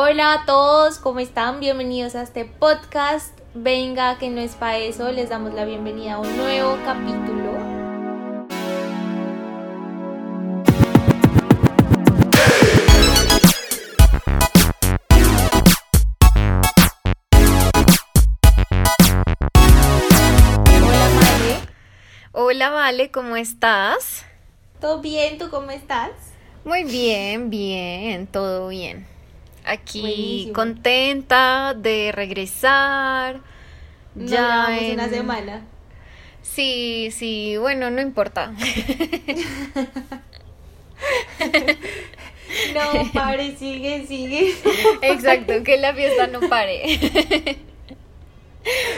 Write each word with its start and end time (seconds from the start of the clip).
Hola 0.00 0.32
a 0.32 0.46
todos, 0.46 0.98
¿cómo 0.98 1.18
están? 1.18 1.58
Bienvenidos 1.58 2.14
a 2.14 2.22
este 2.22 2.44
podcast. 2.44 3.36
Venga, 3.52 4.16
que 4.16 4.30
no 4.30 4.40
es 4.40 4.54
para 4.54 4.78
eso, 4.78 5.10
les 5.10 5.28
damos 5.28 5.54
la 5.54 5.64
bienvenida 5.64 6.14
a 6.14 6.18
un 6.20 6.36
nuevo 6.36 6.78
capítulo. 6.84 7.50
Hola, 20.70 21.10
Male. 21.10 21.58
Hola, 22.30 22.70
Vale, 22.70 23.10
¿cómo 23.10 23.34
estás? 23.34 24.24
¿Todo 24.80 25.00
bien? 25.00 25.38
¿Tú 25.38 25.50
cómo 25.50 25.72
estás? 25.72 26.12
Muy 26.64 26.84
bien, 26.84 27.50
bien, 27.50 28.28
todo 28.28 28.68
bien. 28.68 29.17
Aquí 29.68 30.00
Buenísimo. 30.00 30.52
contenta 30.54 31.74
de 31.76 32.10
regresar. 32.12 33.40
Nos 34.14 34.30
ya 34.30 34.76
en- 34.78 34.94
una 34.94 35.08
semana. 35.08 35.62
Sí, 36.42 37.10
sí, 37.12 37.56
bueno, 37.58 37.90
no 37.90 38.00
importa. 38.00 38.52
No, 42.74 43.12
pare, 43.12 43.56
sigue, 43.56 44.06
sigue. 44.06 44.54
Exacto, 45.02 45.62
que 45.62 45.76
la 45.76 45.94
fiesta 45.94 46.26
no 46.28 46.40
pare. 46.48 46.98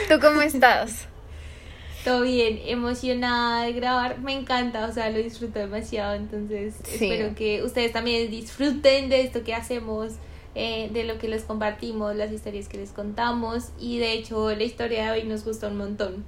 ¿Tú 0.09 0.19
cómo 0.21 0.41
estás? 0.41 1.07
Todo 2.03 2.21
bien, 2.23 2.59
emocionada 2.65 3.65
de 3.65 3.73
grabar, 3.73 4.19
me 4.19 4.33
encanta, 4.33 4.85
o 4.87 4.91
sea, 4.93 5.09
lo 5.11 5.17
disfruto 5.19 5.59
demasiado, 5.59 6.15
entonces 6.15 6.75
Sí. 6.85 7.05
espero 7.11 7.35
que 7.35 7.61
ustedes 7.63 7.91
también 7.91 8.31
disfruten 8.31 9.09
de 9.09 9.21
esto 9.21 9.43
que 9.43 9.53
hacemos, 9.53 10.13
eh, 10.55 10.89
de 10.91 11.03
lo 11.05 11.17
que 11.17 11.27
les 11.27 11.43
compartimos, 11.43 12.15
las 12.15 12.31
historias 12.31 12.67
que 12.67 12.77
les 12.77 12.91
contamos 12.91 13.69
y 13.79 13.99
de 13.99 14.13
hecho 14.13 14.49
la 14.53 14.63
historia 14.63 15.05
de 15.05 15.11
hoy 15.21 15.27
nos 15.27 15.43
gusta 15.45 15.67
un 15.67 15.77
montón. 15.77 16.25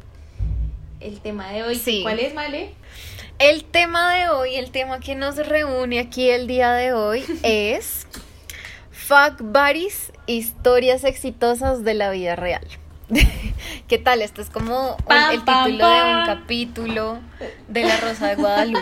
El 0.99 1.19
tema 1.19 1.49
de 1.51 1.63
hoy, 1.63 1.75
Sí. 1.75 2.01
¿cuál 2.03 2.19
es, 2.19 2.33
Male? 2.33 2.73
El 3.39 3.65
tema 3.65 4.13
de 4.15 4.29
hoy, 4.29 4.55
el 4.55 4.71
tema 4.71 4.99
que 5.01 5.15
nos 5.15 5.35
reúne 5.35 5.99
aquí 5.99 6.29
el 6.29 6.47
día 6.47 6.71
de 6.73 6.93
hoy 6.93 7.25
es 7.43 8.07
Fuck 8.91 9.41
Buddies, 9.41 10.13
historias 10.27 11.03
exitosas 11.03 11.83
de 11.83 11.93
la 11.93 12.09
vida 12.11 12.37
real. 12.37 12.65
¿Qué 13.89 13.97
tal? 13.97 14.21
Esto 14.21 14.41
es 14.41 14.49
como 14.49 14.95
Pam, 15.05 15.31
el 15.33 15.41
pam, 15.43 15.65
título 15.65 15.89
de 15.89 16.15
un 16.15 16.25
capítulo 16.25 17.19
de 17.67 17.83
La 17.83 17.97
Rosa 17.97 18.27
de 18.29 18.35
Guadalupe. 18.35 18.79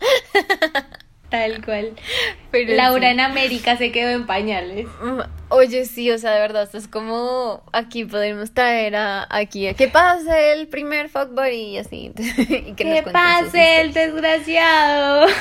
Tal 1.30 1.64
cual. 1.64 1.92
Pero 2.50 2.74
Laura 2.74 3.08
sí. 3.08 3.12
en 3.12 3.20
América 3.20 3.76
se 3.76 3.90
quedó 3.90 4.10
en 4.10 4.26
pañales. 4.26 4.86
Mm, 5.02 5.20
Oye, 5.48 5.84
sí, 5.84 6.10
o 6.10 6.18
sea, 6.18 6.32
de 6.32 6.40
verdad, 6.40 6.64
esto 6.64 6.78
es 6.78 6.88
como 6.88 7.62
aquí 7.72 8.04
podemos 8.04 8.52
traer 8.52 8.96
a 8.96 9.26
aquí 9.30 9.68
a 9.68 9.74
que 9.74 9.88
pase 9.88 10.52
el 10.52 10.68
primer 10.68 11.08
fuck 11.08 11.30
buddy 11.30 11.74
y 11.74 11.78
así. 11.78 12.12
y 12.16 12.74
que 12.74 13.04
pase 13.10 13.82
el 13.82 13.92
desgraciado. 13.92 15.26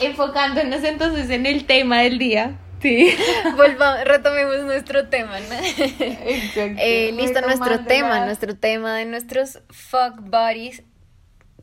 Enfocándonos 0.00 0.82
entonces 0.82 1.30
en 1.30 1.46
el 1.46 1.66
tema 1.66 2.02
del 2.02 2.18
día. 2.18 2.58
Sí. 2.82 3.14
Volvamos, 3.56 4.04
retomemos 4.04 4.62
nuestro 4.64 5.08
tema, 5.08 5.40
¿no? 5.40 5.54
Exacto. 5.54 6.82
Eh, 6.82 7.12
listo 7.16 7.40
nuestro 7.40 7.80
tema, 7.84 8.26
nuestro 8.26 8.56
tema 8.56 8.96
de 8.96 9.06
nuestros 9.06 9.60
fuck 9.70 10.20
buddies, 10.20 10.82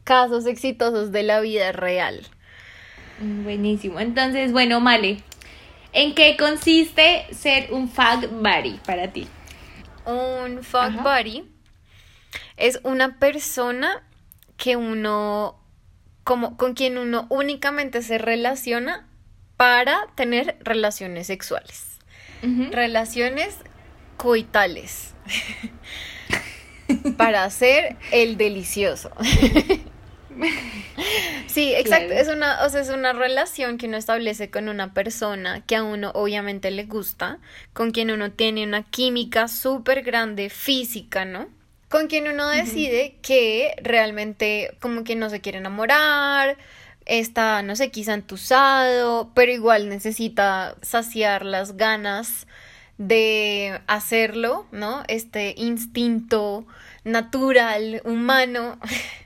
casos 0.03 0.45
exitosos 0.45 1.11
de 1.11 1.23
la 1.23 1.39
vida 1.39 1.71
real. 1.71 2.27
Buenísimo. 3.19 3.99
Entonces, 3.99 4.51
bueno, 4.51 4.79
Male, 4.79 5.23
¿en 5.93 6.15
qué 6.15 6.35
consiste 6.37 7.27
ser 7.33 7.71
un 7.71 7.89
fuck 7.89 8.29
buddy 8.31 8.79
para 8.85 9.11
ti? 9.11 9.27
Un 10.05 10.63
fuck 10.63 10.81
Ajá. 10.81 11.03
buddy 11.03 11.43
es 12.57 12.79
una 12.83 13.19
persona 13.19 14.03
que 14.57 14.75
uno, 14.75 15.59
como 16.23 16.57
con 16.57 16.73
quien 16.73 16.97
uno 16.97 17.27
únicamente 17.29 18.01
se 18.01 18.17
relaciona 18.17 19.07
para 19.57 20.07
tener 20.15 20.57
relaciones 20.61 21.27
sexuales, 21.27 21.99
relaciones 22.71 23.57
coitales, 24.17 25.13
para 27.17 27.43
hacer 27.43 27.97
el 28.11 28.37
delicioso. 28.37 29.11
Sí, 31.47 31.73
exacto. 31.73 32.07
Claro. 32.07 32.21
Es 32.21 32.27
una, 32.29 32.65
o 32.65 32.69
sea, 32.69 32.79
es 32.79 32.89
una 32.89 33.11
relación 33.11 33.77
que 33.77 33.87
uno 33.87 33.97
establece 33.97 34.49
con 34.49 34.69
una 34.69 34.93
persona 34.93 35.61
que 35.65 35.75
a 35.75 35.83
uno 35.83 36.11
obviamente 36.13 36.71
le 36.71 36.85
gusta, 36.85 37.39
con 37.73 37.91
quien 37.91 38.09
uno 38.09 38.31
tiene 38.31 38.63
una 38.63 38.83
química 38.83 39.49
súper 39.49 40.01
grande 40.01 40.49
física, 40.49 41.25
¿no? 41.25 41.49
Con 41.89 42.07
quien 42.07 42.29
uno 42.29 42.47
decide 42.47 43.17
que 43.21 43.75
realmente 43.83 44.77
como 44.79 45.03
que 45.03 45.17
no 45.17 45.29
se 45.29 45.41
quiere 45.41 45.57
enamorar, 45.57 46.57
está, 47.05 47.63
no 47.63 47.75
sé, 47.75 47.91
quizá 47.91 48.13
entusado, 48.13 49.31
pero 49.33 49.51
igual 49.51 49.89
necesita 49.89 50.75
saciar 50.81 51.43
las 51.45 51.75
ganas 51.75 52.47
de 52.97 53.81
hacerlo, 53.87 54.67
¿no? 54.71 55.03
Este 55.09 55.53
instinto 55.57 56.65
natural, 57.03 58.01
humano, 58.05 58.79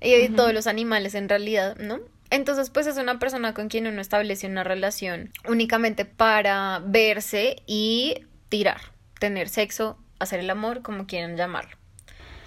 y 0.00 0.12
de 0.12 0.28
todos 0.30 0.54
los 0.54 0.66
animales 0.66 1.14
en 1.14 1.28
realidad, 1.28 1.76
¿no? 1.76 2.00
Entonces, 2.30 2.70
pues 2.70 2.86
es 2.86 2.96
una 2.96 3.18
persona 3.18 3.54
con 3.54 3.68
quien 3.68 3.86
uno 3.86 4.00
establece 4.00 4.46
una 4.46 4.62
relación 4.62 5.32
únicamente 5.48 6.04
para 6.04 6.80
verse 6.84 7.56
y 7.66 8.14
tirar, 8.48 8.80
tener 9.18 9.48
sexo, 9.48 9.98
hacer 10.20 10.38
el 10.40 10.48
amor, 10.48 10.82
como 10.82 11.06
quieran 11.06 11.36
llamarlo. 11.36 11.76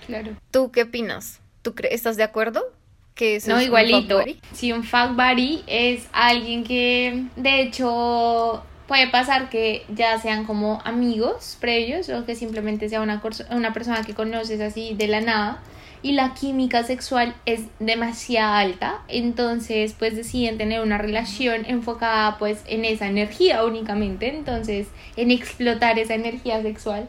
Claro. 0.07 0.37
¿Tú 0.51 0.71
qué 0.71 0.83
opinas? 0.83 1.41
¿Tú 1.61 1.75
estás 1.89 2.15
de 2.17 2.23
acuerdo? 2.23 2.73
Que 3.13 3.35
eso 3.35 3.51
No, 3.51 3.57
es 3.57 3.63
un 3.63 3.67
igualito. 3.67 4.23
Si 4.53 4.71
un 4.71 4.83
fuck 4.83 5.15
buddy 5.15 5.63
es 5.67 6.07
alguien 6.13 6.63
que, 6.63 7.25
de 7.35 7.61
hecho, 7.61 8.65
puede 8.87 9.09
pasar 9.09 9.49
que 9.49 9.85
ya 9.89 10.17
sean 10.19 10.45
como 10.45 10.81
amigos 10.85 11.57
previos 11.59 12.09
o 12.09 12.25
que 12.25 12.35
simplemente 12.35 12.89
sea 12.89 13.01
una 13.01 13.73
persona 13.73 14.03
que 14.03 14.13
conoces 14.13 14.61
así 14.61 14.93
de 14.95 15.07
la 15.07 15.21
nada 15.21 15.61
y 16.03 16.11
la 16.11 16.33
química 16.33 16.83
sexual 16.83 17.33
es 17.45 17.61
demasiado 17.79 18.53
alta, 18.53 18.99
entonces 19.07 19.95
pues 19.97 20.15
deciden 20.15 20.57
tener 20.57 20.81
una 20.81 20.97
relación 20.99 21.65
enfocada 21.65 22.37
pues 22.37 22.61
en 22.67 22.85
esa 22.85 23.07
energía 23.07 23.63
únicamente, 23.63 24.27
entonces 24.35 24.87
en 25.15 25.31
explotar 25.31 25.97
esa 25.97 26.13
energía 26.13 26.61
sexual 26.61 27.07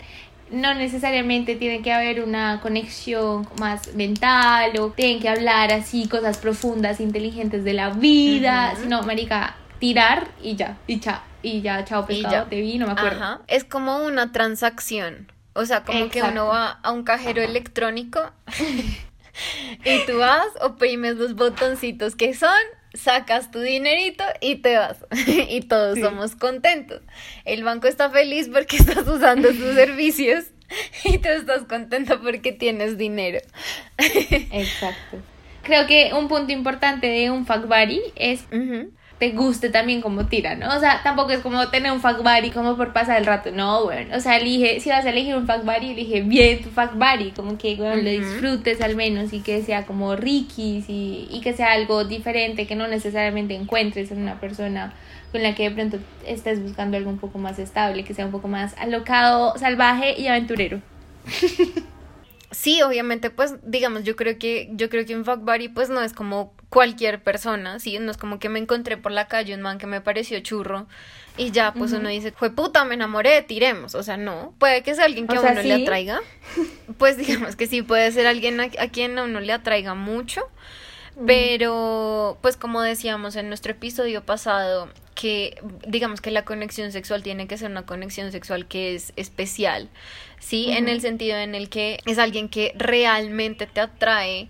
no 0.50 0.72
necesariamente 0.74 1.56
tiene 1.56 1.82
que 1.82 1.92
haber 1.92 2.22
una 2.22 2.60
conexión 2.60 3.48
más 3.58 3.94
mental 3.94 4.78
o 4.78 4.90
tienen 4.90 5.20
que 5.20 5.28
hablar 5.28 5.72
así 5.72 6.06
cosas 6.06 6.38
profundas, 6.38 7.00
inteligentes 7.00 7.64
de 7.64 7.72
la 7.72 7.90
vida, 7.90 8.70
Ujú. 8.74 8.82
sino, 8.82 9.02
marica, 9.02 9.56
tirar 9.80 10.28
y 10.42 10.54
ya, 10.54 10.76
y 10.86 11.00
cha, 11.00 11.22
y 11.42 11.60
ya, 11.62 11.84
chao 11.84 12.04
Y 12.08 12.14
pescado, 12.22 12.34
ya. 12.44 12.44
te 12.48 12.60
vi, 12.60 12.78
no 12.78 12.86
me 12.86 12.92
acuerdo. 12.92 13.22
Ajá. 13.22 13.40
Es 13.48 13.64
como 13.64 13.98
una 14.04 14.30
transacción. 14.30 15.32
O 15.54 15.64
sea, 15.66 15.84
como 15.84 16.08
que 16.10 16.22
uno 16.22 16.46
va 16.46 16.70
a 16.82 16.90
un 16.92 17.04
cajero 17.04 17.40
electrónico 17.42 18.32
y 19.84 20.06
tú 20.06 20.18
vas, 20.18 20.46
oprimes 20.60 21.16
los 21.16 21.34
botoncitos 21.34 22.16
que 22.16 22.34
son, 22.34 22.50
sacas 22.92 23.50
tu 23.50 23.60
dinerito 23.60 24.24
y 24.40 24.56
te 24.56 24.76
vas. 24.76 24.98
y 25.48 25.60
todos 25.62 25.96
Sí. 25.96 26.02
somos 26.02 26.36
contentos. 26.36 27.02
El 27.44 27.64
banco 27.64 27.86
está 27.86 28.10
feliz 28.10 28.48
porque 28.52 28.76
estás 28.78 29.06
usando 29.06 29.48
sus 29.52 29.74
servicios 29.74 30.44
y 31.04 31.18
tú 31.18 31.28
estás 31.28 31.62
contento 31.64 32.20
porque 32.20 32.52
tienes 32.52 32.98
dinero. 32.98 33.38
Exacto. 33.98 35.18
Creo 35.62 35.86
que 35.86 36.12
un 36.14 36.28
punto 36.28 36.52
importante 36.52 37.06
de 37.06 37.30
un 37.30 37.44
buddy 37.46 38.02
es. 38.16 38.44
Te 39.18 39.30
guste 39.30 39.70
también 39.70 40.00
como 40.00 40.26
tira, 40.26 40.56
¿no? 40.56 40.74
O 40.74 40.80
sea, 40.80 41.02
tampoco 41.02 41.30
es 41.30 41.40
como 41.40 41.68
tener 41.68 41.92
un 41.92 42.00
fuck 42.00 42.18
buddy 42.18 42.50
como 42.50 42.76
por 42.76 42.92
pasar 42.92 43.18
el 43.18 43.26
rato, 43.26 43.50
no, 43.52 43.84
bueno, 43.84 44.16
o 44.16 44.20
sea, 44.20 44.36
elige, 44.36 44.80
si 44.80 44.90
vas 44.90 45.04
a 45.04 45.10
elegir 45.10 45.36
un 45.36 45.46
fuck 45.46 45.64
buddy, 45.64 45.92
elige 45.92 46.22
bien 46.22 46.62
tu 46.62 46.70
fuck 46.70 46.94
buddy, 46.94 47.30
como 47.30 47.56
que, 47.56 47.76
bueno, 47.76 47.96
lo 47.96 48.10
disfrutes 48.10 48.80
al 48.80 48.96
menos 48.96 49.32
y 49.32 49.40
que 49.40 49.62
sea 49.62 49.86
como 49.86 50.16
Ricky 50.16 50.84
y, 50.88 51.28
y 51.30 51.40
que 51.40 51.52
sea 51.52 51.72
algo 51.72 52.04
diferente 52.04 52.66
que 52.66 52.74
no 52.74 52.88
necesariamente 52.88 53.54
encuentres 53.54 54.10
en 54.10 54.22
una 54.22 54.40
persona 54.40 54.92
con 55.30 55.42
la 55.42 55.54
que 55.54 55.68
de 55.68 55.74
pronto 55.74 55.98
estés 56.26 56.62
buscando 56.62 56.96
algo 56.96 57.10
un 57.10 57.18
poco 57.18 57.38
más 57.38 57.58
estable, 57.58 58.04
que 58.04 58.14
sea 58.14 58.26
un 58.26 58.32
poco 58.32 58.48
más 58.48 58.74
alocado, 58.78 59.56
salvaje 59.58 60.20
y 60.20 60.28
aventurero. 60.28 60.80
Sí, 62.54 62.82
obviamente, 62.82 63.30
pues, 63.30 63.54
digamos, 63.62 64.04
yo 64.04 64.14
creo 64.16 64.38
que, 64.38 64.68
yo 64.72 64.88
creo 64.88 65.04
que 65.04 65.16
un 65.16 65.24
fuck 65.24 65.40
buddy, 65.40 65.68
pues, 65.68 65.90
no 65.90 66.00
es 66.02 66.12
como 66.12 66.54
cualquier 66.68 67.22
persona, 67.22 67.78
sí, 67.80 67.98
no 67.98 68.10
es 68.10 68.16
como 68.16 68.38
que 68.38 68.48
me 68.48 68.58
encontré 68.58 68.96
por 68.96 69.12
la 69.12 69.26
calle 69.26 69.54
un 69.54 69.62
man 69.62 69.78
que 69.78 69.86
me 69.86 70.00
pareció 70.00 70.38
churro 70.40 70.86
y 71.36 71.50
ya, 71.50 71.74
pues, 71.74 71.92
uno 71.92 72.08
dice, 72.08 72.32
fue 72.32 72.50
puta, 72.50 72.84
me 72.84 72.94
enamoré, 72.94 73.42
tiremos, 73.42 73.94
o 73.94 74.02
sea, 74.02 74.16
no, 74.16 74.54
puede 74.58 74.82
que 74.82 74.94
sea 74.94 75.06
alguien 75.06 75.26
que 75.26 75.36
O 75.36 75.46
a 75.46 75.50
uno 75.50 75.62
le 75.62 75.74
atraiga, 75.74 76.20
pues, 76.98 77.16
digamos 77.16 77.56
que 77.56 77.66
sí, 77.66 77.82
puede 77.82 78.12
ser 78.12 78.26
alguien 78.26 78.60
a, 78.60 78.64
a 78.78 78.88
quien 78.88 79.18
a 79.18 79.24
uno 79.24 79.40
le 79.40 79.52
atraiga 79.52 79.94
mucho, 79.94 80.42
Pero, 81.26 82.38
pues 82.40 82.56
como 82.56 82.82
decíamos 82.82 83.36
en 83.36 83.48
nuestro 83.48 83.70
episodio 83.70 84.24
pasado, 84.24 84.88
que 85.14 85.62
digamos 85.86 86.20
que 86.20 86.30
la 86.30 86.44
conexión 86.44 86.92
sexual 86.92 87.22
tiene 87.22 87.46
que 87.46 87.56
ser 87.56 87.70
una 87.70 87.86
conexión 87.86 88.32
sexual 88.32 88.66
que 88.66 88.94
es 88.94 89.12
especial, 89.16 89.88
¿sí? 90.44 90.70
En 90.70 90.88
el 90.88 91.00
sentido 91.00 91.38
en 91.38 91.54
el 91.54 91.70
que 91.70 92.00
es 92.04 92.18
alguien 92.18 92.50
que 92.50 92.74
realmente 92.76 93.66
te 93.66 93.80
atrae, 93.80 94.48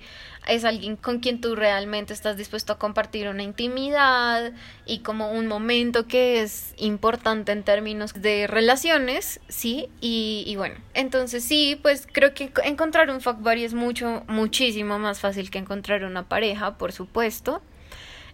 es 0.49 0.65
alguien 0.65 0.97
con 0.97 1.21
quien 1.21 1.41
tú 1.41 1.55
realmente 1.55 2.13
estás 2.13 2.37
dispuesto 2.37 2.73
a 2.73 2.79
compartir 2.79 3.29
una 3.29 3.45
intimidad 3.45 4.53
y 4.85 4.99
como 4.99 5.31
un 5.31 5.47
momento 5.47 6.07
que 6.07 6.43
es 6.43 6.75
importante 6.79 7.53
en 7.53 7.63
términos 7.63 8.13
de 8.13 8.49
relaciones, 8.49 9.41
¿sí? 9.49 9.89
Y, 10.01 10.43
y 10.47 10.57
bueno, 10.57 10.75
entonces 10.95 11.45
sí, 11.45 11.79
pues 11.81 12.09
creo 12.11 12.35
que 12.35 12.53
encontrar 12.65 13.09
un 13.11 13.21
fuck 13.21 13.39
buddy 13.39 13.65
es 13.65 13.73
mucho, 13.75 14.25
muchísimo 14.27 14.99
más 14.99 15.21
fácil 15.21 15.51
que 15.51 15.59
encontrar 15.59 16.05
una 16.05 16.29
pareja, 16.29 16.77
por 16.77 16.91
supuesto. 16.93 17.63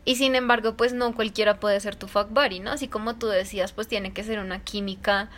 Y 0.07 0.17
sin 0.17 0.35
embargo, 0.35 0.79
pues 0.79 0.95
no 0.95 1.15
cualquiera 1.15 1.61
puede 1.61 1.79
ser 1.79 1.95
tu 1.95 2.09
fuck 2.09 2.31
buddy, 2.31 2.61
¿no? 2.61 2.73
Así 2.73 2.89
como 2.89 3.17
tú 3.17 3.27
decías, 3.27 3.73
pues 3.73 3.87
tiene 3.87 4.15
que 4.15 4.25
ser 4.25 4.39
una 4.39 4.65
química 4.65 5.29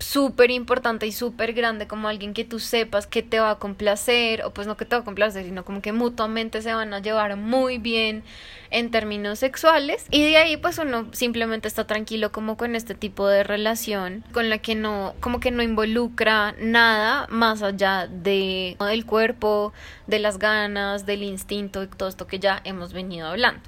súper 0.00 0.50
importante 0.50 1.06
y 1.06 1.12
súper 1.12 1.52
grande 1.52 1.86
como 1.86 2.08
alguien 2.08 2.34
que 2.34 2.44
tú 2.44 2.58
sepas 2.58 3.06
que 3.06 3.22
te 3.22 3.38
va 3.38 3.50
a 3.50 3.58
complacer 3.58 4.42
o 4.44 4.50
pues 4.50 4.66
no 4.66 4.76
que 4.76 4.84
te 4.84 4.96
va 4.96 5.02
a 5.02 5.04
complacer 5.04 5.44
sino 5.44 5.64
como 5.64 5.82
que 5.82 5.92
mutuamente 5.92 6.62
se 6.62 6.72
van 6.72 6.94
a 6.94 7.00
llevar 7.00 7.36
muy 7.36 7.78
bien 7.78 8.24
en 8.70 8.90
términos 8.90 9.38
sexuales 9.38 10.06
y 10.10 10.22
de 10.22 10.36
ahí 10.38 10.56
pues 10.56 10.78
uno 10.78 11.06
simplemente 11.12 11.68
está 11.68 11.86
tranquilo 11.86 12.32
como 12.32 12.56
con 12.56 12.74
este 12.74 12.94
tipo 12.94 13.28
de 13.28 13.44
relación 13.44 14.24
con 14.32 14.48
la 14.48 14.58
que 14.58 14.74
no 14.74 15.14
como 15.20 15.38
que 15.38 15.50
no 15.50 15.62
involucra 15.62 16.54
nada 16.58 17.26
más 17.28 17.62
allá 17.62 18.06
de 18.06 18.76
del 18.80 19.04
cuerpo 19.04 19.72
de 20.06 20.18
las 20.18 20.38
ganas 20.38 21.04
del 21.04 21.22
instinto 21.22 21.82
y 21.82 21.88
todo 21.88 22.08
esto 22.08 22.26
que 22.26 22.38
ya 22.38 22.60
hemos 22.64 22.92
venido 22.92 23.28
hablando 23.28 23.60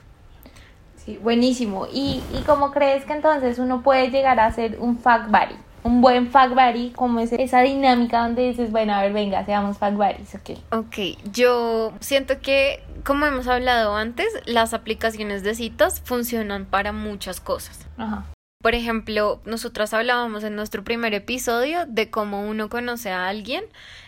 Sí, 1.05 1.19
buenísimo. 1.21 1.89
¿Y, 1.93 2.23
¿Y 2.33 2.43
cómo 2.47 2.71
crees 2.71 3.05
que 3.05 3.13
entonces 3.13 3.59
uno 3.59 3.83
puede 3.83 4.11
llegar 4.11 4.39
a 4.39 4.53
ser 4.53 4.77
un 4.79 4.99
fuck 4.99 5.27
buddy? 5.27 5.57
Un 5.85 6.01
buen 6.01 6.31
fuck 6.31 6.51
buddy, 6.51 6.91
como 6.91 7.21
es 7.21 7.33
esa 7.33 7.61
dinámica 7.61 8.23
donde 8.23 8.49
dices, 8.49 8.71
bueno, 8.71 8.95
a 8.95 9.03
ver, 9.03 9.13
venga, 9.13 9.45
seamos 9.45 9.79
fuck 9.79 9.93
buddies, 9.93 10.35
ok. 10.35 10.59
Ok, 10.71 10.97
yo 11.33 11.93
siento 12.01 12.41
que, 12.41 12.83
como 13.05 13.27
hemos 13.27 13.49
hablado 13.49 13.97
antes, 13.97 14.29
las 14.47 14.75
aplicaciones 14.75 15.43
de 15.43 15.55
citas 15.55 16.01
funcionan 16.05 16.67
para 16.67 16.93
muchas 16.93 17.41
cosas. 17.41 17.87
Ajá. 17.97 18.27
Por 18.63 18.77
ejemplo, 18.77 19.41
nosotras 19.45 19.93
hablábamos 19.93 20.45
en 20.45 20.55
nuestro 20.55 20.85
primer 20.85 21.15
episodio 21.15 21.85
de 21.87 22.11
cómo 22.11 22.47
uno 22.47 22.69
conoce 22.69 23.11
a 23.11 23.27
alguien 23.27 23.65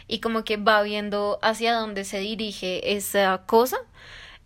y 0.07 0.21
como 0.21 0.45
que 0.45 0.57
va 0.57 0.81
viendo 0.83 1.41
hacia 1.43 1.75
dónde 1.75 2.05
se 2.05 2.21
dirige 2.21 2.97
esa 2.97 3.43
cosa. 3.47 3.79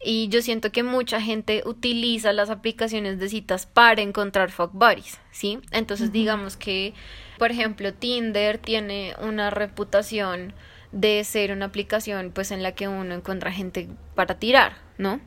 Y 0.00 0.28
yo 0.28 0.42
siento 0.42 0.70
que 0.70 0.82
mucha 0.82 1.20
gente 1.20 1.62
utiliza 1.66 2.32
las 2.32 2.50
aplicaciones 2.50 3.18
de 3.18 3.28
citas 3.28 3.66
para 3.66 4.00
encontrar 4.00 4.50
fuck 4.50 4.72
buddies, 4.72 5.18
¿sí? 5.32 5.58
Entonces 5.72 6.12
digamos 6.12 6.56
que, 6.56 6.94
por 7.36 7.50
ejemplo, 7.50 7.92
Tinder 7.92 8.58
tiene 8.58 9.14
una 9.20 9.50
reputación 9.50 10.54
de 10.92 11.24
ser 11.24 11.52
una 11.52 11.66
aplicación 11.66 12.30
pues 12.32 12.50
en 12.50 12.62
la 12.62 12.72
que 12.72 12.88
uno 12.88 13.14
encuentra 13.14 13.52
gente 13.52 13.88
para 14.14 14.38
tirar, 14.38 14.76
¿no? 14.98 15.20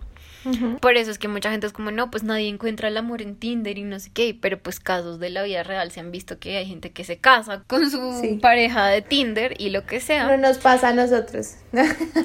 Por 0.79 0.97
eso 0.97 1.11
es 1.11 1.19
que 1.19 1.27
mucha 1.27 1.51
gente 1.51 1.67
es 1.67 1.73
como, 1.73 1.91
no, 1.91 2.09
pues 2.09 2.23
nadie 2.23 2.47
encuentra 2.47 2.87
el 2.87 2.97
amor 2.97 3.21
en 3.21 3.35
Tinder 3.35 3.77
y 3.77 3.83
no 3.83 3.99
sé 3.99 4.09
qué, 4.13 4.35
pero 4.39 4.59
pues 4.59 4.79
casos 4.79 5.19
de 5.19 5.29
la 5.29 5.43
vida 5.43 5.63
real 5.63 5.91
se 5.91 5.99
han 5.99 6.11
visto 6.11 6.39
que 6.39 6.57
hay 6.57 6.65
gente 6.65 6.91
que 6.91 7.03
se 7.03 7.17
casa 7.17 7.63
con 7.67 7.89
su 7.89 8.39
pareja 8.41 8.87
de 8.87 9.01
Tinder 9.01 9.55
y 9.59 9.69
lo 9.69 9.85
que 9.85 9.99
sea. 9.99 10.27
No 10.27 10.37
nos 10.37 10.57
pasa 10.57 10.89
a 10.89 10.93
nosotros. 10.93 11.55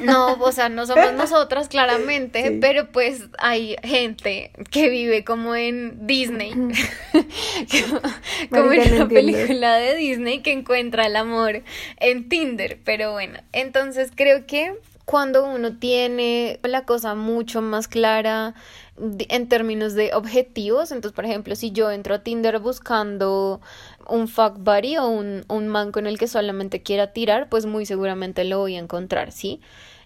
no, 0.03 0.35
o 0.35 0.53
sea, 0.53 0.69
no 0.69 0.87
somos 0.87 1.13
nosotras 1.17 1.69
claramente, 1.69 2.59
pero 2.61 2.91
pues 2.91 3.25
hay 3.39 3.77
gente 3.83 4.51
que 4.71 4.89
vive 4.89 5.25
como 5.25 5.55
en 5.55 6.07
Disney, 6.07 6.53
como 8.51 8.73
en 8.73 8.99
la 8.99 9.09
película 9.09 9.77
de 9.77 9.97
Disney 9.97 10.41
que 10.41 10.53
encuentra 10.53 11.07
el 11.07 11.17
amor 11.17 11.63
en 11.99 12.29
Tinder, 12.29 12.79
pero 12.85 13.13
bueno, 13.13 13.39
entonces 13.53 14.11
creo 14.15 14.47
que 14.47 14.75
cuando 15.07 15.47
uno 15.47 15.79
tiene 15.79 16.59
la 16.65 16.85
cosa 16.85 17.15
mucho 17.15 17.63
más 17.63 17.87
clara 17.87 18.55
en 18.99 19.49
términos 19.49 19.95
de 19.95 20.13
objetivos. 20.13 20.91
Entonces, 20.91 21.15
por 21.15 21.25
ejemplo, 21.25 21.55
si 21.55 21.71
yo 21.71 21.93
entro 21.93 22.17
a 22.17 22.19
Tinder 22.25 22.59
buscando 22.59 23.61
un 24.09 24.27
fuck 24.27 24.59
buddy 24.59 24.99
o 24.99 25.07
un, 25.07 25.45
un 25.49 25.69
man 25.69 25.93
con 25.93 26.09
el 26.09 26.19
que 26.19 26.27
solamente 26.27 26.83
quiera 26.83 27.13
tirar, 27.13 27.49
pues 27.49 27.67
muy 27.67 27.87
seguramente 27.87 28.43
lo 28.45 28.59
voy 28.59 28.75
a 28.75 28.81
encontrar, 28.81 29.31
¿sí? 29.31 29.61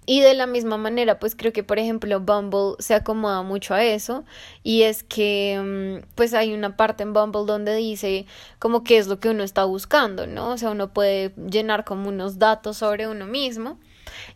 Y 0.04 0.20
de 0.20 0.34
la 0.34 0.46
misma 0.46 0.76
manera, 0.76 1.18
pues 1.18 1.34
creo 1.34 1.52
que 1.52 1.62
por 1.62 1.78
ejemplo 1.78 2.20
Bumble 2.20 2.74
se 2.78 2.94
acomoda 2.94 3.42
mucho 3.42 3.74
a 3.74 3.82
eso 3.84 4.24
y 4.62 4.82
es 4.82 5.02
que 5.02 6.00
mm, 6.02 6.10
pues 6.14 6.34
hay 6.34 6.52
una 6.52 6.76
parte 6.76 7.04
en 7.04 7.14
Bumble 7.14 7.46
donde 7.46 7.74
dice 7.76 8.26
como 8.58 8.84
qué 8.84 8.98
es 8.98 9.06
lo 9.06 9.18
que 9.18 9.30
uno 9.30 9.44
está 9.44 9.64
buscando, 9.64 10.26
¿no? 10.26 10.50
O 10.50 10.58
sea, 10.58 10.70
uno 10.70 10.92
puede 10.92 11.32
llenar 11.50 11.84
como 11.84 12.08
unos 12.08 12.38
datos 12.38 12.78
sobre 12.78 13.08
uno 13.08 13.26
mismo 13.26 13.78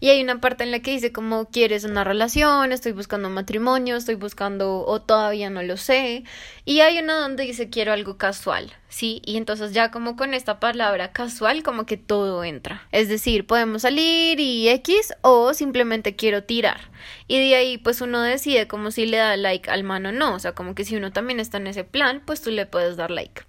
y 0.00 0.08
hay 0.08 0.22
una 0.22 0.40
parte 0.40 0.64
en 0.64 0.70
la 0.70 0.80
que 0.80 0.90
dice 0.90 1.12
como 1.12 1.46
quieres 1.46 1.84
una 1.84 2.04
relación, 2.04 2.72
estoy 2.72 2.92
buscando 2.92 3.30
matrimonio, 3.30 3.96
estoy 3.96 4.14
buscando 4.14 4.84
o 4.86 5.00
todavía 5.00 5.50
no 5.50 5.62
lo 5.62 5.76
sé. 5.76 6.24
Y 6.64 6.80
hay 6.80 6.98
una 6.98 7.14
donde 7.14 7.44
dice 7.44 7.70
quiero 7.70 7.92
algo 7.92 8.16
casual, 8.16 8.72
¿sí? 8.88 9.22
Y 9.24 9.36
entonces 9.36 9.72
ya 9.72 9.90
como 9.90 10.16
con 10.16 10.34
esta 10.34 10.60
palabra 10.60 11.12
casual 11.12 11.62
como 11.62 11.86
que 11.86 11.96
todo 11.96 12.44
entra. 12.44 12.86
Es 12.92 13.08
decir, 13.08 13.46
podemos 13.46 13.82
salir 13.82 14.40
y 14.40 14.68
X 14.68 15.14
o 15.22 15.54
simplemente 15.54 16.16
quiero 16.16 16.44
tirar. 16.44 16.90
Y 17.28 17.38
de 17.38 17.54
ahí 17.56 17.78
pues 17.78 18.00
uno 18.00 18.20
decide 18.22 18.68
como 18.68 18.90
si 18.90 19.06
le 19.06 19.18
da 19.18 19.36
like 19.36 19.70
al 19.70 19.84
mano 19.84 20.10
o 20.10 20.12
no. 20.12 20.34
O 20.34 20.38
sea, 20.38 20.52
como 20.52 20.74
que 20.74 20.84
si 20.84 20.96
uno 20.96 21.12
también 21.12 21.40
está 21.40 21.58
en 21.58 21.66
ese 21.66 21.84
plan, 21.84 22.22
pues 22.24 22.42
tú 22.42 22.50
le 22.50 22.66
puedes 22.66 22.96
dar 22.96 23.10
like. 23.10 23.42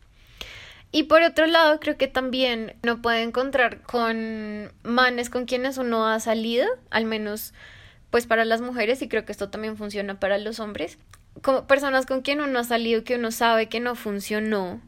Y 0.95 1.03
por 1.03 1.23
otro 1.23 1.45
lado, 1.45 1.81
creo 1.81 1.97
que 1.97 2.07
también 2.07 2.77
uno 2.81 3.01
puede 3.01 3.21
encontrar 3.21 3.81
con 3.81 4.71
manes 4.83 5.29
con 5.29 5.43
quienes 5.43 5.77
uno 5.77 6.07
ha 6.07 6.21
salido, 6.21 6.65
al 6.89 7.03
menos 7.03 7.53
pues 8.11 8.27
para 8.27 8.45
las 8.45 8.61
mujeres, 8.61 9.01
y 9.01 9.09
creo 9.09 9.25
que 9.25 9.33
esto 9.33 9.49
también 9.49 9.75
funciona 9.75 10.21
para 10.21 10.37
los 10.37 10.61
hombres, 10.61 10.97
como 11.41 11.67
personas 11.67 12.05
con 12.05 12.21
quien 12.21 12.39
uno 12.39 12.59
ha 12.59 12.63
salido 12.63 13.03
que 13.03 13.15
uno 13.15 13.31
sabe 13.31 13.67
que 13.67 13.81
no 13.81 13.95
funcionó, 13.95 14.81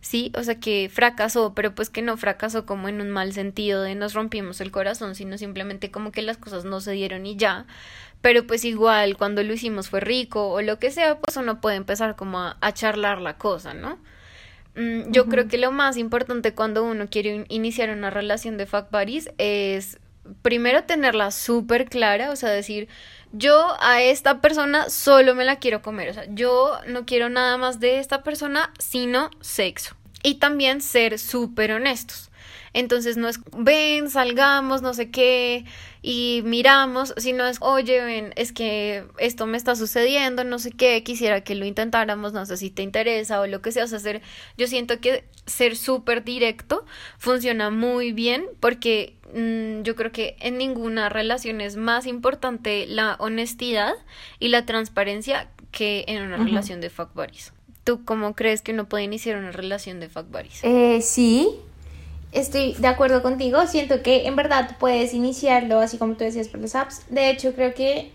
¿sí? 0.00 0.32
O 0.36 0.42
sea, 0.42 0.58
que 0.58 0.90
fracasó, 0.92 1.54
pero 1.54 1.76
pues 1.76 1.90
que 1.90 2.02
no 2.02 2.16
fracasó 2.16 2.66
como 2.66 2.88
en 2.88 3.00
un 3.00 3.10
mal 3.10 3.32
sentido 3.32 3.82
de 3.82 3.94
nos 3.94 4.14
rompimos 4.14 4.60
el 4.60 4.72
corazón, 4.72 5.14
sino 5.14 5.38
simplemente 5.38 5.92
como 5.92 6.10
que 6.10 6.22
las 6.22 6.38
cosas 6.38 6.64
no 6.64 6.80
se 6.80 6.90
dieron 6.90 7.24
y 7.24 7.36
ya. 7.36 7.66
Pero 8.20 8.48
pues 8.48 8.64
igual 8.64 9.16
cuando 9.16 9.44
lo 9.44 9.52
hicimos 9.52 9.88
fue 9.90 10.00
rico 10.00 10.48
o 10.48 10.60
lo 10.60 10.80
que 10.80 10.90
sea, 10.90 11.20
pues 11.20 11.36
uno 11.36 11.60
puede 11.60 11.76
empezar 11.76 12.16
como 12.16 12.40
a, 12.40 12.56
a 12.60 12.72
charlar 12.74 13.20
la 13.20 13.38
cosa, 13.38 13.74
¿no? 13.74 14.00
Mm, 14.74 15.10
yo 15.12 15.26
creo 15.26 15.48
que 15.48 15.58
lo 15.58 15.70
más 15.70 15.96
importante 15.96 16.54
cuando 16.54 16.84
uno 16.84 17.08
quiere 17.10 17.44
iniciar 17.48 17.90
una 17.90 18.10
relación 18.10 18.56
de 18.56 18.66
fuck 18.66 18.90
buddies 18.90 19.30
es 19.38 19.98
primero 20.42 20.84
tenerla 20.84 21.30
súper 21.30 21.86
clara, 21.86 22.30
o 22.30 22.36
sea, 22.36 22.50
decir, 22.50 22.88
yo 23.32 23.76
a 23.80 24.02
esta 24.02 24.40
persona 24.40 24.88
solo 24.88 25.34
me 25.34 25.44
la 25.44 25.56
quiero 25.56 25.82
comer, 25.82 26.10
o 26.10 26.14
sea, 26.14 26.26
yo 26.28 26.78
no 26.86 27.04
quiero 27.04 27.28
nada 27.28 27.56
más 27.58 27.80
de 27.80 27.98
esta 27.98 28.22
persona, 28.22 28.72
sino 28.78 29.30
sexo. 29.40 29.96
Y 30.22 30.36
también 30.36 30.80
ser 30.80 31.18
súper 31.18 31.72
honestos. 31.72 32.30
Entonces 32.74 33.16
no 33.16 33.28
es, 33.28 33.38
ven, 33.56 34.08
salgamos, 34.08 34.80
no 34.82 34.94
sé 34.94 35.10
qué, 35.10 35.64
y 36.00 36.42
miramos, 36.44 37.14
sino 37.16 37.46
es, 37.46 37.58
oye, 37.60 38.02
ven, 38.04 38.32
es 38.36 38.52
que 38.52 39.04
esto 39.18 39.46
me 39.46 39.56
está 39.56 39.76
sucediendo, 39.76 40.42
no 40.44 40.58
sé 40.58 40.72
qué, 40.72 41.02
quisiera 41.02 41.42
que 41.42 41.54
lo 41.54 41.64
intentáramos, 41.64 42.32
no 42.32 42.46
sé 42.46 42.56
si 42.56 42.70
te 42.70 42.82
interesa 42.82 43.40
o 43.40 43.46
lo 43.46 43.60
que 43.62 43.72
sea, 43.72 43.84
o 43.84 43.86
sea, 43.86 43.98
hacer, 43.98 44.22
yo 44.56 44.66
siento 44.66 45.00
que 45.00 45.24
ser 45.46 45.76
súper 45.76 46.24
directo 46.24 46.84
funciona 47.18 47.70
muy 47.70 48.12
bien 48.12 48.46
porque 48.60 49.16
mm, 49.34 49.82
yo 49.82 49.96
creo 49.96 50.12
que 50.12 50.36
en 50.40 50.56
ninguna 50.56 51.08
relación 51.08 51.60
es 51.60 51.76
más 51.76 52.06
importante 52.06 52.86
la 52.86 53.16
honestidad 53.18 53.92
y 54.38 54.48
la 54.48 54.66
transparencia 54.66 55.50
que 55.72 56.04
en 56.06 56.22
una 56.22 56.36
relación 56.36 56.80
de 56.80 56.90
fuck 56.90 57.14
buddies. 57.14 57.52
¿Tú 57.84 58.04
cómo 58.04 58.34
crees 58.34 58.62
que 58.62 58.72
uno 58.72 58.88
puede 58.88 59.04
iniciar 59.04 59.36
una 59.36 59.50
relación 59.50 59.98
de 59.98 60.08
fuck 60.08 60.30
buddies? 60.30 60.62
Eh, 60.62 61.00
sí, 61.02 61.48
Estoy 62.32 62.74
de 62.74 62.88
acuerdo 62.88 63.22
contigo, 63.22 63.66
siento 63.66 64.02
que 64.02 64.26
en 64.26 64.36
verdad 64.36 64.76
puedes 64.80 65.12
iniciarlo 65.12 65.78
así 65.78 65.98
como 65.98 66.14
tú 66.14 66.24
decías 66.24 66.48
por 66.48 66.60
los 66.60 66.74
apps. 66.74 67.02
De 67.10 67.28
hecho, 67.28 67.52
creo 67.54 67.74
que 67.74 68.10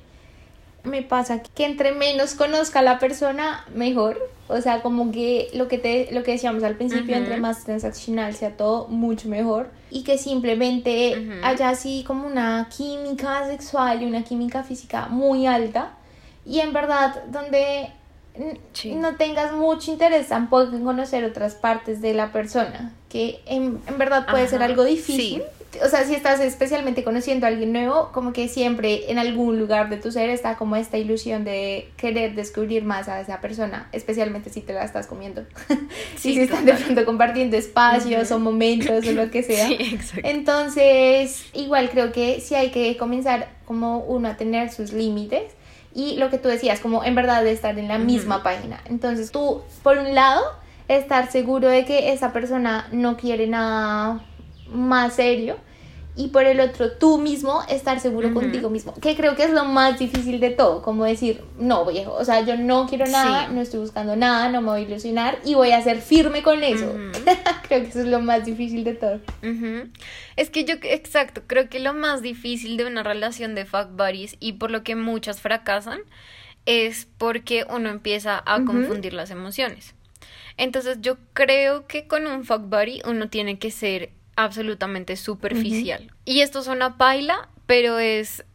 me 0.84 1.04
pasa 1.04 1.44
que 1.44 1.66
entre 1.66 1.92
menos 1.92 2.34
conozca 2.34 2.80
a 2.80 2.82
la 2.82 2.98
persona, 2.98 3.66
mejor. 3.76 4.32
O 4.48 4.60
sea, 4.62 4.82
como 4.82 5.12
que 5.12 5.50
lo 5.54 5.68
que 5.68 5.78
te 5.78 6.08
lo 6.12 6.24
que 6.24 6.32
decíamos 6.32 6.64
al 6.64 6.76
principio, 6.76 7.16
entre 7.16 7.38
más 7.38 7.66
transaccional 7.66 8.34
sea 8.34 8.58
todo, 8.58 8.88
mucho 8.88 9.28
mejor. 9.30 9.70
Y 9.92 10.04
que 10.04 10.18
simplemente 10.18 11.42
haya 11.44 11.70
así 11.70 12.04
como 12.08 12.26
una 12.26 12.70
química 12.76 13.46
sexual 13.48 14.02
y 14.02 14.06
una 14.06 14.24
química 14.24 14.64
física 14.64 15.08
muy 15.10 15.46
alta. 15.46 15.94
Y 16.46 16.62
en 16.62 16.74
verdad, 16.74 17.24
donde 17.26 17.92
no 18.96 19.16
tengas 19.16 19.54
mucho 19.54 19.92
interés 19.92 20.28
tampoco 20.28 20.76
en 20.76 20.84
conocer 20.84 21.24
otras 21.24 21.56
partes 21.56 22.02
de 22.02 22.14
la 22.14 22.32
persona, 22.32 22.94
que 23.10 23.40
en, 23.46 23.80
verdad 23.98 24.28
puede 24.30 24.48
ser 24.48 24.62
algo 24.62 24.84
difícil. 24.84 25.44
O 25.84 25.90
sea, 25.90 26.06
si 26.06 26.16
estás 26.16 26.40
especialmente 26.40 27.04
conociendo 27.04 27.46
a 27.46 27.50
alguien 27.50 27.74
nuevo, 27.74 28.12
como 28.12 28.34
que 28.34 28.48
siempre 28.48 29.12
en 29.12 29.20
algún 29.20 29.60
lugar 29.60 29.90
de 29.90 29.98
tu 29.98 30.12
ser 30.12 30.30
está 30.30 30.56
como 30.56 30.76
esta 30.76 30.98
ilusión 30.98 31.44
de 31.44 31.90
querer 31.98 32.36
descubrir 32.36 32.84
más 32.84 33.10
a 33.10 33.20
esa 33.20 33.42
persona, 33.42 33.90
especialmente 33.92 34.50
si 34.50 34.62
te 34.62 34.74
la 34.74 34.84
estás 34.84 35.08
comiendo. 35.08 35.46
Sí, 36.16 36.34
si 36.34 36.42
están 36.42 36.66
de 36.66 36.74
pronto 36.74 37.06
compartiendo 37.06 37.58
espacios 37.58 38.32
o 38.32 38.40
momentos 38.40 39.06
o 39.06 39.12
lo 39.12 39.30
que 39.30 39.44
sea. 39.44 39.70
Entonces, 40.24 41.46
igual 41.54 41.90
creo 41.90 42.12
que 42.12 42.42
sí 42.42 42.56
hay 42.56 42.72
que 42.72 42.98
comenzar 42.98 43.50
como 43.66 44.00
uno 44.00 44.30
a 44.30 44.38
tener 44.38 44.72
sus 44.72 44.94
límites 44.94 45.57
y 45.98 46.16
lo 46.18 46.30
que 46.30 46.38
tú 46.38 46.48
decías, 46.48 46.80
como 46.80 47.04
en 47.04 47.16
verdad 47.16 47.44
de 47.44 47.52
estar 47.52 47.80
en 47.80 47.88
la 47.88 47.98
misma 47.98 48.44
página. 48.44 48.80
Entonces, 48.86 49.32
tú, 49.32 49.64
por 49.82 49.98
un 49.98 50.14
lado, 50.14 50.44
estar 50.88 51.32
seguro 51.32 51.68
de 51.70 51.86
que 51.86 52.14
esa 52.14 52.32
persona 52.32 52.88
no 52.92 53.18
quiere 53.18 53.48
nada 53.48 54.24
más 54.72 55.16
serio 55.16 55.58
y 56.18 56.30
por 56.30 56.46
el 56.46 56.60
otro 56.60 56.92
tú 56.92 57.20
mismo 57.20 57.62
estar 57.70 58.00
seguro 58.00 58.34
contigo 58.34 58.70
mismo, 58.70 58.94
que 58.96 59.16
creo 59.16 59.36
que 59.36 59.44
es 59.44 59.52
lo 59.52 59.66
más 59.66 60.00
difícil 60.00 60.40
de 60.40 60.50
todo, 60.50 60.82
como 60.82 61.06
decir, 61.06 61.44
no 61.60 61.86
viejo, 61.86 62.14
o 62.14 62.26
sea, 62.26 62.42
yo 62.42 62.58
no 62.58 62.88
quiero 62.88 63.06
nada, 63.06 63.48
no 63.50 63.62
estoy 63.62 63.80
buscando 63.80 64.16
nada, 64.16 64.50
no 64.50 64.62
me 64.62 64.70
voy 64.70 64.82
a 64.82 64.84
ilusionar 64.84 65.38
y 65.46 65.54
voy 65.54 65.72
a 65.72 65.82
ser 65.82 66.02
firme 66.02 66.42
con 66.42 66.64
eso. 66.64 66.92
creo 67.68 67.82
que 67.84 67.88
eso 67.90 68.00
es 68.00 68.08
lo 68.08 68.20
más 68.20 68.46
difícil 68.46 68.84
de 68.84 68.96
todo. 68.96 69.20
Es 70.36 70.50
que 70.50 70.66
yo, 70.66 70.76
exacto, 70.82 71.44
creo 71.46 71.70
que 71.70 71.80
lo 71.80 71.94
más 71.94 72.22
difícil 72.22 72.78
de 72.78 72.86
una 72.86 73.04
relación 73.04 73.54
de 73.54 73.66
fuck 73.66 73.92
buddies 73.92 74.36
y 74.40 74.54
por 74.54 74.72
lo 74.72 74.84
que 74.84 74.96
muchas 74.96 75.40
fracasan 75.40 76.00
es 76.66 77.08
porque 77.18 77.66
uno 77.70 77.90
empieza 77.90 78.42
a 78.46 78.64
confundir 78.66 79.14
las 79.14 79.30
emociones. 79.30 79.94
Entonces 80.58 80.98
yo 81.02 81.18
creo 81.34 81.86
que 81.86 82.08
con 82.08 82.26
un 82.26 82.44
fuck 82.44 82.64
buddy 82.64 83.02
uno 83.06 83.30
tiene 83.30 83.60
que 83.60 83.70
ser 83.72 84.17
absolutamente 84.38 85.18
superficial. 85.18 86.10
Y 86.24 86.40
esto 86.40 86.64
suena 86.64 86.98
paila, 86.98 87.50
pero 87.66 88.00
es, 88.00 88.46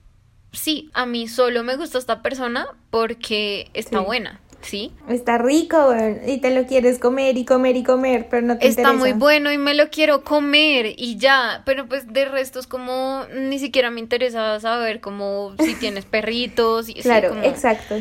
sí, 0.52 0.90
a 0.94 1.04
mí 1.04 1.28
solo 1.28 1.62
me 1.64 1.76
gusta 1.76 1.98
esta 1.98 2.22
persona 2.22 2.68
porque 2.88 3.70
está 3.74 4.00
buena. 4.00 4.40
¿Sí? 4.62 4.92
Está 5.08 5.38
rico, 5.38 5.92
y 6.24 6.38
te 6.38 6.54
lo 6.54 6.68
quieres 6.68 7.00
comer 7.00 7.36
y 7.36 7.44
comer 7.44 7.74
y 7.74 7.82
comer, 7.82 8.28
pero 8.30 8.46
no 8.46 8.58
te 8.58 8.68
Está 8.68 8.92
muy 8.92 9.12
bueno 9.12 9.50
y 9.50 9.58
me 9.58 9.74
lo 9.74 9.90
quiero 9.90 10.22
comer 10.22 10.94
y 10.96 11.16
ya, 11.16 11.62
pero 11.66 11.88
pues 11.88 12.12
de 12.12 12.26
resto 12.26 12.60
es 12.60 12.68
como 12.68 13.24
ni 13.34 13.58
siquiera 13.58 13.90
me 13.90 13.98
interesa 13.98 14.60
saber 14.60 15.00
como 15.00 15.56
si 15.58 15.74
tienes 15.74 16.04
perritos 16.10 16.88
y 16.88 16.94
Claro, 16.94 17.34
exacto. 17.42 17.96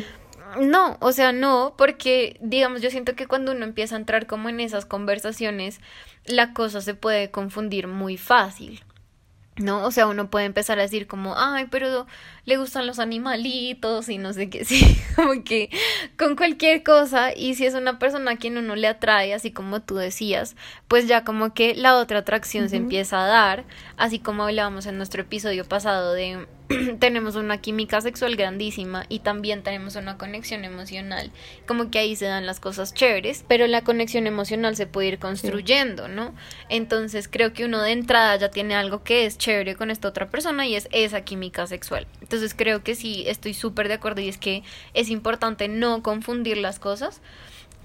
No, 0.60 0.96
o 1.00 1.12
sea, 1.12 1.32
no, 1.32 1.74
porque 1.78 2.38
digamos, 2.40 2.82
yo 2.82 2.90
siento 2.90 3.14
que 3.14 3.26
cuando 3.26 3.52
uno 3.52 3.64
empieza 3.64 3.94
a 3.96 3.98
entrar 3.98 4.26
como 4.26 4.48
en 4.48 4.60
esas 4.60 4.86
conversaciones, 4.86 5.80
la 6.26 6.52
cosa 6.52 6.80
se 6.80 6.94
puede 6.94 7.30
confundir 7.30 7.86
muy 7.86 8.16
fácil. 8.16 8.82
¿no? 9.56 9.84
O 9.84 9.90
sea, 9.90 10.06
uno 10.06 10.30
puede 10.30 10.46
empezar 10.46 10.78
a 10.78 10.82
decir 10.82 11.06
como, 11.06 11.34
ay, 11.36 11.66
pero 11.70 12.06
le 12.44 12.56
gustan 12.56 12.86
los 12.86 12.98
animalitos 12.98 14.08
y 14.08 14.18
no 14.18 14.32
sé 14.32 14.50
qué, 14.50 14.64
sí, 14.66 14.98
como 15.16 15.44
que 15.44 15.70
con 16.18 16.36
cualquier 16.36 16.82
cosa 16.82 17.34
y 17.34 17.54
si 17.54 17.66
es 17.66 17.74
una 17.74 17.98
persona 17.98 18.32
a 18.32 18.36
quien 18.36 18.58
uno 18.58 18.76
le 18.76 18.88
atrae, 18.88 19.34
así 19.34 19.50
como 19.50 19.80
tú 19.80 19.96
decías, 19.96 20.56
pues 20.88 21.06
ya 21.06 21.24
como 21.24 21.54
que 21.54 21.74
la 21.74 21.96
otra 21.96 22.18
atracción 22.18 22.68
se 22.68 22.76
empieza 22.76 23.24
a 23.24 23.28
dar, 23.28 23.64
así 23.96 24.18
como 24.18 24.44
hablábamos 24.44 24.86
en 24.86 24.96
nuestro 24.96 25.22
episodio 25.22 25.64
pasado 25.64 26.12
de 26.12 26.46
tenemos 26.98 27.36
una 27.36 27.58
química 27.60 28.00
sexual 28.00 28.36
grandísima 28.36 29.04
y 29.08 29.20
también 29.20 29.62
tenemos 29.62 29.96
una 29.96 30.18
conexión 30.18 30.64
emocional. 30.64 31.30
Como 31.66 31.90
que 31.90 31.98
ahí 31.98 32.16
se 32.16 32.26
dan 32.26 32.46
las 32.46 32.60
cosas 32.60 32.94
chéveres, 32.94 33.44
pero 33.46 33.66
la 33.66 33.82
conexión 33.82 34.26
emocional 34.26 34.76
se 34.76 34.86
puede 34.86 35.08
ir 35.08 35.18
construyendo, 35.18 36.08
¿no? 36.08 36.34
Entonces 36.68 37.28
creo 37.28 37.52
que 37.52 37.64
uno 37.64 37.82
de 37.82 37.92
entrada 37.92 38.36
ya 38.36 38.50
tiene 38.50 38.74
algo 38.74 39.02
que 39.02 39.26
es 39.26 39.38
chévere 39.38 39.74
con 39.76 39.90
esta 39.90 40.08
otra 40.08 40.28
persona 40.28 40.66
y 40.66 40.76
es 40.76 40.88
esa 40.92 41.22
química 41.22 41.66
sexual. 41.66 42.06
Entonces 42.32 42.54
creo 42.56 42.82
que 42.82 42.94
sí, 42.94 43.24
estoy 43.26 43.52
súper 43.52 43.88
de 43.88 43.94
acuerdo 43.94 44.22
y 44.22 44.28
es 44.28 44.38
que 44.38 44.62
es 44.94 45.10
importante 45.10 45.68
no 45.68 46.02
confundir 46.02 46.56
las 46.56 46.78
cosas 46.78 47.20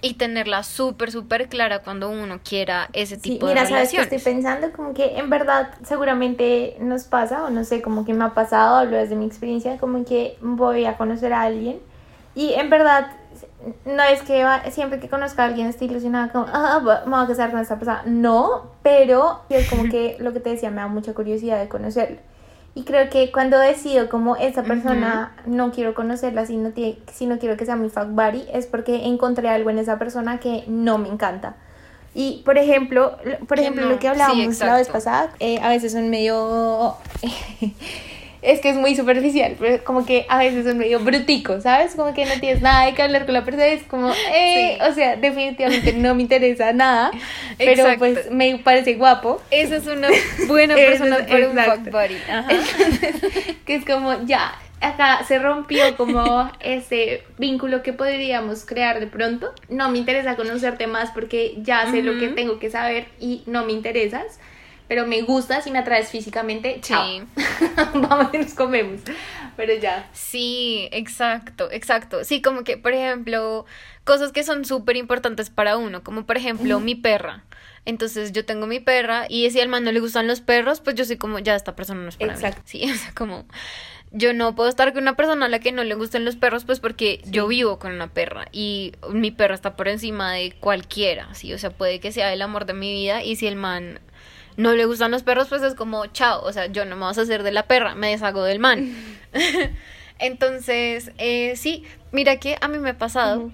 y 0.02 0.14
tenerla 0.14 0.64
súper, 0.64 1.12
súper 1.12 1.50
clara 1.50 1.80
cuando 1.80 2.10
uno 2.10 2.40
quiera 2.42 2.88
ese 2.94 3.18
tipo 3.18 3.46
de 3.46 3.56
relaciones. 3.56 3.70
Mira, 3.70 3.88
sabes 3.88 4.10
que 4.10 4.16
estoy 4.16 4.34
pensando 4.34 4.72
como 4.72 4.94
que 4.94 5.18
en 5.18 5.30
verdad 5.30 5.72
seguramente 5.84 6.78
nos 6.80 7.04
pasa, 7.04 7.44
o 7.44 7.50
no 7.50 7.66
sé, 7.66 7.82
como 7.82 8.06
que 8.06 8.14
me 8.14 8.24
ha 8.24 8.34
pasado, 8.34 8.78
hablo 8.78 8.96
desde 8.96 9.18
mi 9.18 9.26
experiencia, 9.26 9.78
como 9.80 10.06
que 10.06 10.38
voy 10.40 10.86
a 10.86 10.96
conocer 10.96 11.34
a 11.34 11.42
alguien 11.42 11.82
y 12.34 12.54
en 12.54 12.70
verdad 12.70 13.12
no 13.84 14.04
es 14.04 14.22
que 14.22 14.46
siempre 14.72 15.02
que 15.02 15.10
conozca 15.10 15.44
a 15.44 15.48
alguien 15.48 15.68
esté 15.68 15.84
ilusionada 15.84 16.32
como, 16.32 16.46
ah, 16.48 16.80
me 17.06 17.12
voy 17.12 17.26
a 17.26 17.28
casar 17.28 17.52
con 17.52 17.60
esta 17.60 17.76
persona, 17.76 18.04
no, 18.06 18.72
pero 18.82 19.42
es 19.50 19.70
como 19.70 19.84
que 19.92 20.16
lo 20.22 20.32
que 20.32 20.40
te 20.40 20.52
decía, 20.52 20.70
me 20.70 20.78
da 20.78 20.88
mucha 20.88 21.14
curiosidad 21.14 21.60
de 21.60 21.68
conocerlo. 21.68 22.20
Y 22.78 22.84
creo 22.84 23.10
que 23.10 23.32
cuando 23.32 23.58
decido 23.58 24.08
como 24.08 24.36
esa 24.36 24.62
persona 24.62 25.32
no 25.48 25.72
quiero 25.72 25.96
conocerla, 25.96 26.46
si 26.46 26.58
no, 26.58 26.72
si 27.12 27.26
no 27.26 27.40
quiero 27.40 27.58
que 27.58 27.66
sea 27.66 27.76
mi 27.76 27.90
fuck 27.90 28.10
buddy, 28.10 28.46
es 28.54 28.68
porque 28.68 29.08
encontré 29.08 29.50
algo 29.50 29.72
en 29.72 29.80
esa 29.80 29.98
persona 29.98 30.40
que 30.40 30.64
no 30.68 31.00
me 31.00 31.10
encanta. 31.10 31.56
Y 32.14 32.44
por 32.46 32.60
ejemplo, 32.60 33.18
por 33.48 33.60
ejemplo, 33.60 33.90
lo 33.90 33.98
que 33.98 34.08
hablábamos 34.08 34.60
la 34.60 34.76
vez 34.76 34.90
pasada, 34.90 35.32
eh, 35.40 35.60
a 35.60 35.70
veces 35.70 35.94
son 35.94 36.12
medio 36.12 36.98
es 38.42 38.60
que 38.60 38.70
es 38.70 38.76
muy 38.76 38.96
superficial, 38.96 39.56
pero 39.60 39.84
como 39.84 40.06
que 40.06 40.26
a 40.30 40.38
veces 40.38 40.66
son 40.66 40.78
medio 40.78 41.00
brutico, 41.00 41.60
¿sabes? 41.62 41.96
Como 41.96 42.14
que 42.14 42.26
no 42.26 42.40
tienes 42.40 42.62
nada 42.62 42.94
que 42.94 43.02
hablar 43.02 43.26
con 43.26 43.34
la 43.34 43.44
persona, 43.44 43.68
es 43.68 43.84
como, 43.84 44.12
eh, 44.34 44.78
o 44.88 44.94
sea, 44.94 45.16
definitivamente 45.16 45.94
no 45.94 46.16
me 46.16 46.24
interesa 46.24 46.74
nada, 46.74 47.12
pero 47.58 47.86
pues 47.98 48.32
me 48.32 48.60
parece 48.60 48.96
guapo. 48.96 49.42
Esa 49.52 49.78
es 49.78 49.88
una 49.88 50.10
buena 50.48 50.76
persona 50.76 51.26
para 51.28 51.50
un 51.50 51.58
fuck 51.58 51.92
buddy. 51.92 52.18
que 53.66 53.76
es 53.76 53.86
como, 53.86 54.26
ya, 54.26 54.54
acá 54.82 55.24
se 55.28 55.40
rompió 55.40 55.96
como 55.98 56.52
ese 56.60 57.24
vínculo 57.38 57.82
que 57.82 57.94
podríamos 57.94 58.66
crear 58.66 59.00
de 59.00 59.08
pronto. 59.08 59.52
No 59.70 59.90
me 59.90 59.98
interesa 59.98 60.36
conocerte 60.36 60.88
más 60.88 61.12
porque 61.12 61.56
ya 61.62 61.90
sé 61.90 62.02
lo 62.02 62.20
que 62.20 62.30
tengo 62.30 62.60
que 62.60 62.70
saber 62.70 63.08
y 63.20 63.44
no 63.46 63.66
me 63.66 63.74
interesas 63.74 64.40
pero 64.88 65.06
me 65.06 65.22
gusta 65.22 65.62
si 65.62 65.72
me 65.72 65.80
atraes 65.80 66.10
físicamente, 66.10 66.80
chao. 66.82 67.06
Sí. 67.06 67.24
Vamos 67.94 68.34
y 68.34 68.38
nos 68.38 68.54
comemos. 68.54 69.02
Pero 69.56 69.74
ya. 69.76 70.10
Sí, 70.14 70.88
exacto, 70.92 71.70
exacto. 71.72 72.24
Sí, 72.24 72.42
como 72.42 72.64
que, 72.64 72.78
por 72.78 72.94
ejemplo, 72.94 73.66
cosas 74.04 74.32
que 74.32 74.44
son 74.44 74.66
súper 74.66 74.96
importantes 74.96 75.50
para 75.50 75.78
uno, 75.78 76.04
como 76.04 76.26
por 76.26 76.38
ejemplo 76.38 76.80
mi 76.80 76.96
perra. 76.96 77.44
Entonces 77.86 78.34
yo 78.34 78.46
tengo 78.46 78.68
mi 78.68 78.80
perra 78.80 79.28
y 79.30 79.50
si 79.50 79.62
al 79.62 79.70
man 79.70 79.84
no 79.84 79.92
le 79.92 80.00
gustan 80.00 80.28
los 80.28 80.42
perros, 80.42 80.82
pues 80.82 80.96
yo 80.96 81.06
soy 81.06 81.18
como, 81.18 81.40
ya 81.40 81.56
esta 81.56 81.76
persona 81.76 82.02
no 82.02 82.10
es 82.10 82.18
para 82.18 82.34
exacto. 82.34 82.62
Sí, 82.66 82.84
o 82.92 82.96
sea, 82.96 83.14
como 83.14 83.46
yo 84.12 84.34
no 84.34 84.56
puedo 84.56 84.70
estar 84.70 84.94
con 84.94 85.04
una 85.04 85.16
persona 85.16 85.46
a 85.46 85.50
la 85.50 85.60
que 85.60 85.72
no 85.72 85.84
le 85.84 85.96
gusten 85.96 86.26
los 86.26 86.36
perros, 86.36 86.66
pues 86.66 86.80
porque 86.80 87.22
yo 87.26 87.48
vivo 87.48 87.80
con 87.80 87.92
una 87.94 88.08
perra 88.08 88.48
y 88.52 88.94
mi 89.10 89.32
perra 89.32 89.56
está 89.56 89.76
por 89.76 89.88
encima 89.88 90.34
de 90.34 90.54
cualquiera, 90.54 91.34
sí, 91.34 91.54
o 91.54 91.58
sea, 91.58 91.70
puede 91.70 92.00
que 92.00 92.12
sea 92.12 92.32
el 92.34 92.42
amor 92.42 92.66
de 92.66 92.74
mi 92.74 92.92
vida 92.92 93.24
y 93.24 93.36
si 93.36 93.48
el 93.48 93.56
man 93.56 94.00
no 94.58 94.74
le 94.74 94.86
gustan 94.86 95.12
los 95.12 95.24
perros, 95.24 95.48
pues 95.48 95.62
es 95.62 95.76
como, 95.76 96.08
chao, 96.08 96.44
o 96.44 96.52
sea, 96.52 96.66
yo 96.66 96.84
no 96.84 96.96
me 96.96 97.04
vas 97.04 97.18
a 97.18 97.22
hacer 97.22 97.44
de 97.44 97.52
la 97.52 97.68
perra, 97.68 97.96
me 97.96 98.10
deshago 98.10 98.44
del 98.44 98.60
man. 98.60 98.92
Entonces, 100.20 101.12
eh, 101.18 101.56
sí, 101.56 101.84
mira 102.12 102.38
que 102.38 102.58
a 102.60 102.68
mí 102.68 102.80
me 102.80 102.90
ha 102.90 102.98
pasado 102.98 103.52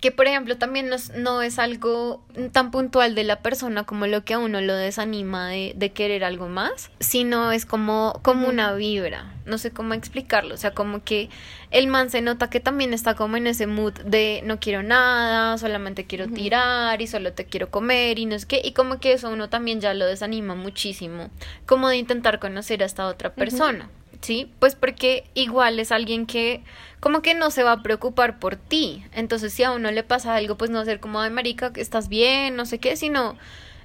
que, 0.00 0.12
por 0.12 0.26
ejemplo, 0.26 0.56
también 0.58 0.90
no, 1.16 1.42
es 1.42 1.58
algo 1.58 2.22
tan 2.52 2.70
puntual 2.70 3.14
de 3.14 3.24
la 3.24 3.40
persona 3.40 3.84
como 3.84 4.06
lo 4.06 4.24
que 4.24 4.34
a 4.34 4.38
uno 4.38 4.60
lo 4.60 4.74
desanima 4.74 5.48
de, 5.48 5.92
querer 5.94 6.24
algo 6.24 6.48
más, 6.48 6.90
sino 7.00 7.52
es 7.52 7.64
como, 7.64 8.18
como 8.22 8.48
una 8.48 8.74
vibra, 8.74 9.32
no 9.46 9.56
sé 9.56 9.70
cómo 9.70 9.94
explicarlo, 9.94 10.54
o 10.54 10.58
sea, 10.58 10.72
como 10.72 11.02
que 11.02 11.30
el 11.70 11.86
man 11.86 12.10
se 12.10 12.20
nota 12.20 12.50
que 12.50 12.60
también 12.60 12.92
está 12.92 13.14
como 13.14 13.36
en 13.36 13.46
ese 13.46 13.66
mood 13.66 13.94
de 14.04 14.42
no 14.44 14.60
quiero 14.60 14.82
nada, 14.82 15.56
solamente 15.58 16.04
quiero 16.04 16.28
tirar 16.28 17.00
y 17.00 17.06
solo 17.06 17.32
te 17.32 17.46
quiero 17.46 17.70
comer 17.70 18.18
y 18.18 18.26
no 18.26 18.34
es 18.34 18.44
que, 18.44 18.60
y 18.62 18.72
como 18.72 18.98
que 18.98 19.12
eso 19.12 19.30
uno 19.30 19.48
también 19.48 19.80
ya 19.80 19.94
lo 19.94 20.06
desanima 20.06 20.54
muchísimo, 20.54 21.30
como 21.64 21.88
de 21.88 21.96
intentar 21.96 22.38
conocer 22.38 22.82
a 22.82 22.86
esta 22.86 23.06
otra 23.06 23.34
persona. 23.34 23.88
¿Sí? 24.20 24.50
Pues 24.58 24.74
porque 24.74 25.24
igual 25.34 25.78
es 25.78 25.92
alguien 25.92 26.26
que 26.26 26.62
como 27.00 27.22
que 27.22 27.34
no 27.34 27.50
se 27.50 27.62
va 27.62 27.72
a 27.72 27.82
preocupar 27.82 28.38
por 28.38 28.56
ti. 28.56 29.04
Entonces, 29.12 29.52
si 29.52 29.62
a 29.62 29.72
uno 29.72 29.90
le 29.90 30.02
pasa 30.02 30.34
algo, 30.34 30.56
pues 30.56 30.70
no 30.70 30.84
ser 30.84 31.00
como, 31.00 31.20
ay, 31.20 31.30
marica, 31.30 31.72
que 31.72 31.80
estás 31.80 32.08
bien, 32.08 32.56
no 32.56 32.66
sé 32.66 32.78
qué, 32.78 32.96
sino 32.96 33.36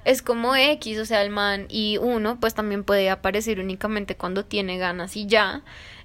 es 0.04 0.22
como 0.22 0.56
X, 0.56 0.98
o 0.98 1.04
sea, 1.04 1.22
el 1.22 1.30
man 1.30 1.66
y 1.68 1.98
uno, 1.98 2.38
pues 2.40 2.54
también 2.54 2.82
puede 2.84 3.10
aparecer 3.10 3.60
únicamente 3.60 4.16
cuando 4.16 4.44
tiene 4.44 4.78
ganas 4.78 5.16
y 5.16 5.26
ya. 5.26 5.62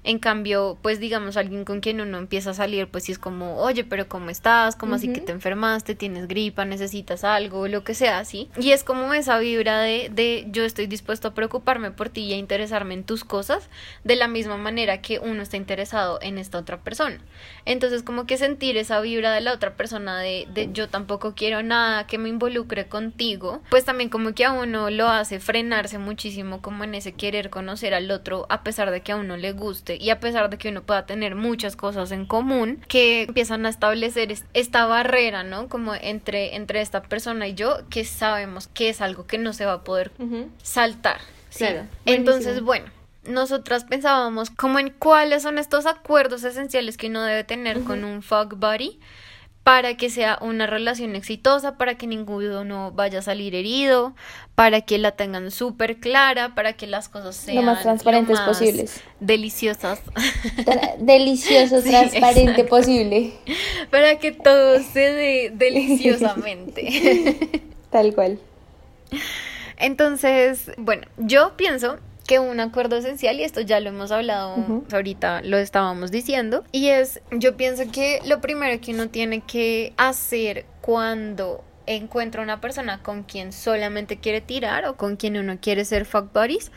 En 0.07 0.19
cambio, 0.19 0.77
pues 0.81 1.01
digamos, 1.01 1.35
alguien 1.35 1.65
con 1.65 1.81
quien 1.81 1.99
uno 1.99 2.17
empieza 2.17 2.51
a 2.51 2.53
salir, 2.53 2.87
pues 2.87 3.03
sí 3.03 3.11
es 3.11 3.19
como, 3.19 3.57
oye, 3.57 3.83
pero 3.83 4.07
¿cómo 4.07 4.29
estás? 4.29 4.77
¿Cómo 4.77 4.95
así 4.95 5.11
que 5.11 5.19
te 5.19 5.33
enfermaste? 5.33 5.95
¿Tienes 5.95 6.29
gripa? 6.29 6.63
¿Necesitas 6.63 7.25
algo? 7.25 7.67
Lo 7.67 7.83
que 7.83 7.93
sea, 7.93 8.23
¿sí? 8.23 8.49
Y 8.57 8.71
es 8.71 8.85
como 8.85 9.13
esa 9.13 9.37
vibra 9.37 9.81
de, 9.81 10.09
de 10.09 10.47
yo 10.49 10.63
estoy 10.63 10.87
dispuesto 10.87 11.27
a 11.27 11.33
preocuparme 11.33 11.91
por 11.91 12.07
ti 12.07 12.21
y 12.21 12.31
a 12.31 12.37
interesarme 12.37 12.93
en 12.93 13.03
tus 13.03 13.25
cosas 13.25 13.69
de 14.05 14.15
la 14.15 14.29
misma 14.29 14.55
manera 14.55 15.01
que 15.01 15.19
uno 15.19 15.41
está 15.41 15.57
interesado 15.57 16.19
en 16.21 16.37
esta 16.37 16.57
otra 16.57 16.79
persona. 16.79 17.17
Entonces, 17.65 18.01
como 18.01 18.25
que 18.25 18.37
sentir 18.37 18.77
esa 18.77 19.01
vibra 19.01 19.33
de 19.33 19.41
la 19.41 19.51
otra 19.51 19.75
persona 19.75 20.21
de, 20.21 20.47
de 20.53 20.69
yo 20.71 20.87
tampoco 20.87 21.35
quiero 21.35 21.63
nada 21.63 22.07
que 22.07 22.17
me 22.17 22.29
involucre 22.29 22.87
contigo, 22.87 23.61
pues 23.69 23.83
también 23.83 24.09
como 24.09 24.33
que 24.33 24.45
a 24.45 24.53
uno 24.53 24.89
lo 24.89 25.09
hace 25.09 25.41
frenarse 25.41 25.97
muchísimo 25.97 26.61
como 26.61 26.85
en 26.85 26.95
ese 26.95 27.11
querer 27.11 27.49
conocer 27.49 27.93
al 27.93 28.09
otro 28.09 28.45
a 28.47 28.63
pesar 28.63 28.89
de 28.91 29.01
que 29.01 29.11
a 29.11 29.17
uno 29.17 29.35
le 29.35 29.51
guste 29.51 29.96
y 29.99 30.09
a 30.09 30.19
pesar 30.19 30.49
de 30.49 30.57
que 30.57 30.69
uno 30.69 30.83
pueda 30.83 31.05
tener 31.05 31.35
muchas 31.35 31.75
cosas 31.75 32.11
en 32.11 32.25
común 32.25 32.83
que 32.87 33.23
empiezan 33.23 33.65
a 33.65 33.69
establecer 33.69 34.33
esta 34.53 34.85
barrera, 34.85 35.43
¿no? 35.43 35.69
Como 35.69 35.95
entre, 35.95 36.55
entre 36.55 36.81
esta 36.81 37.03
persona 37.03 37.47
y 37.47 37.53
yo, 37.53 37.79
que 37.89 38.05
sabemos 38.05 38.67
que 38.67 38.89
es 38.89 39.01
algo 39.01 39.27
que 39.27 39.37
no 39.37 39.53
se 39.53 39.65
va 39.65 39.73
a 39.73 39.83
poder 39.83 40.11
saltar. 40.61 41.19
Claro. 41.55 41.85
Entonces, 42.05 42.61
bueno, 42.61 42.85
nosotras 43.27 43.83
pensábamos 43.83 44.49
como 44.49 44.79
en 44.79 44.89
cuáles 44.89 45.43
son 45.43 45.57
estos 45.57 45.85
acuerdos 45.85 46.43
esenciales 46.43 46.97
que 46.97 47.07
uno 47.07 47.23
debe 47.23 47.43
tener 47.43 47.81
con 47.83 48.03
un 48.03 48.21
fuck 48.21 48.55
buddy 48.55 48.99
para 49.67 49.97
que 49.97 50.09
sea 50.09 50.37
una 50.39 50.65
relación 50.65 51.13
exitosa, 51.17 51.77
para 51.77 51.95
que 51.95 52.07
ninguno 52.07 52.93
vaya 52.93 53.19
a 53.19 53.21
salir 53.21 53.53
herido, 53.53 54.15
para 54.55 54.79
que 54.79 54.97
la 54.97 55.11
tengan 55.11 55.51
súper 55.51 55.97
clara, 55.97 56.55
para 56.55 56.71
que 56.71 56.87
las 56.87 57.09
cosas 57.09 57.35
sean 57.35 57.57
lo 57.57 57.61
más 57.63 57.81
transparentes 57.81 58.39
posibles. 58.39 59.01
Deliciosas. 59.19 59.99
Delicioso, 60.99 61.83
transparente 61.83 62.63
posible. 62.63 63.33
Para 63.91 64.19
que 64.19 64.31
todo 64.31 64.79
se 64.79 64.99
dé 65.01 65.51
deliciosamente. 65.53 67.35
Tal 67.89 68.15
cual. 68.15 68.39
Entonces, 69.75 70.71
bueno, 70.77 71.07
yo 71.17 71.57
pienso 71.57 71.97
que 72.27 72.39
un 72.39 72.59
acuerdo 72.59 72.97
esencial, 72.97 73.39
y 73.39 73.43
esto 73.43 73.61
ya 73.61 73.79
lo 73.79 73.89
hemos 73.89 74.11
hablado 74.11 74.83
ahorita, 74.91 75.41
lo 75.43 75.57
estábamos 75.57 76.11
diciendo, 76.11 76.65
y 76.73 76.89
es, 76.89 77.21
yo 77.31 77.55
pienso 77.55 77.89
que 77.89 78.19
lo 78.25 78.41
primero 78.41 78.79
que 78.81 78.93
uno 78.93 79.09
tiene 79.09 79.39
que 79.41 79.93
hacer 79.95 80.65
cuando 80.81 81.63
encuentra 81.85 82.43
una 82.43 82.59
persona 82.59 83.01
con 83.01 83.23
quien 83.23 83.53
solamente 83.53 84.17
quiere 84.17 84.41
tirar 84.41 84.85
o 84.85 84.97
con 84.97 85.15
quien 85.15 85.37
uno 85.37 85.57
quiere 85.61 85.85
ser 85.85 86.05
fuck 86.05 86.33
buddies, 86.33 86.69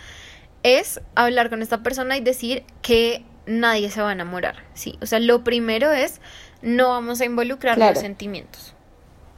es 0.62 1.00
hablar 1.16 1.50
con 1.50 1.62
esta 1.62 1.82
persona 1.82 2.16
y 2.16 2.20
decir 2.20 2.62
que 2.80 3.24
nadie 3.46 3.90
se 3.90 4.00
va 4.00 4.10
a 4.10 4.12
enamorar, 4.12 4.54
¿sí? 4.74 4.98
O 5.02 5.06
sea, 5.06 5.18
lo 5.18 5.42
primero 5.42 5.90
es, 5.90 6.20
no 6.62 6.90
vamos 6.90 7.20
a 7.20 7.24
involucrar 7.24 7.76
los 7.76 7.98
sentimientos. 7.98 8.74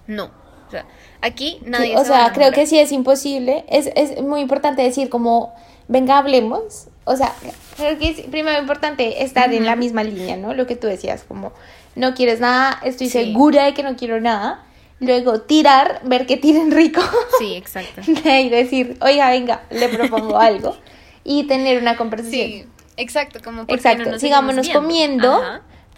No. 0.07 0.31
O 0.67 0.71
sea, 0.71 0.87
aquí 1.21 1.59
nadie 1.65 1.97
o 1.97 2.05
sea, 2.05 2.33
creo 2.33 2.51
que 2.53 2.67
sí 2.67 2.79
es 2.79 2.93
imposible. 2.93 3.65
Es, 3.69 3.91
es 3.95 4.23
muy 4.23 4.41
importante 4.41 4.83
decir 4.83 5.09
como 5.09 5.55
venga, 5.93 6.19
hablemos. 6.19 6.89
O 7.05 7.17
sea, 7.17 7.33
creo 7.77 7.99
que 7.99 8.11
es 8.11 8.21
primero 8.23 8.59
importante 8.61 9.23
estar 9.23 9.53
en 9.53 9.65
la 9.65 9.77
misma 9.77 10.03
línea, 10.03 10.37
¿no? 10.37 10.55
Lo 10.55 10.67
que 10.67 10.77
tú 10.77 10.87
decías, 10.87 11.25
como 11.27 11.53
no 11.95 12.15
quieres 12.15 12.41
nada, 12.41 12.81
estoy 12.83 13.09
segura 13.09 13.65
de 13.65 13.75
que 13.75 13.83
no 13.83 13.97
quiero 13.97 14.21
nada. 14.21 14.65
Luego 14.99 15.41
tirar, 15.41 16.01
ver 16.05 16.27
que 16.27 16.37
tiren 16.37 16.71
rico. 16.71 17.03
Sí, 17.39 17.57
exacto. 17.57 18.01
y 18.07 18.49
decir, 18.49 18.97
oiga, 19.01 19.31
venga, 19.31 19.63
le 19.71 19.89
propongo 19.89 20.39
algo. 20.41 20.77
Y 21.25 21.45
tener 21.45 21.81
una 21.81 21.97
conversación. 21.97 22.49
Sí, 22.49 22.67
exacto, 22.97 23.41
como 23.45 23.65
Exacto, 23.69 24.19
sigámonos 24.19 24.69
comiendo, 24.69 25.41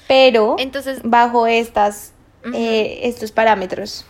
pero 0.08 0.56
Entonces, 0.58 1.00
bajo 1.04 1.46
estas, 1.46 2.12
eh, 2.54 3.00
estos 3.04 3.30
parámetros. 3.30 4.06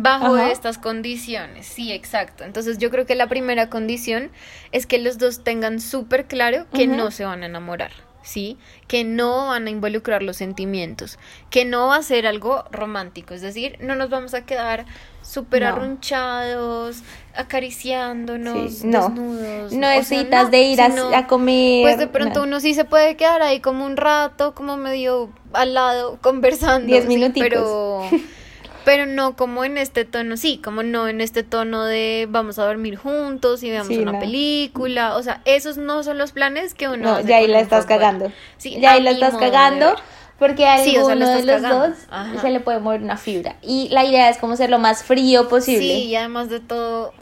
Bajo 0.00 0.36
estas 0.36 0.78
condiciones, 0.78 1.66
sí, 1.66 1.92
exacto. 1.92 2.44
Entonces 2.44 2.78
yo 2.78 2.90
creo 2.90 3.06
que 3.06 3.14
la 3.14 3.28
primera 3.28 3.70
condición 3.70 4.30
es 4.72 4.86
que 4.86 4.98
los 4.98 5.18
dos 5.18 5.44
tengan 5.44 5.80
súper 5.80 6.26
claro 6.26 6.66
que 6.72 6.86
no 6.86 7.10
se 7.10 7.24
van 7.24 7.42
a 7.42 7.46
enamorar, 7.46 7.92
¿sí? 8.22 8.58
Que 8.88 9.04
no 9.04 9.46
van 9.48 9.66
a 9.66 9.70
involucrar 9.70 10.22
los 10.22 10.36
sentimientos, 10.36 11.18
que 11.50 11.64
no 11.64 11.88
va 11.88 11.96
a 11.96 12.02
ser 12.02 12.26
algo 12.26 12.64
romántico, 12.70 13.34
es 13.34 13.42
decir, 13.42 13.76
no 13.80 13.94
nos 13.94 14.10
vamos 14.10 14.34
a 14.34 14.44
quedar 14.44 14.86
súper 15.22 15.64
arrunchados, 15.64 17.02
acariciándonos, 17.34 18.84
no. 18.84 19.08
desnudos. 19.08 19.72
No 19.72 19.88
necesitas 19.88 20.50
de 20.50 20.62
ir 20.62 20.80
a, 20.80 21.26
comer. 21.26 21.82
Pues 21.82 21.98
de 21.98 22.06
pronto 22.06 22.42
uno 22.42 22.60
sí 22.60 22.74
se 22.74 22.84
puede 22.84 23.16
quedar 23.16 23.42
ahí 23.42 23.60
como 23.60 23.86
un 23.86 23.96
rato, 23.96 24.54
como 24.54 24.76
medio 24.76 25.30
al 25.52 25.74
lado, 25.74 26.18
conversando. 26.22 26.86
Diez 26.86 27.06
minutitos. 27.06 27.48
pero 27.48 28.02
pero 28.84 29.06
no 29.06 29.36
como 29.36 29.64
en 29.64 29.78
este 29.78 30.04
tono, 30.04 30.36
sí, 30.36 30.60
como 30.62 30.82
no 30.82 31.08
en 31.08 31.20
este 31.20 31.42
tono 31.42 31.84
de 31.84 32.26
vamos 32.28 32.58
a 32.58 32.64
dormir 32.64 32.96
juntos 32.96 33.62
y 33.62 33.70
veamos 33.70 33.96
una 33.96 34.18
película, 34.18 35.16
o 35.16 35.22
sea, 35.22 35.40
esos 35.44 35.76
no 35.76 36.02
son 36.02 36.18
los 36.18 36.32
planes 36.32 36.74
que 36.74 36.88
uno... 36.88 37.14
No, 37.14 37.20
ya 37.20 37.38
ahí 37.38 37.46
la 37.46 37.60
estás 37.60 37.86
cagando. 37.86 38.30
Sí, 38.58 38.78
ya 38.80 38.92
ahí 38.92 39.02
la 39.02 39.10
estás 39.10 39.36
cagando 39.36 39.94
porque 40.38 40.66
a 40.66 40.74
alguno 40.74 41.08
de 41.08 41.42
los 41.44 41.62
dos 41.62 41.96
se 42.40 42.50
le 42.50 42.60
puede 42.60 42.80
mover 42.80 43.02
una 43.02 43.16
fibra. 43.16 43.56
Y 43.62 43.88
la 43.90 44.04
idea 44.04 44.28
es 44.28 44.38
como 44.38 44.56
ser 44.56 44.68
lo 44.68 44.78
más 44.78 45.04
frío 45.04 45.48
posible. 45.48 45.94
Sí, 45.94 46.04
y 46.04 46.16
además 46.16 46.48
de 46.48 46.60
todo, 46.60 47.12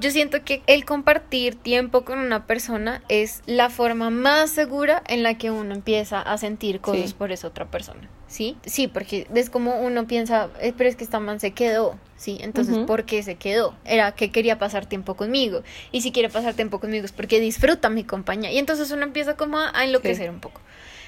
yo 0.00 0.10
siento 0.10 0.42
que 0.44 0.62
el 0.66 0.84
compartir 0.84 1.56
tiempo 1.56 2.04
con 2.04 2.18
una 2.18 2.46
persona 2.46 3.02
es 3.08 3.42
la 3.46 3.70
forma 3.70 4.10
más 4.10 4.50
segura 4.50 5.02
en 5.06 5.22
la 5.22 5.36
que 5.36 5.50
uno 5.50 5.74
empieza 5.74 6.20
a 6.20 6.38
sentir 6.38 6.80
cosas 6.80 7.12
por 7.12 7.32
esa 7.32 7.48
otra 7.48 7.66
persona. 7.66 8.08
¿Sí? 8.34 8.56
Sí, 8.66 8.88
porque 8.88 9.28
es 9.32 9.48
como 9.48 9.76
uno 9.78 10.08
piensa, 10.08 10.50
eh, 10.60 10.74
pero 10.76 10.90
es 10.90 10.96
que 10.96 11.04
esta 11.04 11.20
man 11.20 11.38
se 11.38 11.52
quedó, 11.52 11.96
¿sí? 12.16 12.38
Entonces, 12.40 12.78
¿por 12.78 13.04
qué 13.04 13.22
se 13.22 13.36
quedó? 13.36 13.76
Era 13.84 14.10
que 14.10 14.32
quería 14.32 14.58
pasar 14.58 14.86
tiempo 14.86 15.14
conmigo. 15.14 15.62
Y 15.92 16.00
si 16.00 16.10
quiere 16.10 16.28
pasar 16.28 16.54
tiempo 16.54 16.80
conmigo 16.80 17.04
es 17.04 17.12
porque 17.12 17.38
disfruta 17.38 17.90
mi 17.90 18.02
compañía. 18.02 18.50
Y 18.50 18.58
entonces 18.58 18.90
uno 18.90 19.04
empieza 19.04 19.36
como 19.36 19.58
a 19.58 19.84
enloquecer 19.84 20.30
un 20.30 20.40
poco. 20.40 20.60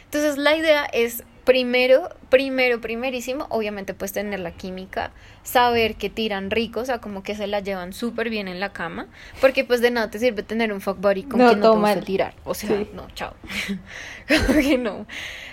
Entonces, 0.05 0.39
la 0.39 0.57
idea 0.57 0.85
es 0.85 1.25
primero, 1.47 2.11
primero, 2.29 2.81
primerísimo, 2.81 3.47
obviamente 3.51 3.95
pues 3.95 4.13
tener 4.13 4.41
la 4.41 4.51
química, 4.51 5.13
saber 5.45 5.95
que 5.95 6.11
tiran 6.11 6.51
rico, 6.51 6.81
o 6.81 6.85
sea, 6.85 6.99
como 6.99 7.23
que 7.23 7.35
se 7.37 7.47
la 7.47 7.61
llevan 7.61 7.95
súper 7.95 8.29
bien 8.29 8.49
en 8.49 8.61
la 8.61 8.73
cama, 8.73 9.07
porque 9.41 9.65
pues 9.65 9.81
de 9.81 9.93
nada 9.93 10.11
te 10.11 10.19
sirve 10.19 10.43
tener 10.43 10.73
un 10.73 10.83
fuck 10.83 11.01
buddy 11.01 11.23
con 11.23 11.41
quien 11.41 11.61
no 11.61 11.73
te 11.73 11.79
gusta 11.79 12.01
tirar, 12.03 12.35
o 12.45 12.53
sea, 12.53 12.85
no, 12.93 13.07
chao, 13.15 13.35
que 14.27 14.77
no. 14.77 15.07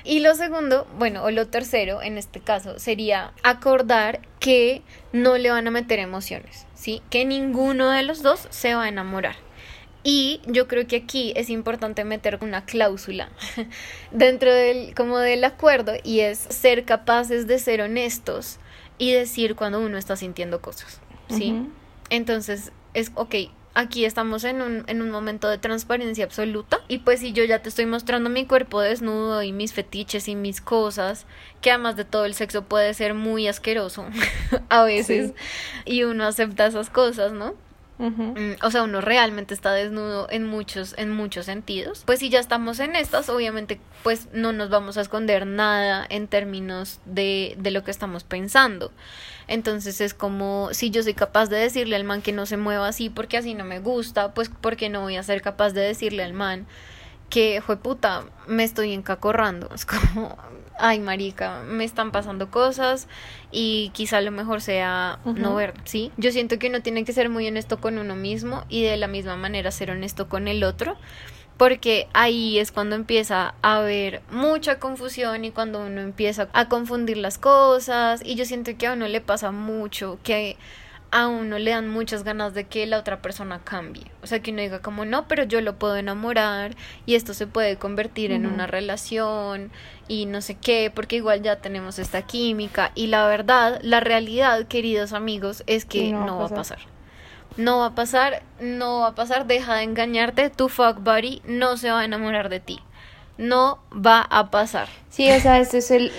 Y 0.04 0.20
lo 0.20 0.34
segundo, 0.36 0.88
bueno, 0.98 1.24
o 1.24 1.32
lo 1.32 1.48
tercero 1.48 2.02
en 2.02 2.18
este 2.18 2.42
caso, 2.42 2.80
sería 2.80 3.32
acordar 3.44 4.20
que 4.40 4.82
no 5.14 5.38
le 5.38 5.52
van 5.52 5.68
a 5.68 5.72
meter 5.72 6.00
emociones, 6.00 6.66
¿sí? 6.74 7.04
Que 7.12 7.24
ninguno 7.24 7.92
de 7.92 8.02
los 8.02 8.24
dos 8.24 8.48
se 8.50 8.74
va 8.74 8.86
a 8.86 8.90
enamorar. 8.90 9.36
Y 10.04 10.42
yo 10.46 10.68
creo 10.68 10.86
que 10.86 10.98
aquí 10.98 11.32
es 11.36 11.50
importante 11.50 12.04
meter 12.04 12.40
una 12.42 12.66
cláusula 12.66 13.30
dentro 14.12 14.54
del, 14.54 14.94
como 14.96 15.18
del 15.18 15.44
acuerdo 15.46 15.94
y 16.04 16.20
es 16.20 16.38
ser 16.38 16.84
capaces 16.84 17.48
de 17.48 17.58
ser 17.58 17.82
honestos 17.82 18.60
y 18.98 19.14
decir 19.14 19.56
cuando 19.56 19.80
uno 19.80 19.98
está 19.98 20.16
sintiendo 20.18 20.62
cosas, 20.62 21.00
¿sí? 21.30 21.56
Entonces 22.10 22.72
es, 22.94 23.12
ok, 23.16 23.36
aquí 23.74 24.06
estamos 24.06 24.44
en 24.44 24.62
un, 24.62 24.84
en 24.88 25.02
un 25.02 25.10
momento 25.10 25.50
de 25.50 25.58
transparencia 25.58 26.26
absoluta 26.26 26.80
y 26.88 27.00
pues 27.00 27.22
si 27.22 27.34
yo 27.34 27.44
ya 27.44 27.62
te 27.62 27.70
estoy 27.70 27.86
mostrando 27.86 28.30
mi 28.30 28.46
cuerpo 28.46 28.82
desnudo 28.82 29.42
y 29.42 29.52
mis 29.52 29.74
fetiches 29.74 30.28
y 30.28 30.36
mis 30.36 30.62
cosas, 30.62 31.26
que 31.62 31.72
además 31.72 31.96
de 31.96 32.06
todo 32.06 32.26
el 32.26 32.34
sexo 32.34 32.66
puede 32.66 32.94
ser 32.94 33.14
muy 33.14 33.48
asqueroso 33.48 34.06
a 34.70 34.84
veces 34.84 35.34
y 35.86 36.04
uno 36.04 36.26
acepta 36.26 36.68
esas 36.68 36.90
cosas, 36.90 37.32
¿no? 37.32 37.56
Mm, 38.00 38.54
o 38.62 38.72
sea, 38.72 38.84
uno 38.84 39.02
realmente 39.02 39.54
está 39.54 39.72
desnudo 39.72 40.28
en 40.30 40.46
muchos, 40.46 40.96
en 40.98 41.12
muchos 41.12 41.46
sentidos. 41.46 42.04
Pues 42.06 42.20
si 42.20 42.30
ya 42.30 42.40
estamos 42.40 42.80
en 42.80 42.96
estas, 42.96 43.30
obviamente, 43.30 43.80
pues 44.02 44.28
no 44.34 44.52
nos 44.52 44.70
vamos 44.70 44.98
a 44.98 45.02
esconder 45.02 45.46
nada 45.46 46.06
en 46.10 46.28
términos 46.28 47.00
de, 47.06 47.56
de 47.58 47.72
lo 47.72 47.84
que 47.84 47.92
estamos 47.92 48.24
pensando. 48.24 48.92
Entonces 49.48 50.02
es 50.02 50.14
como 50.14 50.70
si 50.72 50.90
yo 50.90 51.04
soy 51.04 51.14
capaz 51.14 51.48
de 51.48 51.58
decirle 51.58 51.96
al 51.96 52.04
man 52.04 52.22
que 52.22 52.32
no 52.32 52.46
se 52.46 52.58
mueva 52.58 52.88
así 52.88 53.10
porque 53.10 53.38
así 53.38 53.54
no 53.54 53.66
me 53.66 53.80
gusta, 53.80 54.34
pues 54.34 54.50
porque 54.50 54.90
no 54.90 55.02
voy 55.02 55.18
a 55.18 55.24
ser 55.24 55.42
capaz 55.42 55.72
de 55.72 55.82
decirle 55.82 56.24
al 56.24 56.34
man 56.34 56.66
que, 57.30 57.64
fue 57.66 57.78
puta, 57.78 58.26
me 58.48 58.64
estoy 58.64 58.94
encacorrando. 58.94 59.70
Es 59.76 59.86
como, 59.86 60.38
ay, 60.80 61.00
marica, 61.00 61.62
me 61.62 61.84
están 61.84 62.12
pasando 62.12 62.50
cosas 62.50 63.08
y 63.52 63.92
quizá 63.94 64.22
lo 64.22 64.32
mejor 64.32 64.62
sea 64.62 65.20
no 65.24 65.56
ver, 65.56 65.74
¿sí? 65.84 66.12
Yo 66.18 66.32
siento 66.32 66.60
que 66.60 66.68
uno 66.68 66.82
tiene 66.82 67.04
que 67.06 67.14
ser 67.14 67.30
muy 67.30 67.48
honesto 67.48 67.80
con 67.80 67.98
uno 67.98 68.16
mismo 68.16 68.64
y 68.70 68.84
de 68.84 68.98
la 68.98 69.08
misma 69.08 69.36
manera 69.36 69.72
ser 69.72 69.92
honesto 69.92 70.30
con 70.30 70.48
el 70.48 70.64
otro, 70.64 70.98
porque 71.58 72.08
ahí 72.14 72.58
es 72.60 72.72
cuando 72.72 72.96
empieza 72.96 73.54
a 73.62 73.78
haber 73.78 74.22
mucha 74.32 74.80
confusión 74.80 75.46
y 75.46 75.52
cuando 75.52 75.86
uno 75.86 76.02
empieza 76.02 76.50
a 76.54 76.68
confundir 76.68 77.18
las 77.18 77.38
cosas 77.38 78.22
y 78.26 78.36
yo 78.36 78.46
siento 78.46 78.76
que 78.78 78.88
a 78.88 78.94
uno 78.94 79.08
le 79.08 79.22
pasa 79.22 79.52
mucho 79.52 80.18
que 80.24 80.58
a 81.14 81.28
uno 81.28 81.60
le 81.60 81.70
dan 81.70 81.90
muchas 81.90 82.24
ganas 82.24 82.56
de 82.56 82.64
que 82.64 82.88
la 82.88 82.98
otra 82.98 83.22
persona 83.22 83.62
cambie. 83.64 84.06
O 84.24 84.28
sea, 84.28 84.42
que 84.42 84.52
uno 84.52 84.64
diga 84.64 84.82
como, 84.82 85.06
no, 85.06 85.28
pero 85.28 85.44
yo 85.44 85.62
lo 85.62 85.76
puedo 85.76 85.96
enamorar 85.96 86.76
y 87.06 87.14
esto 87.14 87.36
se 87.36 87.46
puede 87.46 87.78
convertir 87.78 88.32
en 88.32 88.48
una 88.48 88.66
relación 88.66 89.72
y 90.08 90.26
no 90.26 90.42
sé 90.42 90.56
qué, 90.56 90.92
porque 90.94 91.18
igual 91.18 91.44
ya 91.44 91.58
tenemos 91.58 92.00
esta 92.00 92.24
química. 92.24 92.92
Y 92.96 93.08
la 93.08 93.28
verdad, 93.28 93.80
la 93.84 94.00
realidad, 94.00 94.66
queridos 94.68 95.14
amigos, 95.14 95.64
es 95.68 95.86
que 95.86 96.12
no, 96.12 96.40
va 96.40 96.48
a 96.48 96.50
pasar. 96.50 96.80
No 97.58 97.78
va 97.78 97.86
a 97.88 97.96
pasar, 97.96 98.42
no 98.60 99.02
va 99.02 99.10
a 99.10 99.16
pasar, 99.16 99.46
deja 99.46 99.76
de 99.76 99.84
engañarte, 99.84 100.50
tu 100.50 100.68
fuck 100.68 100.98
buddy 101.04 101.44
no 101.46 101.78
se 101.78 101.92
va 101.92 102.00
a 102.00 102.06
enamorar 102.06 102.50
de 102.50 102.60
ti 102.60 102.80
no 103.38 103.80
va 103.94 104.22
a 104.22 104.52
pasar. 104.52 104.88
Sí, 105.10 105.30
o 105.32 105.40
sea, 105.40 105.60
ese 105.60 105.78
es 105.78 105.92
el, 105.92 106.12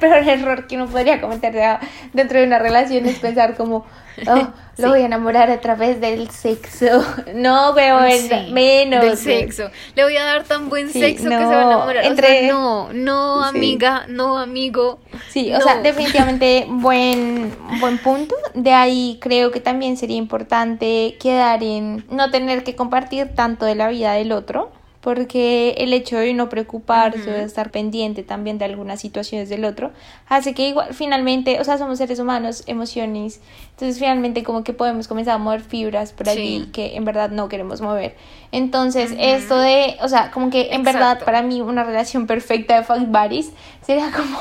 peor, 0.00 0.28
error 0.28 0.66
que 0.66 0.74
uno 0.74 0.86
podría 0.86 1.20
cometer 1.20 1.78
dentro 2.12 2.40
de 2.40 2.46
una 2.46 2.58
relación, 2.58 3.06
es 3.06 3.20
pensar 3.20 3.56
como, 3.56 3.86
oh, 4.26 4.48
lo 4.78 4.88
voy 4.88 5.02
a 5.02 5.06
enamorar 5.06 5.50
a 5.50 5.60
través 5.60 6.00
del 6.00 6.28
sexo. 6.30 7.04
No, 7.34 7.72
weón, 7.72 8.52
menos. 8.52 9.04
Del 9.04 9.16
sexo. 9.16 9.70
Le 9.94 10.02
voy 10.02 10.16
a 10.16 10.24
dar 10.24 10.44
tan 10.44 10.68
buen 10.68 10.90
sexo 10.90 11.28
que 11.28 11.36
se 11.36 11.44
va 11.44 11.60
a 11.60 11.64
enamorar. 11.64 12.04
Entre... 12.04 12.48
no, 12.48 12.92
no, 12.92 13.44
amiga, 13.44 14.06
no, 14.08 14.38
amigo. 14.38 14.98
Sí, 15.28 15.52
o 15.54 15.60
sea, 15.60 15.80
definitivamente 15.80 16.66
buen, 16.68 17.54
buen 17.78 17.98
punto. 17.98 18.34
De 18.54 18.72
ahí 18.72 19.18
creo 19.20 19.50
que 19.52 19.60
también 19.60 19.96
sería 19.96 20.16
importante 20.16 21.16
quedar 21.20 21.62
en 21.62 22.04
no 22.10 22.30
tener 22.30 22.64
que 22.64 22.74
compartir 22.74 23.34
tanto 23.34 23.64
de 23.64 23.74
la 23.74 23.88
vida 23.88 24.12
del 24.14 24.32
otro 24.32 24.72
porque 25.06 25.76
el 25.78 25.92
hecho 25.92 26.18
de 26.18 26.34
no 26.34 26.48
preocuparse, 26.48 27.30
de 27.30 27.44
estar 27.44 27.70
pendiente 27.70 28.24
también 28.24 28.58
de 28.58 28.64
algunas 28.64 29.00
situaciones 29.00 29.48
del 29.48 29.64
otro, 29.64 29.92
hace 30.26 30.52
que 30.52 30.66
igual 30.66 30.94
finalmente, 30.94 31.60
o 31.60 31.64
sea, 31.64 31.78
somos 31.78 31.98
seres 31.98 32.18
humanos, 32.18 32.64
emociones, 32.66 33.40
entonces 33.70 34.00
finalmente 34.00 34.42
como 34.42 34.64
que 34.64 34.72
podemos 34.72 35.06
comenzar 35.06 35.36
a 35.36 35.38
mover 35.38 35.60
fibras 35.60 36.12
por 36.12 36.28
allí 36.28 36.70
que 36.72 36.96
en 36.96 37.04
verdad 37.04 37.30
no 37.30 37.48
queremos 37.48 37.80
mover. 37.80 38.16
Entonces, 38.50 39.14
esto 39.16 39.56
de, 39.60 39.96
o 40.02 40.08
sea, 40.08 40.32
como 40.32 40.50
que 40.50 40.74
en 40.74 40.82
verdad 40.82 41.20
para 41.24 41.40
mí 41.40 41.60
una 41.60 41.84
relación 41.84 42.26
perfecta 42.26 42.74
de 42.74 42.82
fuck 42.82 43.06
buddies 43.06 43.52
sería 43.82 44.10
como 44.10 44.36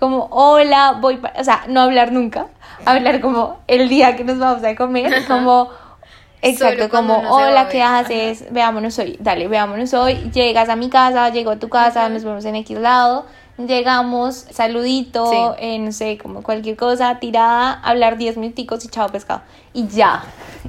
como 0.00 0.26
hola, 0.32 0.98
voy, 1.00 1.20
o 1.38 1.44
sea, 1.44 1.64
no 1.68 1.80
hablar 1.80 2.10
nunca, 2.10 2.48
hablar 2.84 3.20
como 3.20 3.60
el 3.68 3.88
día 3.88 4.16
que 4.16 4.24
nos 4.24 4.40
vamos 4.40 4.64
a 4.64 4.74
comer, 4.74 5.24
como 5.28 5.70
Exacto, 6.50 6.88
como, 6.88 7.18
hola, 7.30 7.68
¿qué 7.68 7.82
haces? 7.82 8.44
Veámonos 8.50 8.98
hoy, 8.98 9.16
dale, 9.20 9.48
veámonos 9.48 9.92
hoy. 9.94 10.14
Llegas 10.32 10.68
a 10.68 10.76
mi 10.76 10.88
casa, 10.88 11.28
llego 11.30 11.50
a 11.50 11.58
tu 11.58 11.68
casa, 11.68 12.08
nos 12.08 12.24
vemos 12.24 12.44
en 12.44 12.56
X 12.56 12.78
lado. 12.78 13.26
Llegamos, 13.58 14.46
saludito, 14.50 15.56
eh, 15.58 15.78
no 15.78 15.90
sé, 15.90 16.18
como 16.18 16.42
cualquier 16.42 16.76
cosa, 16.76 17.18
tirada, 17.18 17.72
hablar 17.72 18.18
10 18.18 18.36
minuticos 18.36 18.84
y 18.84 18.88
chao 18.88 19.08
pescado. 19.08 19.40
Y 19.72 19.88
ya, 19.88 20.24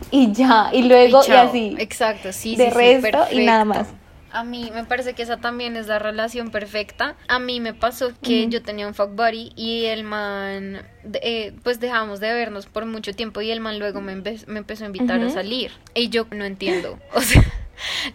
y 0.09 0.31
ya, 0.31 0.69
y 0.71 0.83
luego 0.83 1.19
y, 1.27 1.31
así. 1.31 1.75
Exacto, 1.79 2.31
sí, 2.31 2.55
de 2.55 2.69
resto 2.69 3.25
y 3.29 3.45
nada 3.45 3.65
más. 3.65 3.87
A 4.31 4.43
mí 4.43 4.71
me 4.73 4.83
parece 4.83 5.13
que 5.13 5.23
esa 5.23 5.37
también 5.37 5.77
es 5.77 5.87
la 5.87 5.99
relación 5.99 6.51
perfecta. 6.51 7.15
A 7.27 7.39
mí 7.39 7.59
me 7.59 7.73
pasó 7.73 8.11
que 8.21 8.47
yo 8.47 8.61
tenía 8.61 8.87
un 8.87 8.93
fuck 8.93 9.15
buddy 9.15 9.53
y 9.55 9.85
el 9.85 10.03
man, 10.03 10.81
eh, 11.21 11.53
pues 11.63 11.79
dejamos 11.79 12.19
de 12.19 12.33
vernos 12.33 12.65
por 12.65 12.85
mucho 12.85 13.13
tiempo 13.13 13.41
y 13.41 13.51
el 13.51 13.59
man 13.59 13.79
luego 13.79 14.01
me, 14.01 14.15
me 14.15 14.59
empezó 14.59 14.83
a 14.83 14.87
invitar 14.87 15.21
a 15.21 15.29
salir. 15.29 15.71
Y 15.93 16.09
yo 16.09 16.27
no 16.31 16.45
entiendo. 16.45 16.99
O 17.13 17.21
sea, 17.21 17.43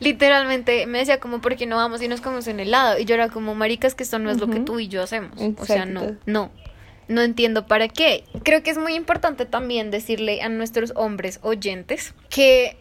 literalmente 0.00 0.86
me 0.86 0.98
decía 0.98 1.18
como, 1.18 1.40
¿por 1.40 1.56
qué 1.56 1.66
no 1.66 1.76
vamos 1.76 2.02
y 2.02 2.08
nos 2.08 2.20
comemos 2.20 2.46
en 2.46 2.60
helado? 2.60 2.98
Y 2.98 3.04
yo 3.04 3.14
era 3.14 3.28
como, 3.28 3.54
maricas, 3.54 3.94
que 3.94 4.02
esto 4.02 4.18
no 4.18 4.30
es 4.30 4.38
lo 4.38 4.48
que 4.48 4.60
tú 4.60 4.78
y 4.78 4.88
yo 4.88 5.02
hacemos. 5.02 5.32
O 5.58 5.64
sea, 5.64 5.86
no, 5.86 6.16
no. 6.26 6.50
No 7.08 7.20
entiendo 7.20 7.66
para 7.66 7.88
qué. 7.88 8.24
Creo 8.44 8.62
que 8.62 8.70
es 8.70 8.78
muy 8.78 8.94
importante 8.94 9.44
también 9.44 9.90
decirle 9.90 10.40
a 10.40 10.48
nuestros 10.48 10.92
hombres 10.94 11.40
oyentes 11.42 12.14
que 12.30 12.76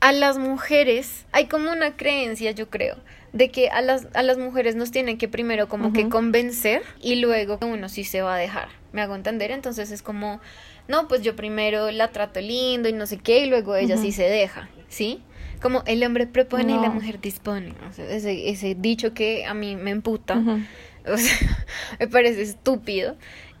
a 0.00 0.12
las 0.12 0.38
mujeres 0.38 1.26
hay 1.32 1.46
como 1.46 1.72
una 1.72 1.96
creencia, 1.96 2.50
yo 2.52 2.68
creo, 2.70 2.96
de 3.32 3.50
que 3.50 3.68
a 3.68 3.80
las, 3.80 4.08
a 4.14 4.22
las 4.22 4.38
mujeres 4.38 4.76
nos 4.76 4.90
tienen 4.90 5.18
que 5.18 5.28
primero 5.28 5.68
como 5.68 5.92
que 5.92 6.08
convencer 6.08 6.82
y 7.00 7.16
luego 7.16 7.58
uno 7.62 7.88
sí 7.88 8.04
se 8.04 8.22
va 8.22 8.36
a 8.36 8.38
dejar. 8.38 8.68
¿Me 8.92 9.02
hago 9.02 9.14
entender? 9.14 9.50
Entonces 9.50 9.90
es 9.90 10.02
como, 10.02 10.40
no, 10.88 11.08
pues 11.08 11.22
yo 11.22 11.36
primero 11.36 11.90
la 11.90 12.12
trato 12.12 12.40
lindo 12.40 12.88
y 12.88 12.92
no 12.92 13.06
sé 13.06 13.18
qué 13.18 13.40
y 13.40 13.46
luego 13.46 13.76
ella 13.76 13.96
sí 13.96 14.12
se 14.12 14.24
deja, 14.24 14.68
¿sí? 14.88 15.22
Como 15.60 15.82
el 15.86 16.04
hombre 16.04 16.26
propone 16.26 16.72
y 16.72 16.80
la 16.80 16.90
mujer 16.90 17.20
dispone. 17.20 17.74
ese, 17.98 18.50
ese, 18.50 18.74
dicho 18.74 19.12
que 19.12 19.44
a 19.46 19.54
mí 19.54 19.76
me 19.76 19.90
emputa, 19.90 20.42
o 21.06 21.16
sea, 21.16 21.64
me 21.98 22.08
parece 22.08 22.42
estúpido. 22.42 23.16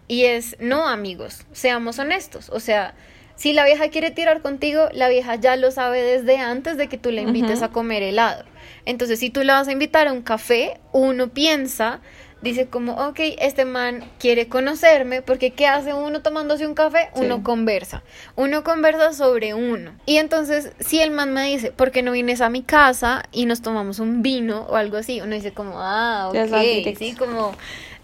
Y 0.08 0.24
es, 0.24 0.56
no 0.60 0.86
amigos, 0.86 1.46
seamos 1.52 1.98
honestos. 1.98 2.48
O 2.50 2.60
sea, 2.60 2.94
si 3.36 3.52
la 3.52 3.64
vieja 3.64 3.88
quiere 3.90 4.10
tirar 4.10 4.40
contigo, 4.40 4.88
la 4.92 5.08
vieja 5.08 5.36
ya 5.36 5.56
lo 5.56 5.70
sabe 5.70 6.02
desde 6.02 6.38
antes 6.38 6.76
de 6.76 6.88
que 6.88 6.98
tú 6.98 7.10
le 7.10 7.22
invites 7.22 7.62
a 7.62 7.68
comer 7.68 8.02
helado. 8.02 8.44
Entonces, 8.86 9.18
si 9.18 9.30
tú 9.30 9.42
le 9.42 9.52
vas 9.52 9.68
a 9.68 9.72
invitar 9.72 10.08
a 10.08 10.12
un 10.12 10.22
café, 10.22 10.80
uno 10.92 11.28
piensa, 11.28 12.00
dice 12.40 12.66
como, 12.66 12.94
ok, 13.08 13.18
este 13.38 13.64
man 13.64 14.04
quiere 14.18 14.48
conocerme, 14.48 15.20
porque 15.20 15.50
¿qué 15.50 15.66
hace 15.66 15.92
uno 15.92 16.22
tomándose 16.22 16.66
un 16.66 16.74
café? 16.74 17.10
Uno 17.14 17.42
conversa. 17.42 18.02
Uno 18.36 18.64
conversa 18.64 19.12
sobre 19.12 19.52
uno. 19.52 19.92
Y 20.06 20.16
entonces, 20.16 20.72
si 20.80 21.00
el 21.00 21.10
man 21.10 21.34
me 21.34 21.46
dice, 21.48 21.72
¿por 21.72 21.90
qué 21.90 22.02
no 22.02 22.12
vienes 22.12 22.40
a 22.40 22.48
mi 22.48 22.62
casa 22.62 23.24
y 23.32 23.44
nos 23.44 23.60
tomamos 23.60 23.98
un 23.98 24.22
vino 24.22 24.66
o 24.70 24.76
algo 24.76 24.96
así? 24.96 25.20
Uno 25.20 25.34
dice 25.34 25.52
como, 25.52 25.74
ah, 25.78 26.30
ok, 26.30 26.96
sí, 26.98 27.14
como 27.18 27.54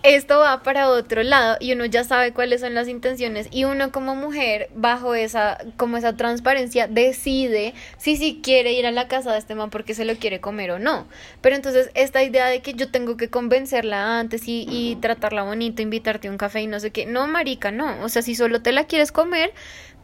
esto 0.03 0.39
va 0.39 0.63
para 0.63 0.89
otro 0.89 1.23
lado 1.23 1.57
y 1.61 1.73
uno 1.73 1.85
ya 1.85 2.05
sabe 2.05 2.33
cuáles 2.33 2.61
son 2.61 2.75
las 2.75 2.89
intenciones 2.89 3.49
y 3.51 3.65
uno 3.65 3.93
como 3.93 4.15
mujer 4.15 4.69
bajo 4.75 5.15
esa 5.15 5.59
como 5.77 5.97
esa 5.97 6.17
transparencia 6.17 6.89
decide 6.89 7.75
si 7.99 8.17
sí 8.17 8.41
quiere 8.43 8.73
ir 8.73 8.87
a 8.87 8.91
la 8.91 9.07
casa 9.07 9.33
de 9.33 9.39
este 9.39 9.55
man 9.55 9.71
porque 9.71 9.95
se 9.95 10.05
lo 10.05 10.17
quiere 10.17 10.41
comer 10.41 10.73
o 10.73 10.79
no. 10.79 11.07
Pero 11.41 11.57
entonces 11.57 11.91
esta 11.95 12.23
idea 12.23 12.47
de 12.47 12.63
que 12.63 12.75
yo 12.75 12.91
tengo 12.91 13.17
que 13.17 13.29
convencerla 13.29 14.19
antes 14.19 14.49
y, 14.49 14.67
y 14.69 14.97
tratarla 14.97 15.45
bonito, 15.45 15.83
invitarte 15.83 16.29
a 16.29 16.31
un 16.31 16.39
café 16.39 16.63
y 16.63 16.67
no 16.67 16.81
sé 16.81 16.91
qué, 16.91 17.07
no 17.07 17.27
marica, 17.27 17.71
no, 17.71 18.03
o 18.03 18.09
sea, 18.09 18.23
si 18.23 18.35
solo 18.35 18.63
te 18.63 18.73
la 18.73 18.85
quieres 18.85 19.13
comer, 19.13 19.53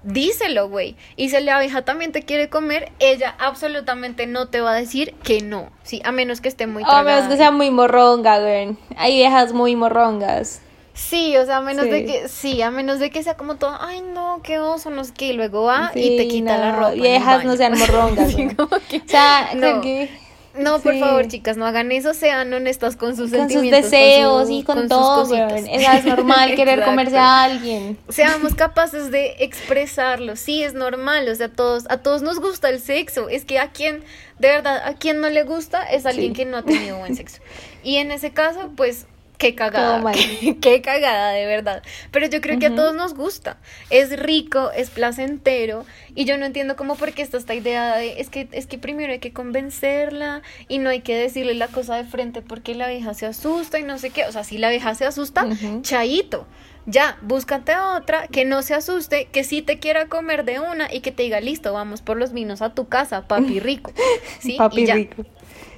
díselo, 0.03 0.69
güey. 0.69 0.97
Y 1.17 1.31
si 1.31 1.41
la 1.41 1.57
abeja 1.57 1.83
también 1.83 2.13
te 2.13 2.23
quiere 2.23 2.49
comer, 2.49 2.93
ella 2.99 3.35
absolutamente 3.39 4.27
no 4.27 4.49
te 4.49 4.61
va 4.61 4.73
a 4.73 4.75
decir 4.75 5.15
que 5.23 5.41
no. 5.41 5.71
Sí, 5.83 6.01
a 6.05 6.13
menos 6.13 6.41
que 6.41 6.49
esté 6.49 6.67
muy 6.67 6.83
tragada. 6.85 7.01
A 7.01 7.05
menos 7.05 7.29
que 7.29 7.37
sea 7.37 7.51
muy 7.51 7.71
morronga, 7.71 8.39
güey. 8.41 8.77
Hay 8.97 9.15
viejas 9.15 9.53
muy 9.53 9.77
morrongas. 9.77 10.61
Sí, 10.95 11.37
o 11.37 11.47
sea, 11.47 11.59
a 11.59 11.61
menos 11.61 11.85
de 11.85 12.05
que, 12.05 12.29
sí, 12.29 12.61
a 12.61 12.73
menos 12.73 12.99
de 12.99 13.11
que 13.11 13.23
sea 13.23 13.37
como 13.37 13.55
todo, 13.55 13.77
ay 13.81 14.03
no, 14.03 14.41
qué 14.43 14.59
oso, 14.59 14.91
no 14.91 15.05
sé 15.05 15.13
qué, 15.17 15.27
y 15.27 15.33
luego 15.33 15.63
va 15.63 15.93
y 15.95 16.17
te 16.17 16.27
quita 16.27 16.59
la 16.59 16.75
ropa. 16.75 16.91
Viejas 16.91 17.45
no 17.45 17.57
sean 17.57 17.79
morrongas. 17.79 18.35
o 18.59 18.69
sea, 19.07 19.51
no. 19.55 19.81
Que 19.81 20.11
no, 20.59 20.81
por 20.81 20.99
favor, 20.99 21.29
chicas, 21.29 21.57
no 21.57 21.67
hagan 21.67 21.93
eso, 21.93 22.15
sean 22.15 22.53
honestas 22.53 22.97
con 22.97 23.17
sus 23.17 23.31
con 23.31 23.41
sentimientos. 23.41 23.83
Sus 23.83 23.91
deseos 23.91 24.51
y 24.51 24.63
con, 24.63 24.89
todo, 24.89 25.35
es 25.35 26.05
normal 26.05 26.55
querer 26.57 26.85
comerse 26.85 27.17
a 27.17 27.45
alguien. 27.45 27.99
Seamos 28.09 28.55
capaces 28.57 29.11
de 29.11 29.37
expresarlo, 29.39 30.37
sí, 30.37 30.63
es 30.63 30.75
normal, 30.75 31.29
o 31.29 31.35
sea, 31.35 31.47
a 31.47 31.53
todos, 31.53 31.85
a 31.89 31.99
todos 31.99 32.23
nos 32.23 32.41
gusta 32.41 32.69
el 32.71 32.81
sexo, 32.81 33.29
es 33.29 33.45
que 33.45 33.59
a 33.59 33.71
quien, 33.71 34.03
de 34.39 34.49
verdad, 34.49 34.83
a 34.85 34.95
quien 34.95 35.21
no 35.21 35.31
le 35.31 35.45
gusta 35.45 35.83
es 35.85 36.07
alguien 36.07 36.33
que 36.33 36.45
no 36.45 36.59
ha 36.59 36.63
tenido 36.63 36.99
buen 36.99 37.17
sexo. 37.17 37.41
Y 37.85 37.97
en 37.97 38.11
ese 38.11 38.33
caso, 38.33 38.73
pues 38.77 39.07
Qué 39.39 39.55
cagada. 39.55 40.13
Qué, 40.61 40.83
cagada, 40.83 41.31
de 41.31 41.47
verdad. 41.47 41.83
Pero 42.11 42.27
yo 42.27 42.41
creo 42.41 42.59
que 42.59 42.67
a 42.67 42.75
todos 42.75 42.95
nos 42.95 43.15
gusta. 43.15 43.57
Es 43.89 44.19
rico, 44.19 44.73
es 44.73 44.91
placentero. 44.91 45.87
Y 46.17 46.25
yo 46.25 46.37
no 46.39 46.45
entiendo 46.45 46.75
cómo 46.75 46.97
porque 46.97 47.23
está 47.23 47.39
esta 47.39 47.55
idea 47.55 47.97
de 47.97 48.21
es 48.21 48.31
que, 48.31 48.49
es 48.51 48.67
que 48.67 48.79
primero 48.79 49.13
hay 49.13 49.21
que 49.21 49.33
convencerla 49.33 50.43
y 50.67 50.79
no 50.79 50.91
hay 50.91 51.03
que 51.03 51.17
decirle 51.17 51.55
la 51.55 51.69
cosa 51.69 51.95
de 51.95 52.05
frente 52.05 52.43
porque 52.43 52.75
la 52.75 52.89
vieja 52.89 53.15
se 53.15 53.27
asusta 53.27 53.79
y 53.79 53.85
no 53.85 53.99
sé 53.99 54.11
qué. 54.11 54.25
O 54.25 54.33
sea, 54.33 54.43
si 54.43 54.59
la 54.59 54.71
vieja 54.71 54.95
se 54.97 55.07
asusta, 55.07 55.47
chaito. 55.83 56.47
Ya, 56.87 57.19
búscate 57.21 57.75
otra 57.77 58.29
que 58.29 58.47
no 58.47 58.63
se 58.63 58.75
asuste, 58.75 59.27
que 59.27 59.45
sí 59.45 59.61
te 59.61 59.79
quiera 59.79 60.07
comer 60.07 60.45
de 60.47 60.59
una 60.59 60.93
y 60.93 61.01
que 61.01 61.13
te 61.13 61.23
diga, 61.23 61.39
listo, 61.39 61.75
vamos 61.75 62.01
por 62.01 62.17
los 62.17 62.33
vinos 62.33 62.63
a 62.63 62.73
tu 62.73 62.89
casa, 62.89 63.29
papi 63.29 63.61
rico. 63.61 63.93
¿Sí? 64.41 64.57
Papi 64.57 64.87
rico. 64.87 65.27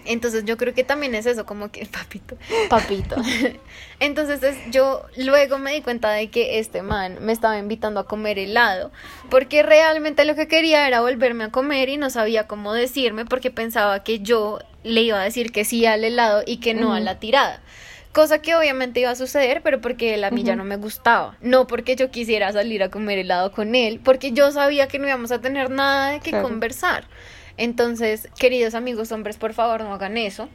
Entonces 0.05 0.45
yo 0.45 0.57
creo 0.57 0.75
que 0.75 0.85
también 0.85 1.15
es 1.15 1.27
eso, 1.27 1.47
como 1.47 1.71
que 1.71 1.87
papito, 1.93 2.37
papito. 2.69 3.17
Entonces 4.01 4.57
yo 4.71 5.05
luego 5.17 5.59
me 5.59 5.73
di 5.73 5.83
cuenta 5.83 6.11
de 6.11 6.31
que 6.31 6.59
este 6.59 6.83
man 6.83 7.19
me 7.21 7.33
estaba 7.33 7.59
invitando 7.59 8.01
a 8.01 8.07
comer 8.07 8.39
helado, 8.39 8.91
porque 9.29 9.63
realmente 9.63 10.25
lo 10.25 10.35
que 10.35 10.49
quería 10.49 10.87
era 10.87 11.01
volverme 11.01 11.45
a 11.45 11.51
comer 11.51 11.89
y 11.89 11.97
no 11.97 12.11
sabía 12.11 12.47
cómo 12.47 12.73
decirme 12.73 13.25
porque 13.25 13.51
pensaba 13.51 14.03
que 14.03 14.21
yo 14.21 14.61
le 14.83 15.03
iba 15.03 15.21
a 15.21 15.25
decir 15.25 15.53
que 15.53 15.65
sí 15.65 15.85
al 15.87 16.05
helado 16.05 16.43
y 16.47 16.59
que 16.59 16.75
no 16.75 16.95
a 16.95 17.01
la 17.01 17.19
tirada. 17.19 17.61
Cosa 18.13 18.43
que 18.43 18.57
obviamente 18.57 18.99
iba 18.99 19.11
a 19.11 19.15
suceder, 19.15 19.63
pero 19.63 19.81
porque 19.81 20.15
él 20.15 20.25
a 20.25 20.33
mí 20.33 20.43
ya 20.43 20.57
no 20.57 20.65
me 20.65 20.77
gustaba. 20.77 21.37
No 21.41 21.69
porque 21.69 21.95
yo 21.95 22.11
quisiera 22.11 22.53
salir 22.53 22.83
a 22.83 22.89
comer 22.89 23.21
helado 23.21 23.53
con 23.53 23.77
él, 23.77 24.01
porque 24.03 24.33
yo 24.33 24.51
sabía 24.51 24.89
que 24.89 24.99
no 24.99 25.07
íbamos 25.07 25.31
a 25.31 25.41
tener 25.41 25.71
nada 25.71 26.11
de 26.11 26.21
que 26.21 26.33
conversar. 26.33 27.05
Entonces, 27.61 28.27
queridos 28.39 28.75
amigos 28.75 29.13
hombres, 29.13 29.37
por 29.37 29.53
favor, 29.53 29.83
no 29.83 29.93
hagan 29.93 30.17
eso. 30.17 30.49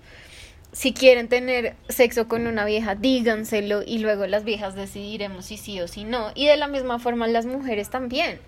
si 0.71 0.91
quieren 0.93 1.29
tener 1.29 1.75
sexo 1.87 2.27
con 2.27 2.47
una 2.47 2.65
vieja, 2.65 2.95
díganselo 2.95 3.81
y 3.85 3.99
luego 3.99 4.27
las 4.27 4.43
viejas 4.43 4.75
decidiremos 4.75 5.45
si 5.45 5.57
sí 5.57 5.79
o 5.79 5.87
si 5.87 6.03
no. 6.03 6.31
Y 6.35 6.47
de 6.47 6.57
la 6.57 6.67
misma 6.67 6.99
forma 6.99 7.27
las 7.27 7.45
mujeres 7.45 7.89
también. 7.89 8.39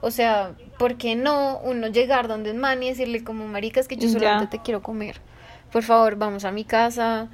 O 0.00 0.10
sea, 0.10 0.54
¿por 0.78 0.96
qué 0.96 1.14
no 1.16 1.58
uno 1.64 1.88
llegar 1.88 2.28
donde 2.28 2.50
es 2.50 2.56
man 2.56 2.82
y 2.82 2.88
decirle 2.88 3.24
como 3.24 3.46
maricas 3.48 3.88
que 3.88 3.96
yo 3.96 4.08
solamente 4.08 4.46
te 4.58 4.62
quiero 4.62 4.82
comer? 4.82 5.20
Por 5.72 5.82
favor, 5.82 6.16
vamos 6.16 6.44
a 6.44 6.52
mi 6.52 6.64
casa, 6.64 7.28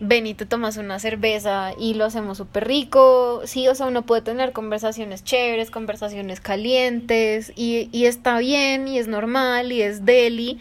ven 0.00 0.26
y 0.26 0.34
te 0.34 0.46
tomas 0.46 0.76
una 0.76 0.98
cerveza 0.98 1.72
y 1.78 1.94
lo 1.94 2.04
hacemos 2.04 2.38
súper 2.38 2.66
rico. 2.66 3.42
Sí, 3.44 3.68
o 3.68 3.74
sea, 3.74 3.86
uno 3.86 4.02
puede 4.02 4.22
tener 4.22 4.52
conversaciones 4.52 5.24
chéveres, 5.24 5.70
conversaciones 5.70 6.40
calientes 6.40 7.52
y, 7.56 7.88
y 7.92 8.06
está 8.06 8.38
bien 8.38 8.88
y 8.88 8.98
es 8.98 9.08
normal 9.08 9.72
y 9.72 9.82
es 9.82 10.04
deli 10.04 10.60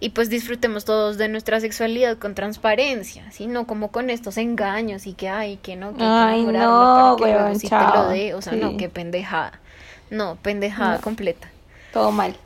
y 0.00 0.10
pues 0.10 0.28
disfrutemos 0.28 0.84
todos 0.84 1.16
de 1.16 1.28
nuestra 1.28 1.60
sexualidad 1.60 2.18
con 2.18 2.34
transparencia, 2.34 3.30
¿sí? 3.30 3.46
No 3.46 3.66
como 3.66 3.90
con 3.90 4.10
estos 4.10 4.36
engaños 4.36 5.06
y 5.06 5.14
que 5.14 5.30
hay, 5.30 5.56
que 5.56 5.76
no, 5.76 5.92
que 5.92 5.98
que 5.98 6.04
no, 6.04 7.16
para 7.18 7.52
que 7.54 7.68
te 7.68 7.98
lo 7.98 8.08
dé, 8.08 8.34
o 8.34 8.42
sea, 8.42 8.52
no, 8.52 8.76
qué 8.76 8.90
pendejada. 8.90 9.60
No, 10.10 10.36
pendejada 10.42 10.98
completa. 10.98 11.48
Todo 11.92 12.10
mal. 12.10 12.36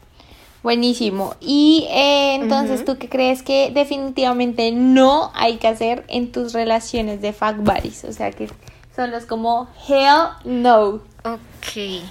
Buenísimo. 0.62 1.35
Y 1.40 1.87
eh, 1.90 2.35
entonces, 2.35 2.85
¿tú 2.85 2.99
qué 2.99 3.09
crees 3.09 3.42
que 3.42 3.71
definitivamente 3.73 4.73
no 4.73 5.31
hay 5.35 5.57
que 5.57 5.68
hacer 5.68 6.05
en 6.09 6.33
tus 6.33 6.53
relaciones 6.53 7.21
de 7.21 7.33
fuck 7.33 7.57
buddies? 7.59 8.05
O 8.05 8.12
sea, 8.12 8.33
que 8.33 8.49
son 8.94 9.11
los 9.11 9.25
como 9.25 9.68
hell 9.88 10.31
no. 10.44 11.01
Ok. 11.25 11.73
Sí. 11.73 12.03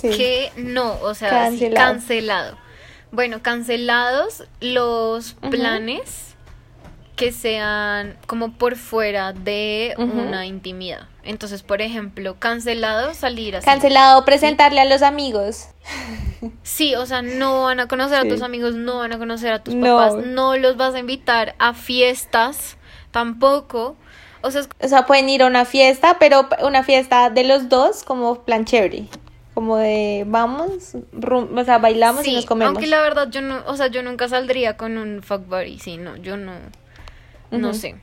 Que 0.00 0.52
no, 0.56 0.94
o 1.02 1.14
sea, 1.14 1.50
cancelado. 1.74 2.56
Bueno, 3.12 3.42
cancelados 3.42 4.44
los 4.60 5.34
planes 5.34 6.31
que 7.22 7.30
sean 7.30 8.16
como 8.26 8.54
por 8.54 8.74
fuera 8.74 9.32
de 9.32 9.94
una 9.96 10.44
intimidad. 10.44 11.06
Entonces, 11.22 11.62
por 11.62 11.80
ejemplo, 11.80 12.34
cancelado 12.40 13.14
salir 13.14 13.54
así. 13.54 13.64
Cancelado 13.64 14.24
presentarle 14.24 14.80
a 14.80 14.84
los 14.84 15.02
amigos. 15.02 15.68
Sí, 16.64 16.96
o 16.96 17.06
sea, 17.06 17.22
no 17.22 17.62
van 17.62 17.78
a 17.78 17.86
conocer 17.86 18.18
a 18.18 18.28
tus 18.28 18.42
amigos, 18.42 18.74
no 18.74 18.98
van 18.98 19.12
a 19.12 19.18
conocer 19.18 19.52
a 19.52 19.62
tus 19.62 19.76
papás, 19.76 20.14
no 20.26 20.56
los 20.56 20.76
vas 20.76 20.92
a 20.92 20.98
invitar 20.98 21.54
a 21.60 21.72
fiestas 21.72 22.78
tampoco. 23.12 23.94
O 24.40 24.50
sea, 24.50 24.62
o 24.80 24.88
sea, 24.88 25.06
pueden 25.06 25.28
ir 25.28 25.44
a 25.44 25.46
una 25.46 25.64
fiesta, 25.64 26.16
pero 26.18 26.48
una 26.64 26.82
fiesta 26.82 27.30
de 27.30 27.44
los 27.44 27.68
dos 27.68 28.02
como 28.02 28.42
plan 28.42 28.64
chévere 28.64 29.06
como 29.54 29.76
de 29.76 30.24
vamos, 30.26 30.96
o 30.96 31.64
sea, 31.64 31.78
bailamos 31.78 32.26
y 32.26 32.34
nos 32.34 32.46
comemos. 32.46 32.74
Aunque 32.74 32.88
la 32.88 33.02
verdad 33.02 33.28
yo 33.30 33.42
no, 33.42 33.62
o 33.66 33.76
sea, 33.76 33.88
yo 33.88 34.02
nunca 34.02 34.28
saldría 34.28 34.76
con 34.76 34.96
un 34.98 35.22
fuck 35.22 35.46
buddy, 35.46 35.78
sí, 35.78 35.96
no, 35.96 36.16
yo 36.16 36.36
no, 36.36 36.52
no 37.52 37.74
sé. 37.74 37.96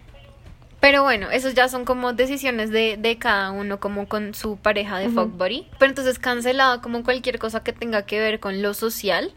Pero 0.80 1.04
bueno, 1.04 1.30
esos 1.30 1.56
ya 1.56 1.68
son 1.68 1.84
como 1.84 2.14
decisiones 2.14 2.70
de, 2.70 2.96
de 2.98 3.18
cada 3.18 3.52
uno, 3.52 3.82
como 3.82 4.08
con 4.08 4.34
su 4.34 4.56
pareja 4.56 4.98
de 4.98 5.10
fuck 5.10 5.36
buddy. 5.36 5.68
Pero 5.78 5.90
entonces 5.90 6.20
cancelado 6.20 6.82
como 6.82 7.04
cualquier 7.04 7.38
cosa 7.38 7.64
que 7.64 7.74
tenga 7.74 8.06
que 8.06 8.20
ver 8.20 8.40
con 8.40 8.62
lo 8.62 8.74
social, 8.74 9.34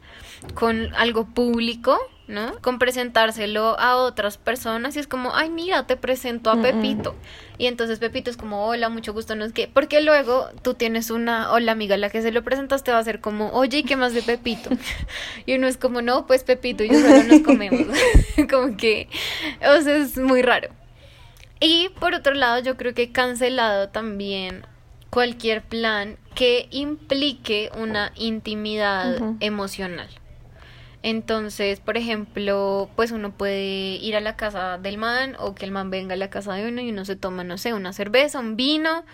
con 0.54 0.94
algo 0.94 1.26
público, 1.26 1.98
¿no? 2.32 2.58
Con 2.60 2.78
presentárselo 2.78 3.78
a 3.78 3.96
otras 3.96 4.38
personas 4.38 4.96
y 4.96 4.98
es 4.98 5.06
como, 5.06 5.36
ay, 5.36 5.50
mira, 5.50 5.86
te 5.86 5.96
presento 5.96 6.50
a 6.50 6.60
Pepito. 6.60 7.14
Y 7.58 7.66
entonces 7.66 7.98
Pepito 7.98 8.30
es 8.30 8.36
como, 8.36 8.66
hola, 8.66 8.88
mucho 8.88 9.12
gusto, 9.12 9.36
no 9.36 9.44
es 9.44 9.52
que, 9.52 9.68
porque 9.68 10.00
luego 10.00 10.48
tú 10.62 10.74
tienes 10.74 11.10
una, 11.10 11.52
hola 11.52 11.72
amiga, 11.72 11.96
la 11.96 12.10
que 12.10 12.22
se 12.22 12.32
lo 12.32 12.42
presentas 12.42 12.82
te 12.82 12.90
va 12.90 12.98
a 12.98 13.04
ser 13.04 13.20
como, 13.20 13.50
oye, 13.50 13.78
¿y 13.78 13.84
qué 13.84 13.96
más 13.96 14.14
de 14.14 14.22
Pepito? 14.22 14.70
y 15.46 15.54
uno 15.54 15.68
es 15.68 15.76
como, 15.76 16.02
no, 16.02 16.26
pues 16.26 16.42
Pepito, 16.42 16.82
y 16.82 16.88
yo 16.88 17.00
solo 17.00 17.22
nos 17.22 17.40
comemos. 17.42 17.96
como 18.50 18.76
que, 18.76 19.08
o 19.60 19.80
sea, 19.82 19.96
es 19.96 20.16
muy 20.18 20.42
raro. 20.42 20.70
Y 21.60 21.90
por 22.00 22.14
otro 22.14 22.34
lado, 22.34 22.60
yo 22.60 22.76
creo 22.76 22.94
que 22.94 23.02
he 23.02 23.12
cancelado 23.12 23.90
también 23.90 24.66
cualquier 25.10 25.62
plan 25.62 26.16
que 26.34 26.66
implique 26.70 27.70
una 27.76 28.12
intimidad 28.16 29.18
emocional. 29.40 30.08
Entonces, 31.02 31.80
por 31.80 31.96
ejemplo, 31.96 32.88
pues 32.94 33.10
uno 33.10 33.32
puede 33.32 33.96
ir 33.96 34.14
a 34.16 34.20
la 34.20 34.36
casa 34.36 34.78
del 34.78 34.98
man 34.98 35.36
o 35.38 35.54
que 35.54 35.64
el 35.64 35.72
man 35.72 35.90
venga 35.90 36.14
a 36.14 36.16
la 36.16 36.30
casa 36.30 36.54
de 36.54 36.68
uno 36.68 36.80
y 36.80 36.90
uno 36.90 37.04
se 37.04 37.16
toma, 37.16 37.42
no 37.44 37.58
sé, 37.58 37.74
una 37.74 37.92
cerveza, 37.92 38.38
un 38.38 38.56
vino, 38.56 39.04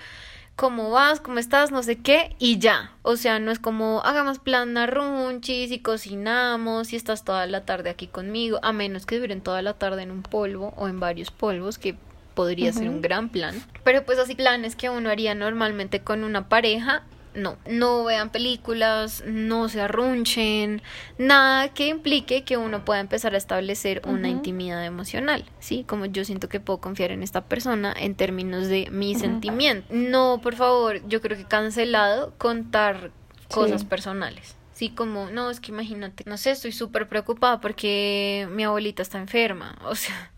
cómo 0.54 0.90
vas, 0.90 1.20
cómo 1.20 1.38
estás, 1.38 1.70
no 1.70 1.82
sé 1.82 1.96
qué, 1.96 2.34
y 2.38 2.58
ya. 2.58 2.92
O 3.02 3.16
sea, 3.16 3.38
no 3.38 3.50
es 3.50 3.58
como 3.58 4.02
hagamos 4.04 4.38
plan 4.38 4.76
runchis 4.86 5.70
y 5.70 5.78
cocinamos 5.78 6.92
y 6.92 6.96
estás 6.96 7.24
toda 7.24 7.46
la 7.46 7.64
tarde 7.64 7.90
aquí 7.90 8.06
conmigo, 8.06 8.58
a 8.62 8.72
menos 8.72 9.06
que 9.06 9.18
duren 9.18 9.40
toda 9.40 9.62
la 9.62 9.74
tarde 9.74 10.02
en 10.02 10.10
un 10.10 10.22
polvo 10.22 10.74
o 10.76 10.88
en 10.88 11.00
varios 11.00 11.30
polvos, 11.30 11.78
que 11.78 11.96
podría 12.34 12.72
ser 12.72 12.88
un 12.88 13.00
gran 13.00 13.30
plan. 13.30 13.54
Pero 13.82 14.04
pues 14.04 14.18
así 14.18 14.34
planes 14.34 14.76
que 14.76 14.90
uno 14.90 15.10
haría 15.10 15.34
normalmente 15.34 16.00
con 16.00 16.22
una 16.22 16.48
pareja, 16.48 17.02
no, 17.38 17.56
no 17.66 18.04
vean 18.04 18.30
películas, 18.30 19.22
no 19.26 19.68
se 19.68 19.80
arrunchen, 19.80 20.82
nada 21.16 21.68
que 21.68 21.88
implique 21.88 22.44
que 22.44 22.56
uno 22.56 22.84
pueda 22.84 23.00
empezar 23.00 23.34
a 23.34 23.38
establecer 23.38 24.02
una 24.06 24.28
intimidad 24.28 24.84
emocional, 24.84 25.44
¿sí? 25.58 25.84
Como 25.86 26.06
yo 26.06 26.24
siento 26.24 26.48
que 26.48 26.60
puedo 26.60 26.80
confiar 26.80 27.10
en 27.10 27.22
esta 27.22 27.44
persona 27.44 27.94
en 27.98 28.14
términos 28.14 28.68
de 28.68 28.88
mi 28.90 29.14
sentimiento. 29.14 29.86
No, 29.90 30.40
por 30.42 30.54
favor, 30.54 31.06
yo 31.08 31.20
creo 31.20 31.36
que 31.36 31.44
cancelado 31.44 32.34
contar 32.38 33.10
cosas 33.48 33.84
personales. 33.84 34.56
Sí, 34.72 34.90
como, 34.90 35.30
no, 35.30 35.50
es 35.50 35.58
que 35.58 35.72
imagínate, 35.72 36.22
no 36.26 36.36
sé, 36.36 36.52
estoy 36.52 36.70
súper 36.70 37.08
preocupada 37.08 37.60
porque 37.60 38.46
mi 38.52 38.62
abuelita 38.62 39.02
está 39.02 39.18
enferma, 39.18 39.76
o 39.84 39.96
sea, 39.96 40.32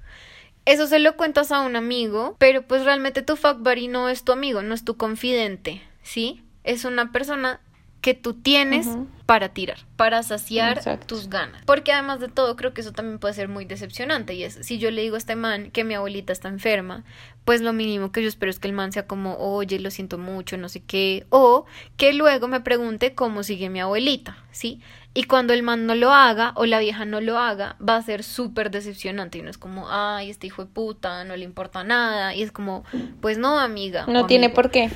eso 0.64 0.86
se 0.86 0.98
lo 0.98 1.16
cuentas 1.16 1.52
a 1.52 1.60
un 1.60 1.76
amigo, 1.76 2.36
pero 2.38 2.62
pues 2.62 2.84
realmente 2.84 3.20
tu 3.20 3.36
fuck 3.36 3.58
buddy 3.58 3.88
no 3.88 4.08
es 4.08 4.24
tu 4.24 4.32
amigo, 4.32 4.62
no 4.62 4.74
es 4.74 4.84
tu 4.84 4.96
confidente, 4.96 5.82
¿sí? 6.02 6.42
Es 6.70 6.84
una 6.84 7.12
persona 7.12 7.60
que 8.00 8.14
tú 8.14 8.34
tienes 8.34 8.88
para 9.26 9.50
tirar, 9.50 9.78
para 9.96 10.22
saciar 10.22 11.04
tus 11.06 11.28
ganas. 11.28 11.62
Porque 11.66 11.92
además 11.92 12.18
de 12.20 12.28
todo, 12.28 12.56
creo 12.56 12.72
que 12.72 12.80
eso 12.80 12.92
también 12.92 13.18
puede 13.18 13.34
ser 13.34 13.48
muy 13.48 13.66
decepcionante. 13.66 14.34
Y 14.34 14.44
es, 14.44 14.54
si 14.62 14.78
yo 14.78 14.90
le 14.90 15.02
digo 15.02 15.16
a 15.16 15.18
este 15.18 15.36
man 15.36 15.70
que 15.70 15.84
mi 15.84 15.94
abuelita 15.94 16.32
está 16.32 16.48
enferma, 16.48 17.04
pues 17.44 17.60
lo 17.60 17.72
mínimo 17.72 18.10
que 18.10 18.22
yo 18.22 18.28
espero 18.28 18.50
es 18.50 18.58
que 18.58 18.68
el 18.68 18.74
man 18.74 18.92
sea 18.92 19.06
como, 19.06 19.36
oye, 19.36 19.78
lo 19.78 19.90
siento 19.90 20.16
mucho, 20.16 20.56
no 20.56 20.68
sé 20.68 20.80
qué. 20.80 21.26
O 21.28 21.66
que 21.96 22.12
luego 22.14 22.48
me 22.48 22.60
pregunte 22.60 23.14
cómo 23.14 23.42
sigue 23.42 23.68
mi 23.68 23.80
abuelita, 23.80 24.38
¿sí? 24.50 24.80
Y 25.12 25.24
cuando 25.24 25.52
el 25.52 25.62
man 25.62 25.86
no 25.86 25.94
lo 25.94 26.12
haga 26.12 26.52
o 26.54 26.66
la 26.66 26.78
vieja 26.78 27.04
no 27.04 27.20
lo 27.20 27.38
haga, 27.38 27.76
va 27.86 27.96
a 27.96 28.02
ser 28.02 28.22
súper 28.22 28.70
decepcionante. 28.70 29.38
Y 29.38 29.42
no 29.42 29.50
es 29.50 29.58
como, 29.58 29.90
ay, 29.90 30.30
este 30.30 30.46
hijo 30.46 30.64
de 30.64 30.70
puta, 30.70 31.24
no 31.24 31.36
le 31.36 31.44
importa 31.44 31.84
nada. 31.84 32.34
Y 32.34 32.42
es 32.42 32.52
como, 32.52 32.84
pues 33.20 33.36
no, 33.36 33.58
amiga. 33.58 34.06
No 34.06 34.26
tiene 34.26 34.48
por 34.48 34.70
qué. 34.70 34.90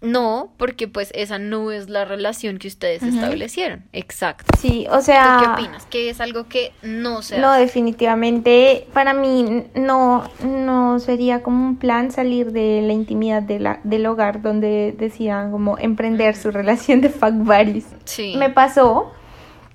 No, 0.00 0.52
porque 0.58 0.86
pues 0.86 1.10
esa 1.12 1.40
no 1.40 1.72
es 1.72 1.88
la 1.88 2.04
relación 2.04 2.58
que 2.58 2.68
ustedes 2.68 3.02
establecieron. 3.02 3.82
Exacto. 3.92 4.52
Sí, 4.56 4.86
o 4.90 5.00
sea... 5.00 5.40
qué 5.42 5.62
opinas? 5.62 5.86
Que 5.86 6.08
es 6.08 6.20
algo 6.20 6.44
que 6.44 6.72
no 6.82 7.20
se 7.22 7.38
No, 7.40 7.52
definitivamente 7.52 8.86
para 8.92 9.12
mí 9.12 9.64
no, 9.74 10.30
no 10.44 11.00
sería 11.00 11.42
como 11.42 11.66
un 11.66 11.76
plan 11.76 12.12
salir 12.12 12.52
de 12.52 12.80
la 12.82 12.92
intimidad 12.92 13.42
de 13.42 13.58
la, 13.58 13.80
del 13.82 14.06
hogar 14.06 14.40
donde 14.40 14.94
decían 14.96 15.50
como 15.50 15.78
emprender 15.78 16.36
su 16.36 16.52
relación 16.52 17.00
de 17.00 17.08
fuck 17.08 17.32
buddies. 17.32 17.86
Sí. 18.04 18.36
Me 18.36 18.50
pasó 18.50 19.12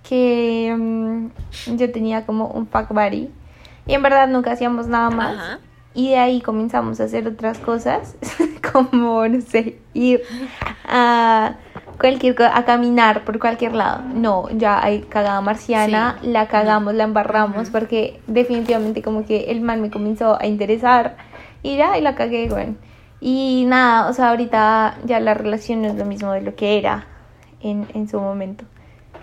que 0.07 0.73
mm, 0.77 1.75
yo 1.75 1.91
tenía 1.91 2.25
como 2.25 2.47
un 2.47 2.65
fuck 2.65 2.89
buddy 2.93 3.29
y 3.88 3.93
en 3.93 4.01
verdad 4.01 4.29
nunca 4.29 4.53
hacíamos 4.53 4.88
nada 4.88 5.09
más. 5.09 5.38
Ajá 5.38 5.59
y 5.93 6.10
de 6.10 6.17
ahí 6.17 6.41
comenzamos 6.41 6.99
a 6.99 7.06
hacer 7.06 7.27
otras 7.27 7.60
cosas, 7.60 8.15
como, 8.71 9.27
no 9.27 9.41
sé, 9.41 9.77
ir 9.93 10.21
a 10.86 11.56
cualquier 11.99 12.41
a 12.41 12.65
caminar 12.65 13.23
por 13.25 13.39
cualquier 13.39 13.73
lado. 13.73 14.01
No, 14.13 14.49
ya 14.49 14.84
hay 14.84 15.01
cagada 15.01 15.41
marciana, 15.41 16.17
la 16.23 16.47
cagamos, 16.47 16.95
la 16.95 17.03
embarramos, 17.03 17.69
porque 17.69 18.19
definitivamente 18.27 19.01
como 19.01 19.25
que 19.25 19.51
el 19.51 19.62
mal 19.62 19.79
me 19.82 19.91
comenzó 19.91 20.39
a 20.41 20.47
interesar 20.47 21.17
y 21.62 21.77
ya, 21.77 21.97
y 21.97 22.01
la 22.01 22.15
cagué, 22.15 22.49
bueno. 22.49 22.75
Y 23.21 23.65
nada, 23.67 24.10
o 24.10 24.13
sea, 24.13 24.32
ahorita 24.32 24.97
ya 25.06 25.19
la 25.19 25.34
relación 25.34 25.82
no 25.82 25.88
es 25.89 25.95
lo 25.95 26.06
mismo 26.06 26.32
de 26.34 26.41
lo 26.41 26.56
que 26.56 26.77
era 26.77 27.08
en, 27.62 27.88
en 27.93 28.10
su 28.10 28.19
momento. 28.19 28.65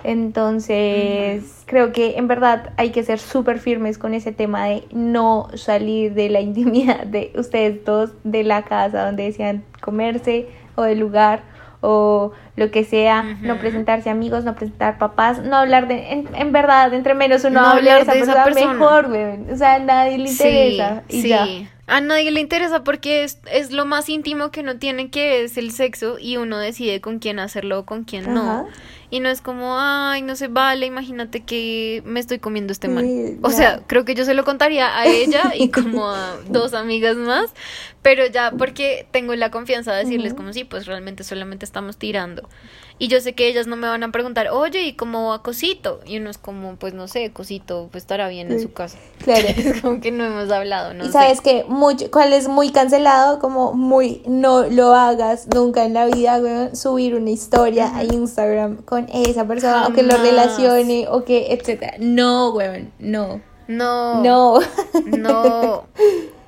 Entonces, 0.04 1.62
creo 1.66 1.92
que 1.92 2.16
en 2.16 2.28
verdad 2.28 2.72
hay 2.76 2.90
que 2.90 3.02
ser 3.02 3.18
súper 3.18 3.58
firmes 3.58 3.98
con 3.98 4.14
ese 4.14 4.32
tema 4.32 4.66
de 4.66 4.84
no 4.92 5.48
salir 5.54 6.14
de 6.14 6.28
la 6.28 6.40
intimidad 6.48 7.04
de 7.04 7.32
ustedes 7.36 7.84
dos, 7.84 8.10
de 8.24 8.44
la 8.44 8.62
casa 8.62 9.06
donde 9.06 9.24
decían 9.24 9.64
comerse 9.80 10.48
o 10.74 10.82
del 10.82 10.98
lugar 10.98 11.42
o 11.82 12.32
lo 12.56 12.70
que 12.70 12.84
sea, 12.84 13.22
no 13.40 13.58
presentarse 13.58 14.10
amigos, 14.10 14.44
no 14.44 14.54
presentar 14.54 14.98
papás, 14.98 15.42
no 15.42 15.56
hablar 15.56 15.88
de, 15.88 16.26
en, 16.34 16.52
verdad, 16.52 16.92
entre 16.92 17.14
menos 17.14 17.44
uno 17.44 17.60
habla 17.60 17.96
de 17.96 18.02
esa, 18.02 18.44
persona, 18.44 18.74
mejor, 18.74 19.08
güey. 19.08 19.50
O 19.50 19.56
sea, 19.56 19.76
a 19.76 19.78
nadie 19.78 20.18
le 20.18 20.28
interesa. 20.28 21.02
y 21.08 21.22
sí. 21.22 21.68
A 21.86 22.00
nadie 22.00 22.30
le 22.30 22.40
interesa 22.40 22.84
porque 22.84 23.24
es, 23.24 23.40
es, 23.50 23.72
lo 23.72 23.84
más 23.84 24.08
íntimo 24.08 24.50
que 24.50 24.60
uno 24.60 24.76
tiene, 24.76 25.10
que 25.10 25.42
es 25.42 25.56
el 25.56 25.72
sexo, 25.72 26.18
y 26.20 26.36
uno 26.36 26.58
decide 26.58 27.00
con 27.00 27.18
quién 27.18 27.40
hacerlo 27.40 27.80
o 27.80 27.84
con 27.86 28.04
quién 28.04 28.32
no. 28.32 28.68
Y 29.10 29.20
no 29.20 29.28
es 29.28 29.40
como, 29.40 29.76
ay, 29.78 30.22
no 30.22 30.36
se 30.36 30.46
vale, 30.46 30.86
imagínate 30.86 31.40
que 31.40 32.02
me 32.06 32.20
estoy 32.20 32.38
comiendo 32.38 32.72
este. 32.72 32.88
Sí, 32.88 33.38
o 33.42 33.50
sea, 33.50 33.82
creo 33.86 34.04
que 34.04 34.14
yo 34.14 34.24
se 34.24 34.34
lo 34.34 34.44
contaría 34.44 34.96
a 34.96 35.06
ella 35.06 35.52
y 35.54 35.68
como 35.70 36.08
a 36.08 36.36
dos 36.48 36.74
amigas 36.74 37.16
más, 37.16 37.50
pero 38.02 38.26
ya 38.26 38.52
porque 38.52 39.06
tengo 39.10 39.34
la 39.34 39.50
confianza 39.50 39.92
de 39.92 40.04
decirles 40.04 40.34
como 40.34 40.52
sí, 40.52 40.64
pues 40.64 40.86
realmente 40.86 41.24
solamente 41.24 41.64
estamos 41.64 41.96
tirando. 41.96 42.48
Y 43.02 43.08
yo 43.08 43.18
sé 43.22 43.32
que 43.32 43.48
ellas 43.48 43.66
no 43.66 43.76
me 43.76 43.88
van 43.88 44.02
a 44.02 44.12
preguntar, 44.12 44.48
oye, 44.52 44.82
¿y 44.82 44.92
cómo 44.92 45.30
va 45.30 45.42
Cosito? 45.42 46.00
Y 46.04 46.18
uno 46.18 46.28
es 46.28 46.36
como, 46.36 46.76
pues 46.76 46.92
no 46.92 47.08
sé, 47.08 47.32
Cosito 47.32 47.88
pues 47.90 48.04
estará 48.04 48.28
bien 48.28 48.52
en 48.52 48.60
su 48.60 48.74
casa. 48.74 48.98
Claro. 49.24 49.48
Es 49.56 49.80
como 49.80 50.02
que 50.02 50.12
no 50.12 50.22
hemos 50.22 50.50
hablado, 50.50 50.92
no 50.92 51.06
y 51.06 51.08
sabes 51.08 51.40
que 51.40 51.64
mucho, 51.66 52.10
cuál 52.10 52.34
es 52.34 52.46
muy 52.46 52.72
cancelado, 52.72 53.38
como 53.38 53.72
muy 53.72 54.22
no 54.26 54.64
lo 54.64 54.94
hagas 54.94 55.48
nunca 55.54 55.86
en 55.86 55.94
la 55.94 56.04
vida, 56.06 56.38
weón, 56.40 56.76
subir 56.76 57.14
una 57.14 57.30
historia 57.30 57.90
a 57.96 58.04
Instagram 58.04 58.82
con 58.82 59.08
esa 59.08 59.46
persona 59.46 59.86
o 59.86 59.94
que 59.94 60.02
lo 60.02 60.18
relacione 60.18 61.06
o 61.08 61.24
que 61.24 61.54
etcétera. 61.54 61.94
No, 61.98 62.50
weón, 62.50 62.92
no. 62.98 63.40
No. 63.66 64.22
No. 64.22 64.60
No. 65.06 65.84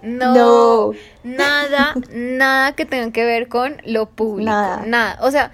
No. 0.02 0.34
No. 0.34 0.92
Nada, 1.22 1.94
nada 2.10 2.72
que 2.72 2.84
tenga 2.84 3.12
que 3.12 3.24
ver 3.24 3.46
con 3.46 3.76
lo 3.84 4.06
público. 4.06 4.50
Nada. 4.50 4.82
Nada. 4.84 5.18
O 5.20 5.30
sea, 5.30 5.52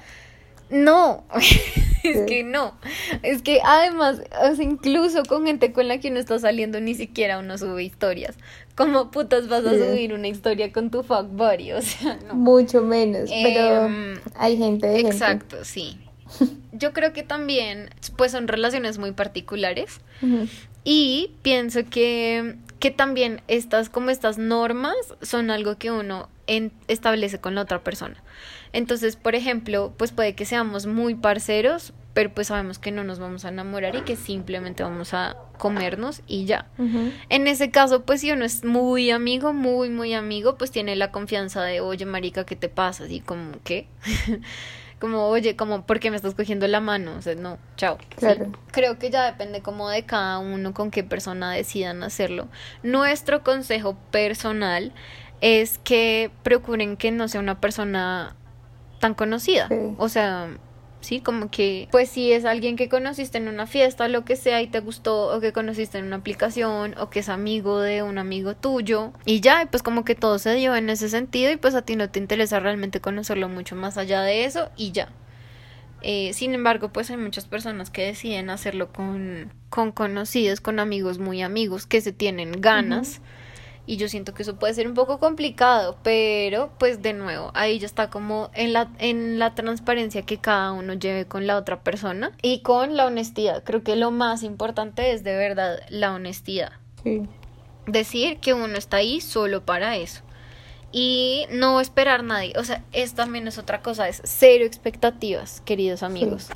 no. 0.71 1.25
es 2.05 2.21
que 2.27 2.45
no. 2.45 2.75
Es 3.23 3.43
que 3.43 3.61
además, 3.65 4.21
o 4.51 4.55
sea, 4.55 4.65
incluso 4.65 5.23
con 5.25 5.47
gente 5.47 5.73
con 5.73 5.89
la 5.89 5.99
que 5.99 6.09
uno 6.11 6.19
está 6.21 6.39
saliendo, 6.39 6.81
ni 6.81 6.95
siquiera 6.95 7.39
uno 7.39 7.59
sube 7.59 7.83
historias. 7.85 8.37
¿Cómo 8.77 9.11
putas 9.11 9.49
vas 9.49 9.65
a 9.65 9.73
Sí. 9.75 9.79
subir 9.81 10.13
una 10.15 10.29
historia 10.29 10.73
con 10.73 10.91
tu 10.91 11.03
fuck 11.03 11.27
buddy? 11.31 11.73
O 11.73 11.83
sea, 11.83 12.19
no. 12.29 12.35
Mucho 12.35 12.83
menos, 12.83 13.29
pero 13.43 13.87
Em, 13.87 14.19
hay 14.37 14.57
gente 14.57 14.87
de 14.87 14.97
gente. 14.97 15.11
Exacto, 15.11 15.65
sí. 15.65 15.99
Yo 16.73 16.93
creo 16.93 17.13
que 17.13 17.23
también, 17.23 17.91
pues 18.17 18.33
son 18.33 18.47
relaciones 18.49 18.99
muy 18.99 19.13
particulares. 19.13 20.01
Y 20.85 21.33
pienso 21.43 21.81
que, 21.91 22.57
que 22.79 22.91
también 22.91 23.41
estas, 23.49 23.89
como 23.91 24.11
estas 24.11 24.39
normas, 24.39 24.95
son 25.23 25.51
algo 25.51 25.77
que 25.77 25.91
uno 25.91 26.29
en- 26.47 26.73
establece 26.87 27.39
con 27.41 27.55
la 27.55 27.63
otra 27.63 27.83
persona. 27.83 28.23
Entonces, 28.73 29.17
por 29.17 29.35
ejemplo, 29.35 29.93
pues 29.97 30.13
puede 30.13 30.35
que 30.35 30.45
seamos 30.45 30.87
muy 30.87 31.15
parceros, 31.15 31.93
pero 32.15 32.33
pues 32.35 32.49
sabemos 32.49 32.79
que 32.79 32.91
no 32.91 33.05
nos 33.05 33.19
vamos 33.19 33.45
a 33.45 33.49
enamorar 33.49 33.95
y 33.95 34.01
que 34.01 34.17
simplemente 34.17 34.83
vamos 34.83 35.15
a 35.15 35.37
comernos 35.57 36.23
y 36.27 36.47
ya. 36.47 36.67
En 37.29 37.47
ese 37.47 37.71
caso, 37.71 38.03
pues 38.03 38.23
si 38.23 38.33
uno 38.33 38.45
es 38.45 38.65
muy 38.65 39.11
amigo, 39.11 39.53
muy, 39.53 39.89
muy 39.89 40.15
amigo, 40.15 40.57
pues 40.57 40.71
tiene 40.71 40.97
la 40.97 41.13
confianza 41.13 41.63
de, 41.63 41.81
oye, 41.81 42.07
marica, 42.07 42.45
¿qué 42.45 42.57
te 42.57 42.69
pasa? 42.69 43.05
Así 43.05 43.21
como, 43.21 43.53
¿qué? 43.63 43.87
como, 44.99 45.27
oye, 45.27 45.55
como, 45.55 45.87
¿por 45.87 46.01
qué 46.01 46.11
me 46.11 46.17
estás 46.17 46.35
cogiendo 46.35 46.67
la 46.67 46.81
mano? 46.81 47.15
O 47.17 47.23
sea, 47.23 47.35
no, 47.35 47.59
chao. 47.77 47.99
¿sí? 48.01 48.17
Claro. 48.17 48.53
Creo 48.73 48.99
que 48.99 49.11
ya 49.11 49.25
depende 49.25 49.61
como 49.63 49.89
de 49.89 50.05
cada 50.05 50.39
uno 50.39 50.75
con 50.75 50.91
qué 50.91 51.05
persona 51.05 51.53
decidan 51.53 52.03
hacerlo. 52.03 52.49
Nuestro 52.83 53.45
consejo 53.45 53.97
personal 54.11 54.93
es 55.41 55.79
que 55.79 56.31
procuren 56.43 56.97
que 56.97 57.13
no 57.13 57.29
sea 57.29 57.41
una 57.41 57.61
persona 57.61 58.35
tan 58.99 59.15
conocida. 59.15 59.69
Sí. 59.69 59.75
O 59.99 60.09
sea, 60.09 60.49
sí, 61.01 61.21
como 61.21 61.51
que, 61.51 61.89
pues 61.91 62.09
si 62.09 62.33
es 62.33 62.45
alguien 62.45 62.77
que 62.77 62.89
conociste 62.89 63.39
en 63.39 63.49
una 63.49 63.67
fiesta 63.67 64.05
o 64.05 64.09
lo 64.09 64.25
que 64.25 64.37
sea 64.37 64.61
y 64.63 64.67
te 64.67 64.81
gustó, 64.81 65.35
o 65.35 65.41
que 65.41 65.53
conociste 65.53 65.99
en 65.99 66.07
una 66.07 66.17
aplicación, 66.17 66.95
o 66.99 67.11
que 67.11 67.21
es 67.21 67.29
amigo 67.29 67.81
de 67.81 68.03
un 68.03 68.19
amigo 68.19 68.55
tuyo, 68.55 69.13
y 69.25 69.41
ya, 69.41 69.67
pues 69.71 69.83
como 69.83 70.05
que 70.05 70.15
todo 70.15 70.39
se 70.39 70.55
dio 70.55 70.75
en 70.75 70.91
ese 70.91 71.09
sentido, 71.09 71.53
y 71.53 71.57
pues 71.57 71.75
a 71.75 71.83
ti 71.83 71.97
no 71.97 72.11
te 72.11 72.19
interesa 72.19 72.61
realmente 72.61 73.01
conocerlo 73.01 73.49
mucho 73.49 73.77
más 73.77 73.97
allá 73.97 74.23
de 74.23 74.45
eso, 74.45 74.71
y 74.77 74.93
ya. 74.93 75.09
Eh, 76.01 76.33
sin 76.33 76.55
embargo, 76.55 76.91
pues 76.91 77.11
hay 77.11 77.17
muchas 77.17 77.47
personas 77.47 77.91
que 77.91 78.05
deciden 78.05 78.51
hacerlo 78.51 78.93
con, 78.93 79.53
con 79.69 79.91
conocidos, 79.91 80.61
con 80.61 80.79
amigos 80.79 81.19
muy 81.19 81.43
amigos, 81.43 81.87
que 81.87 82.01
se 82.01 82.13
tienen 82.13 82.53
ganas. 82.53 83.21
Y 83.89 83.97
yo 83.97 84.07
siento 84.11 84.35
que 84.35 84.43
eso 84.43 84.57
puede 84.57 84.75
ser 84.75 84.87
un 84.87 84.93
poco 84.93 85.19
complicado, 85.19 85.97
pero 86.03 86.71
pues 86.79 87.01
de 87.01 87.15
nuevo, 87.15 87.51
ahí 87.55 87.79
ya 87.79 87.87
está 87.87 88.11
como 88.11 88.51
en 88.53 88.75
la, 88.75 88.91
en 88.99 89.39
la 89.39 89.55
transparencia 89.55 90.27
que 90.27 90.37
cada 90.37 90.73
uno 90.73 90.93
lleve 90.93 91.25
con 91.25 91.47
la 91.47 91.57
otra 91.57 91.81
persona 91.81 92.33
y 92.43 92.61
con 92.61 92.99
la 92.99 93.07
honestidad. 93.07 93.65
Creo 93.65 93.83
que 93.83 93.97
lo 93.97 94.11
más 94.11 94.43
importante 94.43 95.13
es 95.13 95.25
de 95.25 95.35
verdad 95.35 95.81
la 95.89 96.13
honestidad. 96.13 96.73
Sí. 97.03 97.23
Decir 97.87 98.41
que 98.41 98.53
uno 98.53 98.77
está 98.77 98.99
ahí 98.99 99.23
solo 99.23 99.65
para 99.65 99.97
eso. 99.97 100.21
Y 100.93 101.47
no 101.51 101.81
esperar 101.81 102.21
a 102.21 102.25
nadie. 102.25 102.53
O 102.59 102.65
sea, 102.65 102.85
es 102.93 103.15
también 103.15 103.49
es 103.49 103.57
otra 103.57 103.81
cosa, 103.81 104.07
es 104.07 104.21
cero 104.23 104.67
expectativas, 104.67 105.63
queridos 105.63 106.03
amigos. 106.03 106.49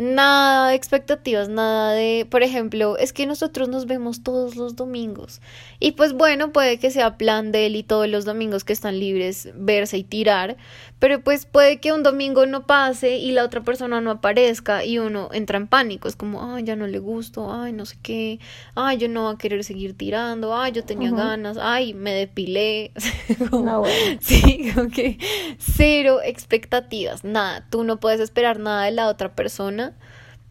Nada 0.00 0.68
de 0.68 0.76
expectativas, 0.76 1.48
nada 1.48 1.90
de, 1.92 2.24
por 2.30 2.44
ejemplo, 2.44 2.96
es 2.98 3.12
que 3.12 3.26
nosotros 3.26 3.68
nos 3.68 3.86
vemos 3.86 4.22
todos 4.22 4.54
los 4.54 4.76
domingos. 4.76 5.40
Y 5.80 5.92
pues 5.92 6.12
bueno, 6.12 6.52
puede 6.52 6.78
que 6.78 6.92
sea 6.92 7.16
plan 7.18 7.50
de 7.50 7.66
él 7.66 7.74
y 7.74 7.82
todos 7.82 8.08
los 8.08 8.24
domingos 8.24 8.62
que 8.62 8.72
están 8.72 9.00
libres 9.00 9.48
verse 9.56 9.98
y 9.98 10.04
tirar, 10.04 10.56
pero 10.98 11.20
pues 11.22 11.46
puede 11.46 11.78
que 11.80 11.92
un 11.92 12.02
domingo 12.02 12.44
no 12.46 12.66
pase 12.66 13.18
y 13.18 13.30
la 13.32 13.44
otra 13.44 13.62
persona 13.62 14.00
no 14.00 14.10
aparezca 14.10 14.84
y 14.84 14.98
uno 14.98 15.28
entra 15.32 15.56
en 15.58 15.66
pánico, 15.68 16.08
es 16.08 16.16
como, 16.16 16.54
ay, 16.54 16.64
ya 16.64 16.74
no 16.76 16.86
le 16.86 16.98
gusto, 16.98 17.52
ay, 17.52 17.72
no 17.72 17.86
sé 17.86 17.96
qué, 18.02 18.40
ay, 18.74 18.98
yo 18.98 19.08
no 19.08 19.24
voy 19.24 19.34
a 19.34 19.38
querer 19.38 19.62
seguir 19.64 19.96
tirando, 19.96 20.56
ay, 20.56 20.72
yo 20.72 20.84
tenía 20.84 21.10
ganas, 21.16 21.56
ay, 21.60 21.94
me 21.94 22.12
depilé. 22.12 22.92
Como- 23.50 23.64
No, 23.64 23.80
bueno. 23.80 23.94
Sí, 24.20 24.70
como 24.74 24.90
que 24.90 25.18
cero 25.58 26.20
expectativas, 26.24 27.24
nada, 27.24 27.66
tú 27.70 27.84
no 27.84 28.00
puedes 28.00 28.20
esperar 28.20 28.58
nada 28.58 28.84
de 28.84 28.90
la 28.92 29.08
otra 29.08 29.34
persona, 29.34 29.94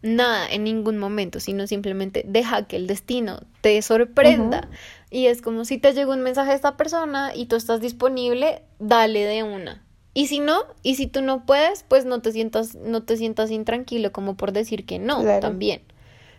nada 0.02 0.48
en 0.48 0.64
ningún 0.64 0.96
momento, 0.98 1.40
sino 1.40 1.66
simplemente 1.66 2.24
deja 2.26 2.66
que 2.66 2.76
el 2.76 2.86
destino 2.86 3.40
te 3.60 3.80
sorprenda. 3.82 4.68
Y 5.10 5.26
es 5.26 5.42
como 5.42 5.64
si 5.64 5.78
te 5.78 5.92
llegó 5.92 6.12
un 6.12 6.20
mensaje 6.22 6.50
de 6.50 6.56
esta 6.56 6.76
persona 6.76 7.32
y 7.34 7.46
tú 7.46 7.56
estás 7.56 7.80
disponible, 7.80 8.62
dale 8.78 9.24
de 9.24 9.42
una. 9.42 9.82
Y 10.18 10.26
si 10.26 10.40
no, 10.40 10.62
y 10.82 10.96
si 10.96 11.06
tú 11.06 11.22
no 11.22 11.46
puedes, 11.46 11.84
pues 11.86 12.04
no 12.04 12.20
te 12.20 12.32
sientas, 12.32 12.74
no 12.74 13.04
te 13.04 13.16
sientas 13.16 13.52
intranquilo 13.52 14.10
como 14.10 14.34
por 14.36 14.50
decir 14.50 14.84
que 14.84 14.98
no, 14.98 15.20
Claro. 15.20 15.38
también. 15.38 15.80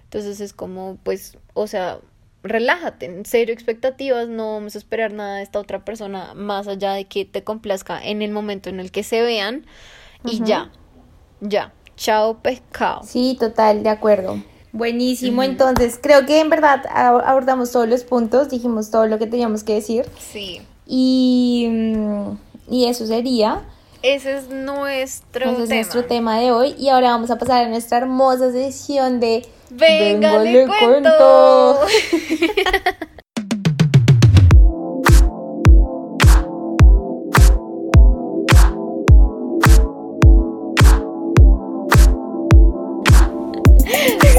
Entonces 0.04 0.42
es 0.42 0.52
como, 0.52 0.98
pues, 1.04 1.38
o 1.54 1.66
sea, 1.66 2.00
relájate, 2.44 3.06
en 3.06 3.24
cero 3.24 3.54
expectativas, 3.54 4.28
no 4.28 4.52
vamos 4.56 4.76
a 4.76 4.80
esperar 4.80 5.14
nada 5.14 5.38
de 5.38 5.44
esta 5.44 5.60
otra 5.60 5.86
persona 5.86 6.34
más 6.34 6.68
allá 6.68 6.92
de 6.92 7.06
que 7.06 7.24
te 7.24 7.46
complazca 7.46 8.04
en 8.04 8.22
el 8.22 8.32
momento 8.32 8.68
en 8.68 8.82
el 8.82 8.92
que 8.92 9.04
se 9.04 9.22
vean 9.22 9.66
y 10.26 10.44
ya, 10.44 10.72
ya, 11.40 11.72
chao 11.96 12.40
pescado. 12.40 13.04
Sí, 13.04 13.38
total, 13.40 13.82
de 13.82 13.92
acuerdo. 13.92 14.44
Buenísimo, 14.74 15.42
entonces 15.42 15.98
creo 16.04 16.26
que 16.26 16.42
en 16.42 16.50
verdad 16.50 16.84
abordamos 16.94 17.72
todos 17.72 17.88
los 17.88 18.04
puntos, 18.04 18.50
dijimos 18.50 18.92
todo 18.92 19.08
lo 19.08 19.18
que 19.20 19.26
teníamos 19.28 19.64
que 19.64 19.76
decir 19.76 20.06
Sí, 20.20 20.60
y, 20.86 21.68
mm, 21.72 22.49
y 22.70 22.86
eso 22.86 23.06
sería, 23.06 23.62
ese 24.02 24.38
es 24.38 24.50
nuestro 24.50 25.46
ese 25.46 25.64
es 25.64 25.70
tema. 25.70 25.76
nuestro 25.76 26.06
tema 26.06 26.40
de 26.40 26.52
hoy 26.52 26.76
y 26.78 26.90
ahora 26.90 27.12
vamos 27.12 27.32
a 27.32 27.38
pasar 27.38 27.66
a 27.66 27.70
nuestra 27.70 27.98
hermosa 28.00 28.52
sesión 28.52 29.20
de 29.20 29.46
Venga, 29.72 30.38
Vengo, 30.38 30.44
le, 30.44 30.66
le 30.66 30.68
cuento. 30.68 31.80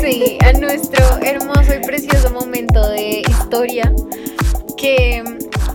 Sí, 0.00 0.38
a 0.44 0.52
nuestro 0.58 1.04
hermoso 1.22 1.74
y 1.74 1.84
precioso 1.86 2.30
momento 2.30 2.88
de 2.88 3.22
historia 3.28 3.92
que, 4.76 5.22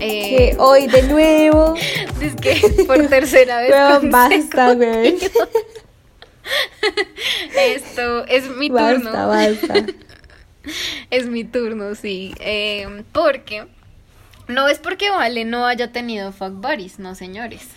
eh, 0.00 0.52
que 0.52 0.56
hoy 0.58 0.86
de 0.86 1.02
nuevo, 1.04 1.74
es 2.20 2.34
que 2.36 2.84
por 2.84 3.06
tercera 3.08 3.60
vez 3.60 3.70
weón, 3.70 4.10
basta, 4.10 4.72
weón, 4.72 5.14
esto 7.58 8.26
es 8.26 8.48
mi 8.56 8.68
turno. 8.68 9.12
basta, 9.12 9.26
basta. 9.26 9.74
Es 11.10 11.26
mi 11.26 11.44
turno, 11.44 11.94
sí. 11.94 12.34
Eh, 12.40 13.04
porque 13.12 13.66
no 14.48 14.68
es 14.68 14.78
porque 14.78 15.10
Vale 15.10 15.44
no 15.44 15.66
haya 15.66 15.92
tenido 15.92 16.32
fuck 16.32 16.52
buddies, 16.54 16.98
no 16.98 17.14
señores. 17.14 17.68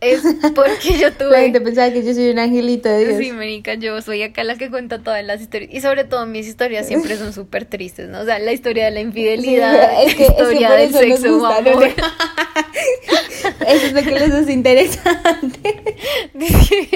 Es 0.00 0.22
porque 0.54 0.98
yo 0.98 1.08
La 1.18 1.18
tuve. 1.18 1.40
gente 1.42 1.60
pensaba 1.60 1.90
que 1.92 2.02
yo 2.02 2.14
soy 2.14 2.30
un 2.30 2.38
angelito 2.38 2.88
de 2.88 3.06
Dios. 3.06 3.18
Sí, 3.18 3.32
Marica, 3.32 3.74
yo 3.74 4.00
soy 4.02 4.22
acá 4.22 4.44
la 4.44 4.56
que 4.56 4.70
cuenta 4.70 5.02
todas 5.02 5.24
las 5.24 5.40
historias. 5.40 5.70
Y 5.72 5.80
sobre 5.80 6.04
todo 6.04 6.26
mis 6.26 6.46
historias 6.46 6.86
siempre 6.86 7.16
son 7.16 7.32
súper 7.32 7.64
tristes, 7.66 8.08
¿no? 8.08 8.20
O 8.20 8.24
sea, 8.24 8.38
la 8.38 8.52
historia 8.52 8.86
de 8.86 8.90
la 8.92 9.00
infidelidad, 9.00 9.90
Sí, 9.98 10.06
es 10.08 10.14
que, 10.14 10.22
es 10.24 10.28
que 10.32 10.42
historia 10.42 10.68
por 10.68 10.78
del 10.78 10.92
sexo, 10.92 11.38
gusta. 11.38 11.58
Eso 13.66 13.86
es 13.86 13.92
lo 13.92 14.02
que 14.02 14.10
les 14.10 14.30
hace 14.32 14.52
interesante. 14.52 15.82
Dice, 16.34 16.88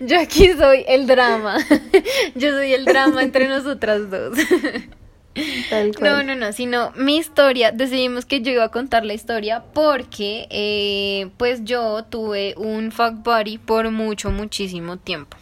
yo 0.00 0.20
aquí 0.20 0.50
soy 0.58 0.84
el 0.88 1.06
drama. 1.06 1.58
Yo 2.34 2.50
soy 2.50 2.72
el 2.74 2.84
drama 2.84 3.22
entre 3.22 3.48
nosotras 3.48 4.10
dos. 4.10 4.36
Tal 5.70 5.94
cual. 5.94 6.10
No, 6.10 6.22
no, 6.22 6.34
no, 6.36 6.52
sino 6.52 6.92
mi 6.92 7.16
historia, 7.16 7.72
decidimos 7.72 8.24
que 8.24 8.40
yo 8.40 8.52
iba 8.52 8.64
a 8.64 8.70
contar 8.70 9.04
la 9.04 9.14
historia 9.14 9.64
porque 9.74 10.46
eh, 10.50 11.30
pues 11.36 11.64
yo 11.64 12.04
tuve 12.04 12.54
un 12.56 12.92
fuck 12.92 13.14
buddy 13.24 13.58
por 13.58 13.90
mucho, 13.90 14.30
muchísimo 14.30 14.96
tiempo. 14.96 15.36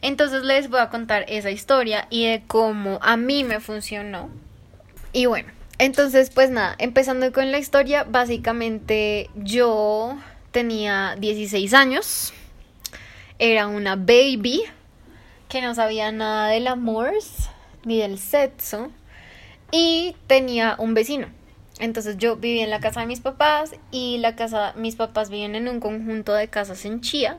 Entonces 0.00 0.44
les 0.44 0.70
voy 0.70 0.80
a 0.80 0.90
contar 0.90 1.24
esa 1.28 1.50
historia 1.50 2.06
y 2.10 2.26
de 2.26 2.42
cómo 2.46 2.98
a 3.02 3.16
mí 3.16 3.44
me 3.44 3.60
funcionó. 3.60 4.30
Y 5.12 5.26
bueno, 5.26 5.50
entonces 5.78 6.30
pues 6.30 6.50
nada, 6.50 6.74
empezando 6.78 7.30
con 7.32 7.50
la 7.50 7.58
historia, 7.58 8.04
básicamente 8.04 9.28
yo 9.34 10.16
tenía 10.50 11.16
16 11.18 11.74
años, 11.74 12.32
era 13.38 13.66
una 13.66 13.96
baby 13.96 14.62
que 15.48 15.62
no 15.62 15.74
sabía 15.74 16.12
nada 16.12 16.48
del 16.48 16.66
amor 16.66 17.12
ni 17.88 17.98
del 17.98 18.18
sexo 18.18 18.90
y 19.72 20.14
tenía 20.26 20.76
un 20.78 20.94
vecino. 20.94 21.26
Entonces 21.80 22.16
yo 22.18 22.36
vivía 22.36 22.64
en 22.64 22.70
la 22.70 22.80
casa 22.80 23.00
de 23.00 23.06
mis 23.06 23.20
papás 23.20 23.74
y 23.90 24.18
la 24.18 24.36
casa, 24.36 24.72
mis 24.76 24.96
papás 24.96 25.30
viven 25.30 25.54
en 25.54 25.68
un 25.68 25.80
conjunto 25.80 26.34
de 26.34 26.48
casas 26.48 26.84
en 26.84 27.00
Chía 27.00 27.38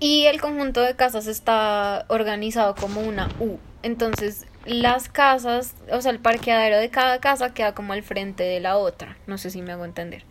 y 0.00 0.24
el 0.24 0.40
conjunto 0.40 0.80
de 0.80 0.96
casas 0.96 1.26
está 1.26 2.06
organizado 2.08 2.74
como 2.74 3.00
una 3.00 3.28
U. 3.40 3.58
Entonces 3.82 4.46
las 4.64 5.08
casas, 5.08 5.74
o 5.90 6.00
sea, 6.00 6.10
el 6.10 6.18
parqueadero 6.18 6.78
de 6.78 6.88
cada 6.88 7.18
casa 7.20 7.52
queda 7.52 7.74
como 7.74 7.92
al 7.92 8.02
frente 8.02 8.42
de 8.42 8.60
la 8.60 8.76
otra. 8.76 9.16
No 9.26 9.38
sé 9.38 9.50
si 9.50 9.60
me 9.62 9.72
hago 9.72 9.84
entender. 9.84 10.24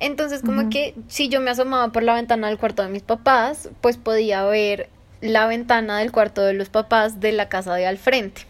Entonces, 0.00 0.42
como 0.42 0.68
que 0.68 0.96
si 1.06 1.28
yo 1.28 1.40
me 1.40 1.52
asomaba 1.52 1.92
por 1.92 2.02
la 2.02 2.14
ventana 2.14 2.48
del 2.48 2.58
cuarto 2.58 2.82
de 2.82 2.88
mis 2.88 3.04
papás, 3.04 3.68
pues 3.80 3.98
podía 3.98 4.44
ver 4.44 4.88
la 5.20 5.46
ventana 5.46 6.00
del 6.00 6.10
cuarto 6.10 6.42
de 6.42 6.54
los 6.54 6.70
papás 6.70 7.20
de 7.20 7.30
la 7.30 7.48
casa 7.48 7.74
de 7.76 7.86
al 7.86 7.98
frente, 7.98 8.42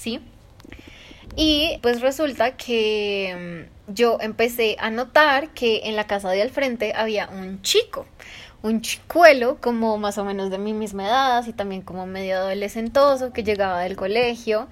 ¿sí? 0.00 0.20
Y 1.36 1.78
pues 1.82 2.00
resulta 2.00 2.56
que 2.56 3.66
mm, 3.88 3.92
yo 3.94 4.18
empecé 4.20 4.76
a 4.80 4.90
notar 4.90 5.50
que 5.50 5.82
en 5.84 5.94
la 5.96 6.06
casa 6.06 6.30
de 6.30 6.42
al 6.42 6.50
frente 6.50 6.92
había 6.94 7.28
un 7.28 7.62
chico, 7.62 8.06
un 8.62 8.80
chicuelo 8.80 9.58
como 9.60 9.98
más 9.98 10.18
o 10.18 10.24
menos 10.24 10.50
de 10.50 10.58
mi 10.58 10.72
misma 10.72 11.06
edad, 11.06 11.46
y 11.46 11.52
también 11.52 11.82
como 11.82 12.06
medio 12.06 12.36
adolescentoso 12.36 13.32
que 13.32 13.44
llegaba 13.44 13.80
del 13.80 13.96
colegio. 13.96 14.68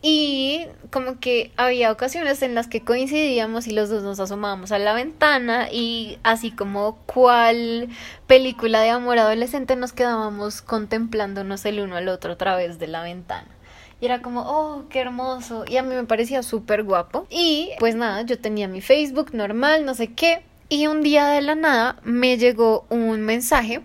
Y 0.00 0.66
como 0.92 1.18
que 1.18 1.50
había 1.56 1.90
ocasiones 1.90 2.42
en 2.42 2.54
las 2.54 2.68
que 2.68 2.84
coincidíamos 2.84 3.66
y 3.66 3.72
los 3.72 3.88
dos 3.88 4.04
nos 4.04 4.20
asomábamos 4.20 4.70
a 4.70 4.78
la 4.78 4.92
ventana 4.92 5.68
y 5.72 6.18
así 6.22 6.52
como 6.52 6.98
cual 7.06 7.88
película 8.28 8.80
de 8.80 8.90
amor 8.90 9.18
adolescente 9.18 9.74
nos 9.74 9.92
quedábamos 9.92 10.62
contemplándonos 10.62 11.64
el 11.64 11.80
uno 11.80 11.96
al 11.96 12.08
otro 12.08 12.34
a 12.34 12.36
través 12.36 12.78
de 12.78 12.86
la 12.86 13.02
ventana. 13.02 13.57
Y 14.00 14.04
era 14.04 14.22
como, 14.22 14.42
oh, 14.42 14.84
qué 14.88 15.00
hermoso. 15.00 15.64
Y 15.66 15.76
a 15.76 15.82
mí 15.82 15.94
me 15.94 16.04
parecía 16.04 16.42
súper 16.42 16.84
guapo. 16.84 17.26
Y 17.30 17.70
pues 17.78 17.94
nada, 17.94 18.22
yo 18.22 18.38
tenía 18.38 18.68
mi 18.68 18.80
Facebook 18.80 19.34
normal, 19.34 19.84
no 19.84 19.94
sé 19.94 20.08
qué. 20.14 20.42
Y 20.68 20.86
un 20.86 21.02
día 21.02 21.26
de 21.28 21.40
la 21.40 21.54
nada 21.54 21.96
me 22.04 22.36
llegó 22.36 22.86
un 22.90 23.22
mensaje 23.22 23.82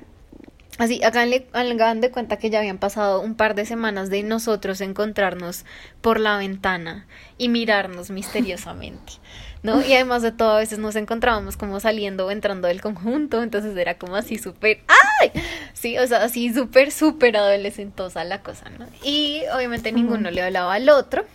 Así, 0.80 1.04
haganle, 1.04 1.48
hagan 1.54 2.02
de 2.02 2.10
cuenta 2.10 2.38
que 2.38 2.50
ya 2.50 2.58
habían 2.58 2.80
pasado 2.80 3.22
un 3.22 3.36
par 3.36 3.54
de 3.54 3.66
semanas 3.66 4.10
de 4.10 4.24
nosotros 4.24 4.82
encontrarnos 4.82 5.66
por 6.02 6.20
la 6.20 6.38
ventana 6.38 7.06
y 7.38 7.50
mirarnos 7.50 8.10
misteriosamente, 8.10 9.14
¿no? 9.64 9.82
Y 9.82 9.94
además 9.94 10.22
de 10.22 10.32
todo, 10.32 10.52
a 10.52 10.60
veces 10.60 10.78
nos 10.78 10.96
encontrábamos 10.96 11.58
como 11.58 11.80
saliendo 11.80 12.28
o 12.28 12.32
entrando 12.32 12.68
del 12.68 12.82
conjunto, 12.82 13.42
entonces 13.42 13.76
era 13.76 13.98
como 13.98 14.16
así 14.16 14.38
súper, 14.38 14.82
¡ay! 15.22 15.32
Sí, 15.74 15.98
o 15.98 16.06
sea, 16.06 16.24
así 16.24 16.54
súper, 16.54 16.92
súper 16.92 17.38
adolescentosa 17.38 18.24
la 18.26 18.42
cosa, 18.42 18.70
¿no? 18.78 18.86
Y 19.04 19.42
obviamente 19.56 19.92
ninguno 19.92 20.30
le 20.30 20.42
hablaba 20.42 20.74
al 20.74 20.90
otro. 20.90 21.26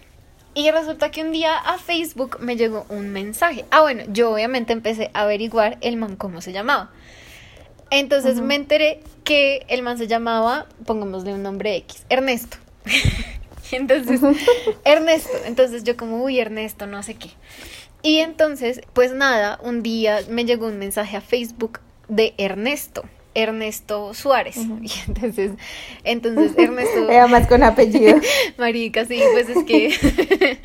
Y 0.54 0.70
resulta 0.70 1.10
que 1.10 1.22
un 1.22 1.32
día 1.32 1.56
a 1.56 1.78
Facebook 1.78 2.38
me 2.40 2.56
llegó 2.56 2.84
un 2.88 3.10
mensaje. 3.10 3.64
Ah, 3.70 3.80
bueno, 3.80 4.02
yo 4.08 4.32
obviamente 4.32 4.72
empecé 4.72 5.10
a 5.14 5.22
averiguar 5.22 5.78
el 5.80 5.96
man 5.96 6.16
cómo 6.16 6.40
se 6.40 6.52
llamaba. 6.52 6.90
Entonces 7.90 8.40
me 8.40 8.54
enteré 8.54 9.00
que 9.24 9.64
el 9.68 9.82
man 9.82 9.98
se 9.98 10.06
llamaba, 10.06 10.66
pongámosle 10.84 11.32
un 11.32 11.42
nombre 11.42 11.76
X, 11.76 12.04
Ernesto. 12.08 12.56
entonces, 13.72 14.20
Ernesto. 14.84 15.30
Entonces 15.46 15.84
yo 15.84 15.96
como, 15.96 16.22
uy, 16.22 16.40
Ernesto, 16.40 16.86
no 16.86 17.02
sé 17.02 17.14
qué. 17.14 17.30
Y 18.02 18.18
entonces, 18.18 18.80
pues 18.92 19.12
nada, 19.12 19.58
un 19.62 19.82
día 19.82 20.20
me 20.30 20.44
llegó 20.44 20.66
un 20.66 20.78
mensaje 20.78 21.16
a 21.16 21.20
Facebook 21.20 21.80
de 22.08 22.34
Ernesto. 22.38 23.04
Ernesto 23.34 24.14
Suárez. 24.14 24.56
Y 24.82 24.90
entonces, 25.06 25.52
entonces 26.04 26.52
Ernesto. 26.56 27.08
Era 27.10 27.26
más 27.26 27.46
con 27.46 27.62
apellido. 27.62 28.20
Marica, 28.58 29.04
sí, 29.04 29.20
pues 29.32 29.48
es 29.48 29.64
que 29.64 30.58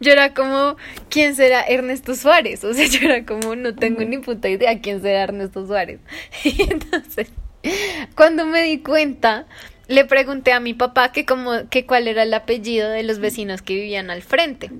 yo 0.00 0.12
era 0.12 0.34
como, 0.34 0.76
¿quién 1.08 1.34
será 1.34 1.62
Ernesto 1.62 2.14
Suárez? 2.14 2.62
O 2.64 2.74
sea, 2.74 2.86
yo 2.86 3.08
era 3.08 3.24
como, 3.24 3.56
no 3.56 3.74
tengo 3.74 4.02
ni 4.02 4.18
puta 4.18 4.48
idea 4.48 4.80
quién 4.80 5.00
será 5.00 5.22
Ernesto 5.22 5.66
Suárez. 5.66 6.00
Y 6.44 6.62
entonces, 6.62 7.28
cuando 8.14 8.44
me 8.46 8.62
di 8.62 8.78
cuenta, 8.78 9.46
le 9.88 10.04
pregunté 10.04 10.52
a 10.52 10.60
mi 10.60 10.74
papá 10.74 11.12
que 11.12 11.24
como, 11.24 11.68
que 11.70 11.86
cuál 11.86 12.08
era 12.08 12.22
el 12.22 12.34
apellido 12.34 12.90
de 12.90 13.02
los 13.02 13.18
vecinos 13.18 13.62
que 13.62 13.74
vivían 13.74 14.10
al 14.10 14.22
frente. 14.22 14.70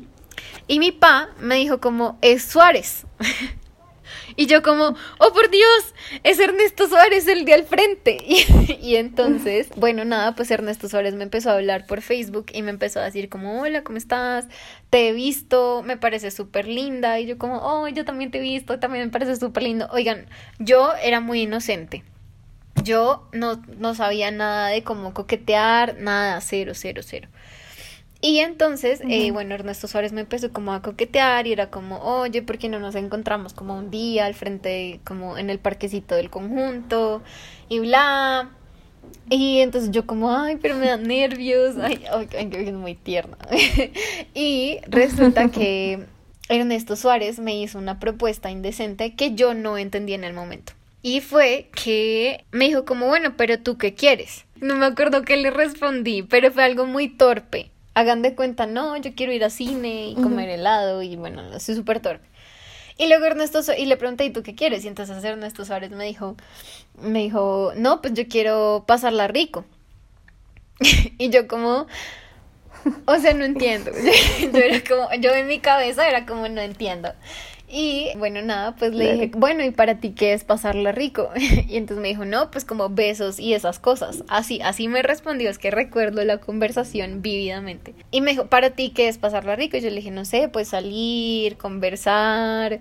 Y 0.71 0.79
mi 0.79 0.93
papá 0.93 1.31
me 1.41 1.57
dijo 1.57 1.81
como, 1.81 2.17
es 2.23 2.45
Suárez. 2.45 3.05
Y 4.37 4.47
yo 4.47 4.63
como, 4.63 4.97
oh 5.19 5.33
por 5.33 5.51
Dios, 5.51 5.95
es 6.23 6.39
Ernesto 6.39 6.89
Suárez 6.89 7.27
el 7.27 7.45
de 7.45 7.55
al 7.55 7.65
frente. 7.65 8.19
Y, 8.81 8.95
entonces, 8.95 9.69
bueno, 9.77 10.05
nada, 10.05 10.37
pues 10.37 10.51
Ernesto 10.53 10.89
Suárez 10.89 11.15
me 11.15 11.25
empezó 11.25 11.51
a 11.51 11.55
hablar 11.55 11.87
por 11.87 12.01
Facebook 12.01 12.47
y 12.53 12.63
me 12.63 12.71
empezó 12.71 13.01
a 13.01 13.05
decir 13.05 13.29
como, 13.29 13.61
hola, 13.61 13.83
¿cómo 13.83 13.99
estás? 13.99 14.47
Te 14.91 15.09
he 15.09 15.13
visto, 15.13 15.83
me 15.85 15.97
parece 15.97 16.31
súper 16.31 16.69
linda. 16.69 17.19
Y 17.19 17.27
yo 17.27 17.37
como, 17.37 17.57
oh, 17.57 17.89
yo 17.89 18.05
también 18.05 18.31
te 18.31 18.39
he 18.39 18.41
visto, 18.41 18.79
también 18.79 19.05
me 19.05 19.11
parece 19.11 19.35
súper 19.35 19.65
lindo. 19.65 19.89
Oigan, 19.91 20.27
yo 20.61 20.93
era 21.03 21.19
muy 21.19 21.43
inocente. 21.43 22.05
Yo 22.85 23.29
no, 23.33 23.61
no 23.77 23.97
sabía 23.97 24.31
nada 24.31 24.69
de 24.69 24.85
cómo 24.85 25.13
coquetear, 25.15 25.97
nada, 25.99 26.41
cero, 26.41 26.73
cero, 26.77 27.03
cero. 27.05 27.29
Y 28.23 28.41
entonces, 28.41 29.01
eh, 29.09 29.31
bueno, 29.31 29.55
Ernesto 29.55 29.89
Suárez 29.89 30.13
me 30.13 30.21
empezó 30.21 30.53
como 30.53 30.75
a 30.75 30.83
coquetear 30.83 31.47
y 31.47 31.53
era 31.53 31.71
como, 31.71 31.99
oye, 32.01 32.43
¿por 32.43 32.59
qué 32.59 32.69
no 32.69 32.79
nos 32.79 32.95
encontramos 32.95 33.55
como 33.55 33.79
un 33.79 33.91
día 33.91 34.27
al 34.27 34.35
frente, 34.35 35.01
como 35.05 35.39
en 35.39 35.49
el 35.49 35.59
parquecito 35.59 36.15
del 36.15 36.29
conjunto? 36.29 37.23
Y 37.71 37.79
bla. 37.79 38.51
Y 39.31 39.61
entonces 39.61 39.91
yo 39.91 40.07
como, 40.07 40.37
ay, 40.37 40.59
pero 40.61 40.77
me 40.77 40.89
da 40.89 40.99
nervios, 40.99 41.77
ay, 41.79 42.05
ay, 42.11 42.51
es 42.53 42.75
muy 42.75 42.95
tierna. 42.95 43.39
y 44.35 44.81
resulta 44.87 45.49
que 45.51 46.05
Ernesto 46.51 46.97
Suárez 46.97 47.39
me 47.39 47.59
hizo 47.59 47.79
una 47.79 47.99
propuesta 47.99 48.51
indecente 48.51 49.15
que 49.15 49.35
yo 49.35 49.55
no 49.55 49.79
entendí 49.79 50.13
en 50.13 50.25
el 50.25 50.35
momento. 50.35 50.75
Y 51.03 51.23
fue 51.23 51.71
que 51.75 52.45
me 52.51 52.67
dijo 52.67 52.85
como, 52.85 53.07
bueno, 53.07 53.35
pero 53.39 53.59
tú 53.61 53.79
qué 53.79 53.95
quieres. 53.95 54.45
No 54.57 54.77
me 54.77 54.85
acuerdo 54.85 55.23
qué 55.23 55.39
le 55.39 55.51
respondí, 55.51 56.23
pero 56.23 56.53
fue 56.53 56.65
algo 56.65 56.85
muy 56.85 57.09
torpe 57.09 57.70
hagan 57.95 58.23
de 58.23 58.35
cuenta, 58.35 58.67
no, 58.67 58.97
yo 58.97 59.15
quiero 59.15 59.33
ir 59.33 59.45
a 59.45 59.51
cine 59.51 60.09
y 60.09 60.15
comer 60.15 60.49
helado 60.49 61.03
y 61.03 61.17
bueno, 61.17 61.59
soy 61.61 61.75
súper 61.75 62.01
torpe. 62.01 62.29
Y 62.97 63.09
luego 63.09 63.25
Ernesto, 63.25 63.61
y 63.77 63.87
le 63.87 63.97
pregunté, 63.97 64.27
¿y 64.27 64.31
tú 64.31 64.43
qué 64.43 64.55
quieres? 64.55 64.85
Y 64.85 64.89
entonces 64.89 65.25
Ernesto 65.25 65.65
Suárez 65.65 65.91
me 65.91 66.05
dijo, 66.05 66.37
me 67.01 67.21
dijo, 67.21 67.73
no, 67.75 68.03
pues 68.03 68.13
yo 68.15 68.29
quiero 68.29 68.85
pasarla 68.87 69.27
rico. 69.27 69.65
y 71.19 71.31
yo 71.31 71.49
como, 71.49 71.87
o 73.07 73.19
sea, 73.19 73.33
no 73.35 73.45
entiendo. 73.45 73.91
yo 74.53 74.59
era 74.59 74.83
como, 74.87 75.09
yo 75.21 75.31
en 75.31 75.47
mi 75.47 75.61
cabeza 75.61 76.09
era 76.09 76.27
como, 76.27 76.49
no 76.49 76.61
entiendo. 76.61 77.13
Y 77.73 78.09
bueno, 78.19 78.43
nada, 78.43 78.75
pues 78.75 78.93
le 78.93 79.13
dije, 79.13 79.31
bueno, 79.37 79.63
¿y 79.65 79.71
para 79.71 80.01
ti 80.01 80.11
qué 80.11 80.33
es 80.33 80.43
pasarla 80.43 80.91
rico? 80.91 81.31
y 81.37 81.77
entonces 81.77 82.03
me 82.03 82.09
dijo, 82.09 82.25
no, 82.25 82.51
pues 82.51 82.65
como 82.65 82.89
besos 82.89 83.39
y 83.39 83.55
esas 83.55 83.79
cosas. 83.79 84.25
Así, 84.27 84.61
así 84.61 84.89
me 84.89 85.03
respondió, 85.03 85.49
es 85.49 85.59
que 85.59 85.71
recuerdo 85.71 86.25
la 86.25 86.39
conversación 86.39 87.23
vívidamente. 87.23 87.95
Y 88.11 88.23
me 88.23 88.33
dijo, 88.33 88.47
¿para 88.47 88.71
ti 88.71 88.91
qué 88.91 89.07
es 89.07 89.19
pasarla 89.19 89.55
rico? 89.55 89.77
Y 89.77 89.83
yo 89.83 89.91
le 89.91 89.97
dije, 89.97 90.11
no 90.11 90.25
sé, 90.25 90.49
pues 90.49 90.69
salir, 90.69 91.57
conversar. 91.59 92.81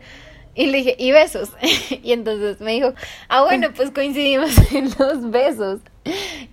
Y 0.56 0.66
le 0.66 0.80
dije, 0.80 0.96
¿y 0.98 1.12
besos? 1.12 1.52
y 2.04 2.12
entonces 2.12 2.60
me 2.60 2.72
dijo, 2.72 2.96
ah, 3.28 3.44
bueno, 3.44 3.72
pues 3.76 3.92
coincidimos 3.92 4.50
en 4.74 4.90
los 4.98 5.30
besos. 5.30 5.82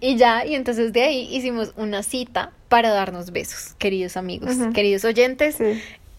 Y 0.00 0.16
ya, 0.16 0.44
y 0.44 0.56
entonces 0.56 0.92
de 0.92 1.02
ahí 1.04 1.34
hicimos 1.34 1.72
una 1.76 2.02
cita 2.02 2.52
para 2.68 2.90
darnos 2.90 3.30
besos, 3.30 3.74
queridos 3.78 4.18
amigos, 4.18 4.56
queridos 4.74 5.06
oyentes 5.06 5.56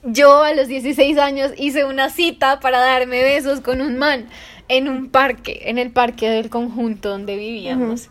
yo 0.09 0.41
a 0.41 0.53
los 0.53 0.69
16 0.69 1.17
años 1.17 1.51
hice 1.57 1.83
una 1.83 2.09
cita 2.09 2.61
para 2.61 2.79
darme 2.79 3.21
besos 3.23 3.59
con 3.59 3.81
un 3.81 3.97
man 3.97 4.29
en 4.69 4.87
un 4.87 5.09
parque, 5.09 5.63
en 5.65 5.77
el 5.77 5.91
parque 5.91 6.29
del 6.29 6.49
conjunto 6.49 7.09
donde 7.09 7.35
vivíamos. 7.35 8.09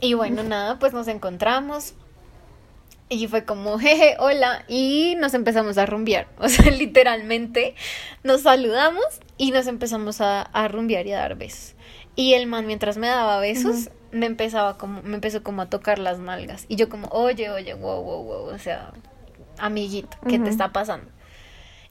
Y 0.00 0.14
bueno, 0.14 0.42
nada, 0.42 0.78
pues 0.78 0.94
nos 0.94 1.08
encontramos. 1.08 1.94
Y 3.10 3.28
fue 3.28 3.44
como, 3.44 3.78
jeje, 3.78 4.16
hola. 4.18 4.64
Y 4.68 5.14
nos 5.18 5.34
empezamos 5.34 5.76
a 5.76 5.84
rumbear. 5.84 6.28
O 6.38 6.48
sea, 6.48 6.70
literalmente 6.70 7.74
nos 8.24 8.42
saludamos 8.42 9.04
y 9.36 9.50
nos 9.50 9.66
empezamos 9.66 10.22
a, 10.22 10.42
a 10.42 10.68
rumbear 10.68 11.06
y 11.06 11.12
a 11.12 11.18
dar 11.18 11.36
besos. 11.36 11.74
Y 12.16 12.34
el 12.34 12.46
man, 12.46 12.66
mientras 12.66 12.96
me 12.96 13.08
daba 13.08 13.38
besos, 13.38 13.90
me 14.12 14.26
empezaba 14.26 14.78
como, 14.78 15.02
me 15.02 15.14
empezó 15.14 15.42
como 15.42 15.60
a 15.60 15.70
tocar 15.70 15.98
las 15.98 16.18
nalgas. 16.18 16.64
Y 16.68 16.76
yo 16.76 16.88
como, 16.88 17.08
oye, 17.08 17.50
oye, 17.50 17.74
wow, 17.74 18.02
wow, 18.02 18.22
wow. 18.22 18.44
O 18.46 18.58
sea, 18.58 18.92
amiguito, 19.64 20.16
¿qué 20.28 20.38
te 20.38 20.50
está 20.50 20.72
pasando? 20.72 21.10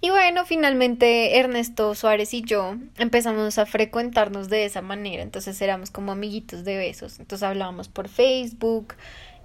Y 0.03 0.09
bueno, 0.09 0.45
finalmente 0.45 1.37
Ernesto 1.37 1.93
Suárez 1.93 2.33
y 2.33 2.41
yo 2.41 2.75
empezamos 2.97 3.57
a 3.59 3.65
frecuentarnos 3.65 4.49
de 4.49 4.65
esa 4.65 4.81
manera, 4.81 5.21
entonces 5.21 5.61
éramos 5.61 5.91
como 5.91 6.11
amiguitos 6.11 6.63
de 6.63 6.77
besos, 6.77 7.19
entonces 7.19 7.43
hablábamos 7.43 7.87
por 7.87 8.07
Facebook, 8.07 8.95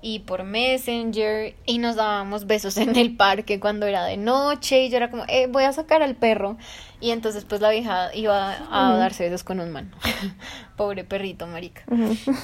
y 0.02 0.20
por 0.20 0.44
Messenger 0.44 1.54
y 1.64 1.78
nos 1.78 1.96
dábamos 1.96 2.46
besos 2.46 2.76
en 2.76 2.96
el 2.96 3.16
parque 3.16 3.58
cuando 3.58 3.86
era 3.86 4.04
de 4.04 4.16
noche 4.16 4.84
y 4.84 4.90
yo 4.90 4.98
era 4.98 5.10
como, 5.10 5.24
eh, 5.28 5.48
voy 5.48 5.64
a 5.64 5.72
sacar 5.72 6.02
al 6.02 6.14
perro 6.14 6.56
y 7.00 7.10
entonces 7.10 7.44
pues 7.44 7.60
la 7.60 7.70
vieja 7.70 8.14
iba 8.14 8.56
a 8.70 8.96
darse 8.96 9.24
besos 9.24 9.42
con 9.42 9.58
un 9.58 9.72
man. 9.72 9.90
Pobre 10.76 11.04
perrito, 11.04 11.46
marica. 11.46 11.82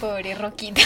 Pobre 0.00 0.34
Roquita. 0.34 0.80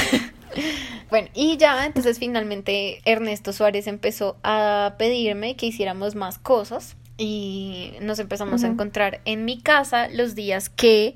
bueno, 1.10 1.28
y 1.34 1.56
ya 1.56 1.86
entonces 1.86 2.18
finalmente 2.18 3.00
Ernesto 3.04 3.52
Suárez 3.52 3.86
empezó 3.86 4.36
a 4.42 4.94
pedirme 4.98 5.56
que 5.56 5.66
hiciéramos 5.66 6.14
más 6.14 6.38
cosas 6.38 6.96
y 7.18 7.92
nos 8.00 8.18
empezamos 8.18 8.62
a 8.64 8.66
encontrar 8.66 9.20
en 9.24 9.44
mi 9.44 9.60
casa 9.60 10.08
los 10.08 10.34
días 10.34 10.68
que 10.68 11.14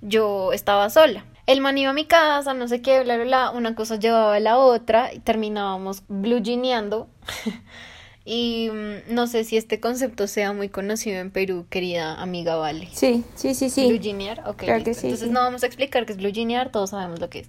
yo 0.00 0.52
estaba 0.52 0.90
sola 0.90 1.24
el 1.46 1.60
man 1.60 1.78
iba 1.78 1.90
a 1.90 1.94
mi 1.94 2.04
casa, 2.04 2.54
no 2.54 2.68
sé 2.68 2.82
qué, 2.82 3.02
bla, 3.02 3.16
bla, 3.16 3.24
bla, 3.24 3.50
una 3.50 3.74
cosa 3.74 3.96
llevaba 3.96 4.34
a 4.34 4.40
la 4.40 4.58
otra 4.58 5.14
y 5.14 5.20
terminábamos 5.20 6.02
blue 6.08 6.42
y 8.24 8.68
mm, 8.70 9.14
no 9.14 9.26
sé 9.28 9.44
si 9.44 9.56
este 9.56 9.78
concepto 9.78 10.26
sea 10.26 10.52
muy 10.52 10.68
conocido 10.68 11.20
en 11.20 11.30
Perú, 11.30 11.66
querida 11.70 12.20
amiga 12.20 12.56
Vale. 12.56 12.88
Sí, 12.92 13.24
sí, 13.36 13.54
sí, 13.54 13.70
sí. 13.70 13.86
Blue 13.86 14.32
ok. 14.46 14.62
entonces 14.64 15.30
no 15.30 15.40
vamos 15.40 15.62
a 15.62 15.66
explicar 15.66 16.04
qué 16.04 16.12
es 16.12 16.18
blue 16.18 16.32
todos 16.72 16.90
sabemos 16.90 17.20
lo 17.20 17.30
que 17.30 17.40
es. 17.40 17.48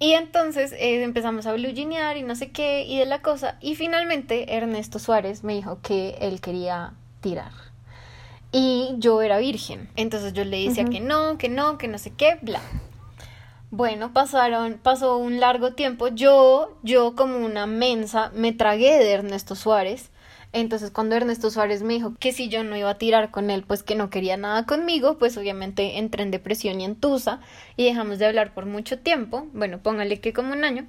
Y 0.00 0.12
entonces 0.12 0.72
eh, 0.72 1.02
empezamos 1.02 1.46
a 1.46 1.52
blue 1.54 1.68
y 1.68 2.22
no 2.22 2.36
sé 2.36 2.50
qué 2.50 2.84
y 2.84 2.98
de 2.98 3.06
la 3.06 3.20
cosa. 3.20 3.56
Y 3.60 3.74
finalmente 3.74 4.54
Ernesto 4.54 4.98
Suárez 4.98 5.42
me 5.42 5.54
dijo 5.54 5.80
que 5.82 6.16
él 6.20 6.40
quería 6.40 6.94
tirar. 7.20 7.52
Y 8.52 8.94
yo 8.98 9.20
era 9.22 9.38
virgen. 9.38 9.90
Entonces 9.96 10.32
yo 10.32 10.44
le 10.44 10.64
decía 10.64 10.84
que 10.84 11.00
no, 11.00 11.36
que 11.36 11.48
no, 11.48 11.78
que 11.78 11.88
no 11.88 11.98
sé 11.98 12.12
qué, 12.16 12.38
bla. 12.40 12.60
Bueno, 13.70 14.14
pasaron, 14.14 14.80
pasó 14.82 15.18
un 15.18 15.40
largo 15.40 15.74
tiempo. 15.74 16.08
Yo, 16.08 16.78
yo 16.82 17.14
como 17.14 17.36
una 17.44 17.66
mensa, 17.66 18.30
me 18.34 18.52
tragué 18.52 18.98
de 18.98 19.12
Ernesto 19.12 19.54
Suárez. 19.54 20.10
Entonces, 20.52 20.90
cuando 20.90 21.14
Ernesto 21.14 21.50
Suárez 21.50 21.82
me 21.82 21.94
dijo 21.94 22.14
que 22.18 22.32
si 22.32 22.48
yo 22.48 22.64
no 22.64 22.76
iba 22.76 22.90
a 22.90 22.98
tirar 22.98 23.30
con 23.30 23.50
él, 23.50 23.64
pues 23.66 23.82
que 23.82 23.94
no 23.94 24.08
quería 24.08 24.36
nada 24.36 24.64
conmigo, 24.64 25.18
pues 25.18 25.36
obviamente 25.36 25.98
entré 25.98 26.22
en 26.22 26.30
depresión 26.30 26.80
y 26.80 26.84
en 26.84 26.96
tusa 26.96 27.40
y 27.76 27.84
dejamos 27.84 28.18
de 28.18 28.26
hablar 28.26 28.54
por 28.54 28.64
mucho 28.64 28.98
tiempo. 28.98 29.46
Bueno, 29.52 29.78
póngale 29.82 30.20
que 30.20 30.32
como 30.32 30.52
un 30.52 30.64
año. 30.64 30.86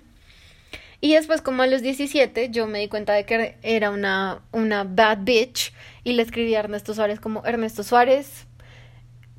Y 1.02 1.14
después, 1.14 1.42
como 1.42 1.62
a 1.62 1.68
los 1.68 1.82
17, 1.82 2.50
yo 2.52 2.68
me 2.68 2.80
di 2.80 2.88
cuenta 2.88 3.14
de 3.14 3.26
que 3.26 3.58
era 3.62 3.90
una, 3.90 4.42
una 4.52 4.84
bad 4.84 5.20
bitch 5.22 5.74
y 6.04 6.14
le 6.14 6.24
escribí 6.24 6.56
a 6.56 6.60
Ernesto 6.60 6.94
Suárez 6.94 7.20
como 7.20 7.46
Ernesto 7.46 7.84
Suárez, 7.84 8.48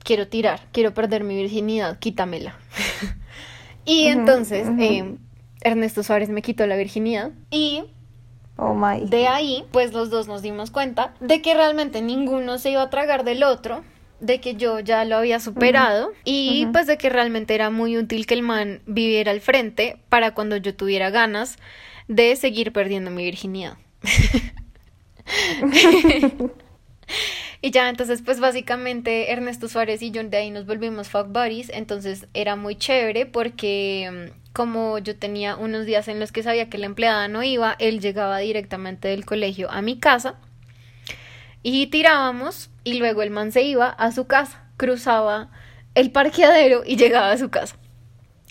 quiero 0.02 0.28
tirar, 0.28 0.60
quiero 0.72 0.94
perder 0.94 1.24
mi 1.24 1.36
virginidad, 1.36 1.98
quítamela. 1.98 2.58
y 3.84 4.06
entonces 4.06 4.68
em, 4.78 5.18
Ernesto 5.60 6.02
Suárez 6.02 6.30
me 6.30 6.40
quitó 6.40 6.66
la 6.66 6.76
virginidad 6.76 7.32
y 7.50 7.84
oh 8.60 8.74
my. 8.74 9.06
de 9.06 9.26
ahí 9.26 9.64
pues 9.72 9.92
los 9.92 10.10
dos 10.10 10.28
nos 10.28 10.42
dimos 10.42 10.70
cuenta 10.70 11.14
de 11.20 11.42
que 11.42 11.54
realmente 11.54 12.02
ninguno 12.02 12.58
se 12.58 12.70
iba 12.70 12.82
a 12.82 12.90
tragar 12.90 13.24
del 13.24 13.42
otro 13.42 13.82
de 14.20 14.40
que 14.40 14.54
yo 14.54 14.80
ya 14.80 15.04
lo 15.04 15.16
había 15.16 15.40
superado 15.40 16.12
y 16.24 16.66
pues 16.72 16.86
de 16.86 16.98
que 16.98 17.08
realmente 17.08 17.54
era 17.54 17.70
muy 17.70 17.96
útil 17.96 18.26
que 18.26 18.34
el 18.34 18.42
man 18.42 18.82
viviera 18.86 19.32
al 19.32 19.40
frente 19.40 19.98
para 20.10 20.34
cuando 20.34 20.56
yo 20.56 20.74
tuviera 20.76 21.08
ganas 21.10 21.56
de 22.06 22.36
seguir 22.36 22.72
perdiendo 22.72 23.10
mi 23.10 23.24
virginidad. 23.24 23.78
Y 27.62 27.72
ya, 27.72 27.88
entonces, 27.90 28.22
pues 28.22 28.40
básicamente 28.40 29.32
Ernesto 29.32 29.68
Suárez 29.68 30.00
y 30.00 30.10
yo 30.10 30.24
de 30.24 30.36
ahí 30.36 30.50
nos 30.50 30.66
volvimos 30.66 31.08
fuck 31.08 31.28
buddies. 31.28 31.70
Entonces 31.74 32.26
era 32.32 32.56
muy 32.56 32.76
chévere 32.76 33.26
porque 33.26 34.30
mm, 34.32 34.52
como 34.52 34.98
yo 34.98 35.16
tenía 35.16 35.56
unos 35.56 35.84
días 35.84 36.08
en 36.08 36.20
los 36.20 36.32
que 36.32 36.42
sabía 36.42 36.70
que 36.70 36.78
la 36.78 36.86
empleada 36.86 37.28
no 37.28 37.42
iba, 37.42 37.76
él 37.78 38.00
llegaba 38.00 38.38
directamente 38.38 39.08
del 39.08 39.26
colegio 39.26 39.70
a 39.70 39.82
mi 39.82 39.98
casa 39.98 40.36
y 41.62 41.88
tirábamos 41.88 42.70
y 42.84 42.94
luego 42.94 43.22
el 43.22 43.30
man 43.30 43.52
se 43.52 43.62
iba 43.62 43.88
a 43.88 44.12
su 44.12 44.26
casa, 44.26 44.64
cruzaba 44.76 45.50
el 45.94 46.10
parqueadero 46.10 46.82
y 46.84 46.96
llegaba 46.96 47.30
a 47.30 47.38
su 47.38 47.50
casa. 47.50 47.76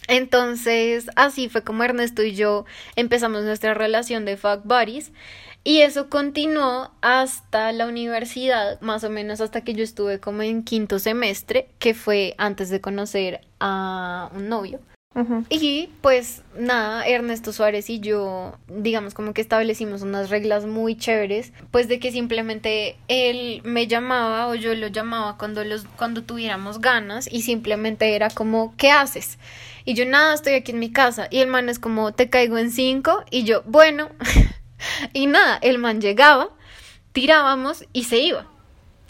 Entonces, 0.07 1.07
así 1.16 1.49
fue 1.49 1.64
como 1.64 1.84
Ernesto 1.84 2.24
y 2.24 2.34
yo 2.34 2.66
empezamos 2.95 3.43
nuestra 3.43 3.74
relación 3.74 4.26
de 4.26 4.38
fuck 4.38 4.62
buddies. 4.64 5.12
Y 5.64 5.82
eso 5.82 6.10
continuó 6.10 6.91
hasta 7.01 7.72
la 7.72 7.88
universidad, 7.88 8.80
más 8.82 9.03
o 9.03 9.10
menos 9.10 9.41
hasta 9.41 9.62
que 9.62 9.74
yo 9.74 9.84
estuve 9.84 10.20
como 10.20 10.41
en 10.41 10.64
quinto 10.64 10.99
semestre, 10.99 11.68
que 11.80 11.93
fue 11.93 12.34
antes 12.38 12.70
de 12.70 12.82
conocer 12.82 13.41
a 13.60 14.30
un 14.34 14.49
novio. 14.49 14.80
Y 15.49 15.89
pues 16.01 16.43
nada, 16.57 17.05
Ernesto 17.05 17.51
Suárez 17.51 17.89
y 17.89 17.99
yo, 17.99 18.57
digamos 18.68 19.14
como 19.14 19.34
que 19.34 19.41
establecimos 19.41 20.01
unas 20.01 20.30
reglas 20.30 20.66
muy 20.66 20.95
chéveres, 20.95 21.51
pues 21.72 21.88
de 21.89 21.99
que 21.99 22.12
simplemente 22.12 22.95
él 23.07 23.62
me 23.66 23.88
llamaba 23.88 24.47
o 24.47 24.55
yo 24.55 24.74
lo 24.76 24.88
llamaba 24.88 25.38
cuando 25.38 25.66
los 25.66 25.84
cuando 25.97 26.24
tuviéramos 26.24 26.80
ganas 26.80 27.28
y 27.30 27.41
simplemente 27.41 28.16
era 28.16 28.30
como 28.30 28.74
¿qué 28.78 28.91
haces? 28.91 29.39
Y 29.84 29.95
yo 29.95 30.05
nada, 30.05 30.34
estoy 30.34 30.53
aquí 30.53 30.72
en 30.72 30.80
mi 30.80 30.91
casa 30.91 31.28
y 31.30 31.39
el 31.39 31.47
man 31.47 31.68
es 31.68 31.80
como 31.80 32.14
te 32.14 32.30
caigo 32.30 32.57
en 32.57 32.72
cinco 32.72 33.24
y 33.30 33.43
yo, 33.43 33.64
bueno, 33.66 34.10
Y 35.14 35.28
nada, 35.28 35.58
el 35.62 35.78
man 35.78 36.02
llegaba, 36.02 36.50
tirábamos 37.12 37.86
y 37.94 38.06
se 38.06 38.20
iba. 38.20 38.46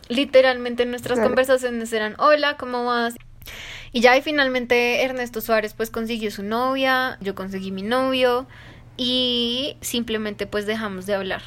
Literalmente 0.07 0.85
nuestras 0.85 1.19
conversaciones 1.19 1.93
eran, 1.93 2.15
hola, 2.17 2.57
¿cómo 2.57 2.85
vas? 2.85 3.15
Y 3.91 4.01
ya 4.01 4.17
y 4.17 4.21
finalmente 4.21 5.03
Ernesto 5.03 5.41
Suárez 5.41 5.73
pues 5.73 5.89
consiguió 5.89 6.31
su 6.31 6.43
novia, 6.43 7.17
yo 7.21 7.35
conseguí 7.35 7.71
mi 7.71 7.81
novio 7.81 8.47
y 8.97 9.77
simplemente 9.81 10.47
pues 10.47 10.65
dejamos 10.65 11.05
de 11.05 11.15
hablar. 11.15 11.41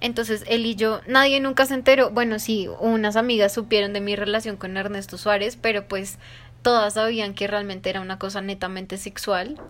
Entonces 0.00 0.44
él 0.46 0.64
y 0.66 0.76
yo, 0.76 1.00
nadie 1.06 1.40
nunca 1.40 1.66
se 1.66 1.74
enteró, 1.74 2.10
bueno 2.10 2.38
sí, 2.38 2.68
unas 2.80 3.16
amigas 3.16 3.52
supieron 3.52 3.92
de 3.92 4.00
mi 4.00 4.14
relación 4.14 4.56
con 4.56 4.76
Ernesto 4.76 5.18
Suárez, 5.18 5.56
pero 5.60 5.88
pues 5.88 6.18
todas 6.62 6.94
sabían 6.94 7.34
que 7.34 7.46
realmente 7.46 7.90
era 7.90 8.00
una 8.00 8.18
cosa 8.18 8.40
netamente 8.40 8.96
sexual. 8.96 9.60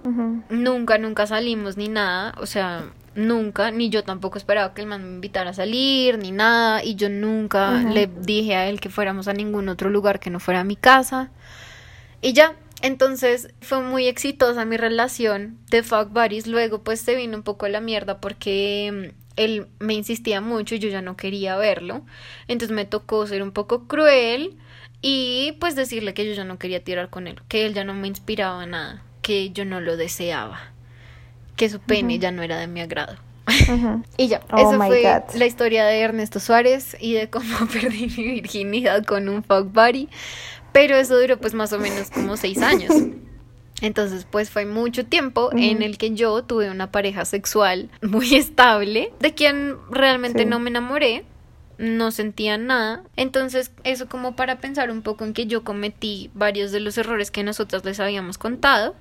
Nunca, 0.51 0.99
nunca 0.99 1.27
salimos 1.27 1.77
ni 1.77 1.89
nada, 1.89 2.35
o 2.39 2.47
sea, 2.47 2.91
nunca, 3.19 3.71
ni 3.71 3.91
yo 3.91 4.05
tampoco 4.05 4.39
esperaba 4.39 4.73
que 4.73 4.81
el 4.81 4.87
man 4.87 5.03
me 5.03 5.15
invitara 5.15 5.51
a 5.51 5.55
salir, 5.55 6.19
ni 6.19 6.31
nada, 6.31 6.83
y 6.83 6.95
yo 6.95 7.09
nunca 7.11 7.73
le 7.83 8.07
dije 8.07 8.55
a 8.55 8.69
él 8.69 8.81
que 8.81 8.89
fuéramos 8.89 9.29
a 9.29 9.35
ningún 9.35 9.69
otro 9.69 9.91
lugar 9.91 10.21
que 10.21 10.31
no 10.31 10.41
fuera 10.41 10.61
a 10.61 10.65
mi 10.65 10.77
casa. 10.77 11.31
Y 12.23 12.33
ya, 12.33 12.57
entonces 12.81 13.49
fue 13.61 13.83
muy 13.83 14.07
exitosa 14.07 14.65
mi 14.65 14.77
relación 14.77 15.59
de 15.71 15.83
fuck 15.83 16.11
buddies, 16.11 16.47
luego 16.47 16.83
pues 16.83 17.01
se 17.01 17.17
vino 17.17 17.37
un 17.37 17.43
poco 17.43 17.67
a 17.67 17.69
la 17.69 17.81
mierda 17.81 18.21
porque 18.21 19.13
mm, 19.13 19.21
él 19.37 19.67
me 19.79 19.95
insistía 19.95 20.41
mucho 20.41 20.75
y 20.75 20.79
yo 20.79 20.89
ya 20.89 21.03
no 21.03 21.17
quería 21.17 21.57
verlo, 21.57 22.05
entonces 22.47 22.75
me 22.75 22.85
tocó 22.85 23.27
ser 23.27 23.43
un 23.43 23.53
poco 23.53 23.87
cruel 23.87 24.57
y 25.03 25.57
pues 25.61 25.77
decirle 25.77 26.15
que 26.15 26.27
yo 26.27 26.33
ya 26.33 26.45
no 26.45 26.59
quería 26.59 26.83
tirar 26.83 27.11
con 27.11 27.27
él, 27.27 27.41
que 27.49 27.67
él 27.67 27.75
ya 27.75 27.85
no 27.85 27.95
me 27.95 28.09
inspiraba 28.09 28.65
nada, 28.67 29.03
que 29.23 29.51
yo 29.51 29.65
no 29.65 29.81
lo 29.81 29.97
deseaba 29.97 30.73
que 31.59 31.69
su 31.69 31.81
pene 31.81 32.19
ya 32.19 32.31
no 32.31 32.43
era 32.43 32.57
de 32.57 32.69
mi 32.69 32.81
agrado. 32.81 33.17
y 34.17 34.29
ya, 34.29 34.41
oh 34.53 34.59
esa 34.59 34.87
fue 34.87 35.23
la 35.35 35.47
historia 35.47 35.85
de 35.85 36.01
Ernesto 36.01 36.39
Suárez 36.39 36.97
y 37.01 37.15
de 37.15 37.29
cómo 37.29 37.67
perdí 37.73 38.07
mi 38.17 38.25
virginidad 38.35 39.05
con 39.05 39.29
un 39.29 39.43
fuck 39.43 39.71
buddy. 39.73 40.09
Pero 40.73 40.97
eso 40.97 41.19
duró 41.19 41.39
pues 41.39 41.55
más 41.55 41.73
o 41.73 41.79
menos 41.79 42.11
como 42.11 42.37
seis 42.37 42.63
años. 42.63 42.95
Entonces, 43.81 44.27
pues 44.31 44.51
fue 44.51 44.67
mucho 44.67 45.07
tiempo 45.07 45.51
en 45.53 45.83
el 45.83 45.99
que 45.99 46.11
yo 46.13 46.43
tuve 46.43 46.71
una 46.71 46.91
pareja 46.91 47.25
sexual 47.25 47.91
muy 48.03 48.35
estable, 48.35 49.13
de 49.21 49.35
quien 49.35 49.77
realmente 49.91 50.45
no 50.45 50.59
me 50.59 50.71
enamoré, 50.71 51.25
no 51.79 52.11
sentía 52.11 52.59
nada. 52.59 53.03
Entonces, 53.17 53.71
eso 53.85 54.09
como 54.09 54.37
para 54.37 54.59
pensar 54.59 54.91
un 54.91 55.03
poco 55.03 55.25
en 55.25 55.33
que 55.33 55.47
yo 55.47 55.65
cometí 55.65 56.31
varios 56.35 56.71
de 56.71 56.81
los 56.81 56.99
errores 56.99 57.31
que 57.31 57.45
nosotros 57.45 57.85
les 57.85 57.99
habíamos 57.99 58.37
contado 58.37 58.95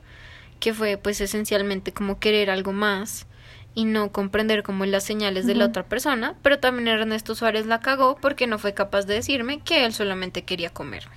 que 0.60 0.74
fue 0.74 0.98
pues 0.98 1.22
esencialmente 1.22 1.94
como 1.94 2.20
querer 2.20 2.50
algo 2.50 2.74
más 2.74 3.28
y 3.76 3.86
no 3.86 4.12
comprender 4.12 4.64
como 4.64 4.86
las 4.86 5.04
señales 5.04 5.46
de 5.46 5.54
la 5.54 5.66
otra 5.66 5.84
persona, 5.84 6.36
pero 6.42 6.58
también 6.58 6.88
Ernesto 6.88 7.36
Suárez 7.36 7.68
la 7.68 7.80
cagó 7.80 8.18
porque 8.20 8.48
no 8.48 8.58
fue 8.58 8.74
capaz 8.74 9.06
de 9.06 9.14
decirme 9.14 9.60
que 9.60 9.86
él 9.86 9.94
solamente 9.94 10.44
quería 10.44 10.72
comerme. 10.72 11.16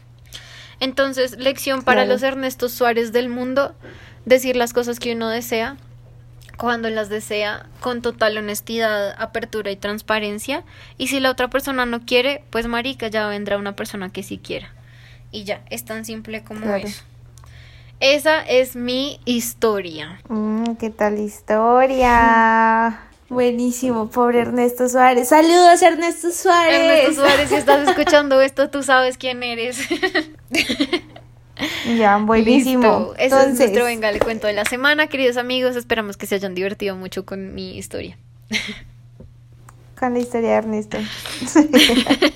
Entonces, 0.79 1.39
lección 1.39 1.83
para 1.83 2.05
los 2.05 2.23
Ernesto 2.23 2.69
Suárez 2.69 3.13
del 3.13 3.29
mundo, 3.31 3.75
decir 4.27 4.57
las 4.57 4.75
cosas 4.75 4.99
que 4.99 5.15
uno 5.15 5.29
desea 5.29 5.77
cuando 6.59 6.91
las 6.91 7.09
desea 7.09 7.65
con 7.81 8.03
total 8.03 8.37
honestidad, 8.37 9.15
apertura 9.19 9.71
y 9.71 9.77
transparencia, 9.77 10.63
y 10.99 11.07
si 11.09 11.19
la 11.19 11.31
otra 11.31 11.49
persona 11.49 11.87
no 11.87 12.05
quiere, 12.05 12.45
pues 12.51 12.67
marica, 12.67 13.09
ya 13.09 13.27
vendrá 13.29 13.57
una 13.57 13.75
persona 13.75 14.11
que 14.11 14.23
sí 14.23 14.37
quiera. 14.37 14.71
Y 15.33 15.45
ya, 15.45 15.63
es 15.71 15.87
tan 15.87 16.05
simple 16.05 16.45
como 16.45 16.75
eso. 16.75 17.03
Esa 18.01 18.41
es 18.41 18.77
mi 18.77 19.21
historia. 19.27 20.21
Mm, 20.29 20.75
¿Qué 20.77 20.89
tal 20.89 21.19
historia? 21.19 22.99
Buenísimo, 23.29 24.09
pobre 24.09 24.41
Ernesto 24.41 24.89
Suárez. 24.89 25.29
Saludos, 25.29 25.83
Ernesto 25.83 26.31
Suárez. 26.31 26.81
Ernesto 26.81 27.21
Suárez, 27.21 27.49
si 27.51 27.57
estás 27.57 27.87
escuchando 27.91 28.41
esto, 28.41 28.71
tú 28.71 28.83
sabes 28.83 29.19
quién 29.19 29.43
eres. 29.43 29.79
Ya, 31.99 32.17
buenísimo. 32.17 32.83
Listo. 32.83 33.15
Ese 33.17 33.25
Entonces, 33.25 33.53
es 33.53 33.59
nuestro 33.59 33.85
venga, 33.85 34.11
le 34.13 34.19
cuento 34.19 34.47
de 34.47 34.55
la 34.55 34.65
semana, 34.65 35.09
queridos 35.09 35.37
amigos. 35.37 35.77
Esperamos 35.77 36.17
que 36.17 36.27
se 36.27 36.37
hayan 36.37 36.55
divertido 36.55 36.97
mucho 36.97 37.27
con 37.27 37.55
mi 37.55 37.77
historia. 37.77 38.17
con 40.01 40.15
la 40.15 40.21
historia 40.21 40.49
de 40.49 40.55
Ernesto. 40.57 40.97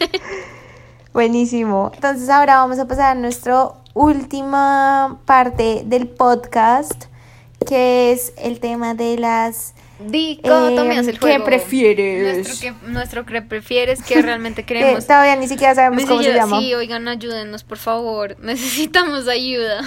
Buenísimo. 1.14 1.90
Entonces 1.94 2.28
ahora 2.28 2.56
vamos 2.56 2.78
a 2.78 2.86
pasar 2.86 3.16
a 3.16 3.18
nuestra 3.18 3.70
última 3.94 5.20
parte 5.24 5.82
del 5.86 6.08
podcast, 6.08 7.04
que 7.66 8.12
es 8.12 8.34
el 8.36 8.60
tema 8.60 8.94
de 8.94 9.16
las... 9.18 9.74
Dicotomías, 10.00 11.06
Eh, 11.06 11.10
el 11.10 11.18
¿qué 11.20 11.40
prefieres? 11.40 12.36
Nuestro 12.46 12.60
que, 12.60 12.88
nuestro 12.90 13.24
que 13.24 13.42
prefieres, 13.42 14.02
que 14.02 14.20
realmente 14.20 14.64
que 14.64 14.74
queremos. 14.78 15.06
todavía 15.06 15.36
ni 15.36 15.46
siquiera 15.46 15.74
sabemos 15.74 16.04
cómo 16.04 16.22
se 16.22 16.34
llama. 16.34 16.58
Sí, 16.58 16.74
oigan, 16.74 17.06
ayúdenos, 17.06 17.62
por 17.62 17.78
favor. 17.78 18.36
Necesitamos 18.42 19.28
ayuda. 19.28 19.82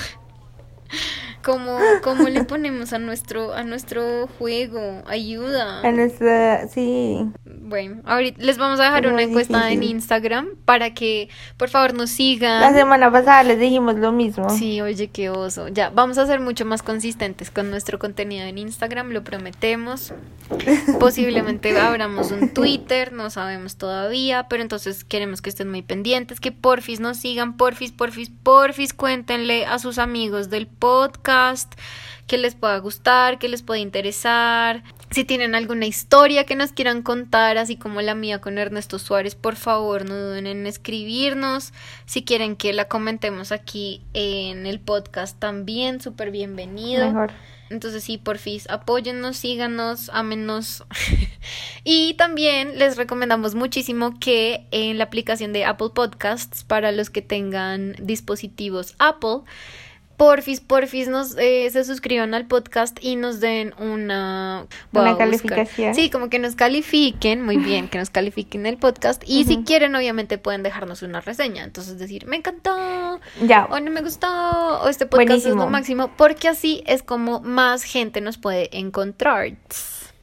¿Cómo, 1.43 1.77
cómo 2.03 2.27
le 2.27 2.43
ponemos 2.43 2.91
a 2.93 2.99
nuestro, 2.99 3.53
a 3.53 3.63
nuestro 3.63 4.27
juego? 4.37 5.03
Ayuda. 5.07 5.81
A 5.81 5.91
nuestra... 5.91 6.67
Sí. 6.67 7.25
Bueno, 7.45 8.01
ahorita 8.05 8.41
les 8.43 8.57
vamos 8.57 8.79
a 8.79 8.83
dejar 8.83 9.05
Es 9.05 9.11
una 9.11 9.21
encuesta 9.21 9.71
en. 9.71 9.83
Instagram 9.83 10.49
para 10.65 10.93
que 10.93 11.29
por 11.57 11.69
favor 11.69 11.93
nos 11.93 12.09
La 12.09 12.15
sigan. 12.15 12.73
semana 12.73 13.11
pasada 13.11 13.43
les 13.43 13.59
dijimos 13.59 13.95
lo 13.95 14.11
mismo. 14.11 14.49
Sí, 14.49 14.81
oye, 14.81 15.07
qué 15.09 15.29
oso. 15.29 15.67
Ya, 15.67 15.89
vamos 15.89 16.17
a 16.17 16.25
ser 16.25 16.39
mucho 16.39 16.65
más 16.65 16.81
consistentes 16.81 17.51
con 17.51 17.69
nuestro 17.69 17.99
contenido 17.99 18.45
en 18.45 18.57
Instagram, 18.57 19.11
lo 19.11 19.23
prometemos. 19.23 20.13
Posiblemente 20.99 21.77
abramos 21.79 22.31
un 22.31 22.49
Twitter, 22.49 23.11
no 23.11 23.29
sabemos 23.29 23.75
todavía, 23.77 24.47
pero 24.49 24.63
entonces 24.63 25.03
queremos 25.03 25.41
que 25.41 25.49
estén 25.49 25.69
muy 25.69 25.81
pendientes, 25.81 26.39
que 26.39 26.51
porfis 26.51 26.99
nos 26.99 27.17
sigan, 27.17 27.57
porfis, 27.57 27.91
porfis, 27.91 28.31
porfis, 28.43 28.93
cuéntenle 28.93 29.65
a 29.65 29.79
sus 29.79 29.97
amigos 29.97 30.49
del 30.49 30.67
podcast 30.79 31.73
que 32.27 32.37
les 32.37 32.55
pueda 32.55 32.77
gustar, 32.77 33.39
que 33.39 33.47
les 33.47 33.63
pueda 33.63 33.79
interesar. 33.79 34.83
Si 35.11 35.23
tienen 35.23 35.55
alguna 35.55 35.85
historia 35.85 36.43
que 36.45 36.55
nos 36.55 36.73
quieran 36.73 37.01
contar, 37.01 37.57
así 37.57 37.77
como 37.77 38.01
la 38.01 38.15
mía 38.15 38.41
con 38.41 38.57
Ernesto 38.57 38.99
Suárez, 38.99 39.35
por 39.35 39.55
favor 39.55 40.03
no 40.03 40.15
duden 40.15 40.47
en 40.47 40.67
escribirnos. 40.67 41.71
Si 42.05 42.23
quieren 42.23 42.57
que 42.57 42.73
la 42.73 42.85
comentemos 42.85 43.53
aquí 43.53 44.01
en 44.13 44.65
el 44.65 44.81
podcast 44.81 45.39
también, 45.39 46.01
súper 46.01 46.31
bienvenido. 46.31 47.05
Mejor. 47.07 47.31
Entonces 47.69 48.03
sí, 48.03 48.17
porfis, 48.17 48.69
apóyennos, 48.69 49.37
síganos, 49.37 50.09
ámenos. 50.13 50.85
y 51.83 52.13
también 52.15 52.77
les 52.77 52.97
recomendamos 52.97 53.55
muchísimo 53.55 54.19
que 54.19 54.67
en 54.71 54.97
la 54.97 55.05
aplicación 55.05 55.53
de 55.53 55.65
Apple 55.65 55.89
Podcasts, 55.93 56.63
para 56.63 56.91
los 56.91 57.09
que 57.09 57.21
tengan 57.21 57.95
dispositivos 57.99 58.95
Apple, 58.99 59.41
porfis, 60.17 60.61
porfis, 60.61 61.07
nos, 61.07 61.37
eh, 61.37 61.69
se 61.71 61.83
suscriban 61.83 62.33
al 62.33 62.47
podcast 62.47 62.97
y 63.01 63.15
nos 63.15 63.39
den 63.39 63.73
una... 63.77 64.65
Una 64.91 65.15
calificación. 65.15 65.93
Sí, 65.93 66.09
como 66.09 66.29
que 66.29 66.39
nos 66.39 66.55
califiquen, 66.55 67.43
muy 67.43 67.57
bien, 67.57 67.87
que 67.87 67.99
nos 67.99 68.09
califiquen 68.09 68.65
el 68.65 68.77
podcast. 68.77 69.21
Y 69.27 69.45
si 69.45 69.63
quieren, 69.63 69.95
obviamente 69.95 70.37
pueden 70.39 70.63
dejarnos 70.63 71.03
una 71.03 71.21
reseña. 71.21 71.63
Entonces 71.63 71.99
decir, 71.99 72.25
me 72.25 72.35
encantó, 72.37 73.19
Ya. 73.43 73.65
o 73.69 73.79
no 73.79 73.91
me 73.91 74.01
gustó, 74.01 74.27
o 74.81 74.89
este 74.89 75.05
podcast 75.05 75.45
es 75.45 75.55
lo 75.55 75.67
máximo, 75.67 76.09
porque 76.17 76.47
así 76.47 76.83
es 76.87 77.03
como 77.03 77.39
más 77.41 77.83
gente 77.83 78.19
nos 78.19 78.37
puede 78.39 78.75
encontrar. 78.77 79.53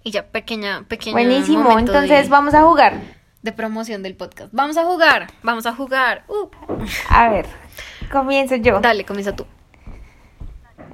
Y 0.03 0.11
ya, 0.11 0.27
pequeña, 0.27 0.85
pequeña. 0.89 1.13
Buenísimo. 1.15 1.79
Entonces 1.79 2.25
de, 2.25 2.29
vamos 2.29 2.53
a 2.55 2.63
jugar. 2.63 3.01
de 3.43 3.53
promoción 3.53 4.03
del 4.03 4.17
podcast. 4.17 4.51
Vamos 4.53 4.77
a 4.77 4.85
jugar, 4.85 5.29
vamos 5.43 5.67
a 5.67 5.73
jugar. 5.75 6.25
Uh, 6.29 6.49
A 7.09 7.29
ver, 7.31 7.47
comienzo 8.11 8.57
yo. 8.57 8.81
dale, 8.81 9.05
comienza 9.05 9.35
tú. 9.37 9.47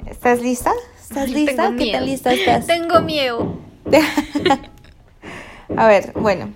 ¿Estás 0.07 0.41
lista? 0.41 0.73
¿Estás 1.01 1.29
Ay, 1.29 1.35
lista? 1.35 1.63
tengo 1.67 1.77
¿Qué 1.79 1.85
miedo. 1.85 1.99
tan 1.99 2.07
lista 2.07 2.33
estás? 2.33 2.67
Tengo 2.67 3.01
miedo. 3.01 3.57
A 5.77 5.87
ver, 5.87 6.13
bueno. 6.15 6.55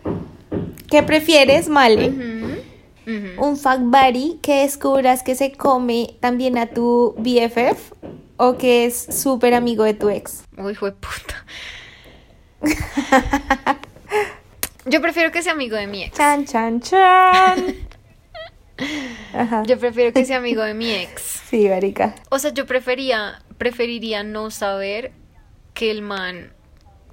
¿Qué 0.89 1.03
prefieres, 1.03 1.69
Male? 1.69 2.13
¿Un 3.39 3.57
fuck 3.57 3.81
buddy 3.81 4.39
que 4.43 4.63
descubras 4.63 5.23
que 5.23 5.35
se 5.35 5.53
come 5.53 6.17
también 6.21 6.57
a 6.57 6.67
tu 6.69 7.15
BFF 7.19 7.93
o 8.39 8.57
que 8.57 8.87
es 8.87 8.97
súper 9.11 9.55
amigo 9.55 9.85
de 9.85 9.95
tu 9.95 10.09
ex? 10.09 10.45
Uy, 10.57 10.75
de 10.75 10.93
puta. 10.93 11.45
Yo 14.87 15.01
prefiero 15.03 15.31
que 15.33 15.43
sea 15.43 15.53
amigo 15.53 15.77
de 15.77 15.87
mi 15.87 16.05
ex. 16.05 16.17
Chan, 16.17 16.45
chan, 16.47 16.81
chan. 16.81 17.77
Ajá. 19.32 19.62
Yo 19.66 19.78
prefiero 19.78 20.12
que 20.12 20.24
sea 20.24 20.39
amigo 20.39 20.62
de 20.62 20.74
mi 20.74 20.91
ex. 20.95 21.41
Sí, 21.49 21.68
marica. 21.68 22.14
O 22.30 22.39
sea, 22.39 22.53
yo 22.53 22.66
prefería, 22.66 23.43
preferiría 23.59 24.22
no 24.22 24.51
saber 24.51 25.12
que 25.74 25.91
el 25.91 26.03
man, 26.03 26.53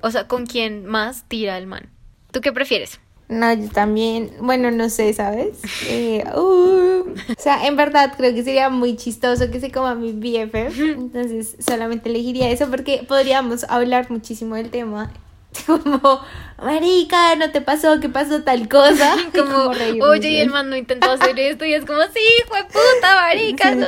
o 0.02 0.12
sea, 0.12 0.28
con 0.28 0.46
quién 0.46 0.86
más 0.86 1.26
tira 1.28 1.58
el 1.58 1.68
man. 1.68 1.90
¿Tú 2.32 2.42
qué 2.42 2.52
prefieres? 2.54 3.00
No, 3.32 3.54
yo 3.54 3.70
también, 3.70 4.30
bueno, 4.42 4.72
no 4.72 4.90
sé, 4.90 5.14
¿sabes? 5.14 5.60
Eh, 5.88 6.22
uh. 6.36 7.02
O 7.12 7.42
sea, 7.42 7.66
en 7.66 7.78
verdad 7.78 8.14
creo 8.18 8.34
que 8.34 8.44
sería 8.44 8.70
muy 8.70 8.98
chistoso 8.98 9.50
que 9.50 9.62
se 9.62 9.72
coma 9.72 9.96
mi 9.96 10.12
BFF. 10.12 10.78
Entonces, 10.80 11.56
solamente 11.66 12.10
elegiría 12.10 12.50
eso 12.50 12.70
porque 12.70 13.06
podríamos 13.08 13.64
hablar 13.70 14.12
muchísimo 14.12 14.56
del 14.56 14.70
tema. 14.70 15.14
Como, 15.66 16.22
marica, 16.62 17.36
¿no 17.36 17.52
te 17.52 17.62
pasó? 17.62 18.00
¿Qué 18.00 18.10
pasó 18.10 18.44
tal 18.44 18.70
cosa? 18.70 19.16
Como, 19.36 19.72
oye, 20.06 20.30
y 20.30 20.38
el 20.38 20.48
¿no? 20.48 20.54
man 20.54 20.70
no 20.70 20.76
intentó 20.76 21.12
hacer 21.12 21.38
esto 21.40 21.66
y 21.66 21.74
es 21.74 21.86
como, 21.86 22.02
sí, 22.04 22.26
fue 22.48 22.64
puta, 22.66 23.16
marica. 23.16 23.74
Sí. 23.74 23.80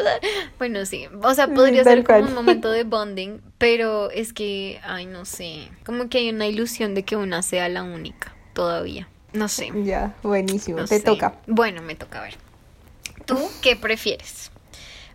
Bueno, 0.57 0.86
sí, 0.86 1.07
o 1.22 1.34
sea, 1.34 1.47
podría 1.47 1.84
tal 1.84 1.97
ser 1.99 2.03
como 2.03 2.28
un 2.28 2.34
momento 2.34 2.70
de 2.72 2.84
bonding, 2.84 3.41
pero 3.57 4.11
es 4.11 4.34
que, 4.34 4.82
ay, 4.84 5.05
no 5.05 5.26
sé, 5.26 5.70
como 5.86 6.09
que 6.09 6.20
hay 6.20 6.30
una 6.30 6.47
ilusión 6.47 6.95
de 6.95 7.03
que 7.03 7.16
una 7.16 7.41
sea 7.41 7.70
la 7.70 7.84
única 7.84 8.36
todavía. 8.53 9.07
No 9.32 9.47
sé. 9.47 9.72
Ya, 9.84 10.14
buenísimo. 10.22 10.80
no 10.80 10.86
Te 10.88 10.97
sé. 10.97 11.03
toca. 11.03 11.36
Bueno, 11.47 11.82
me 11.82 11.95
toca 11.95 12.20
a 12.20 12.24
ver. 12.24 12.36
¿Tú 13.26 13.39
qué 13.61 13.76
prefieres? 13.76 14.51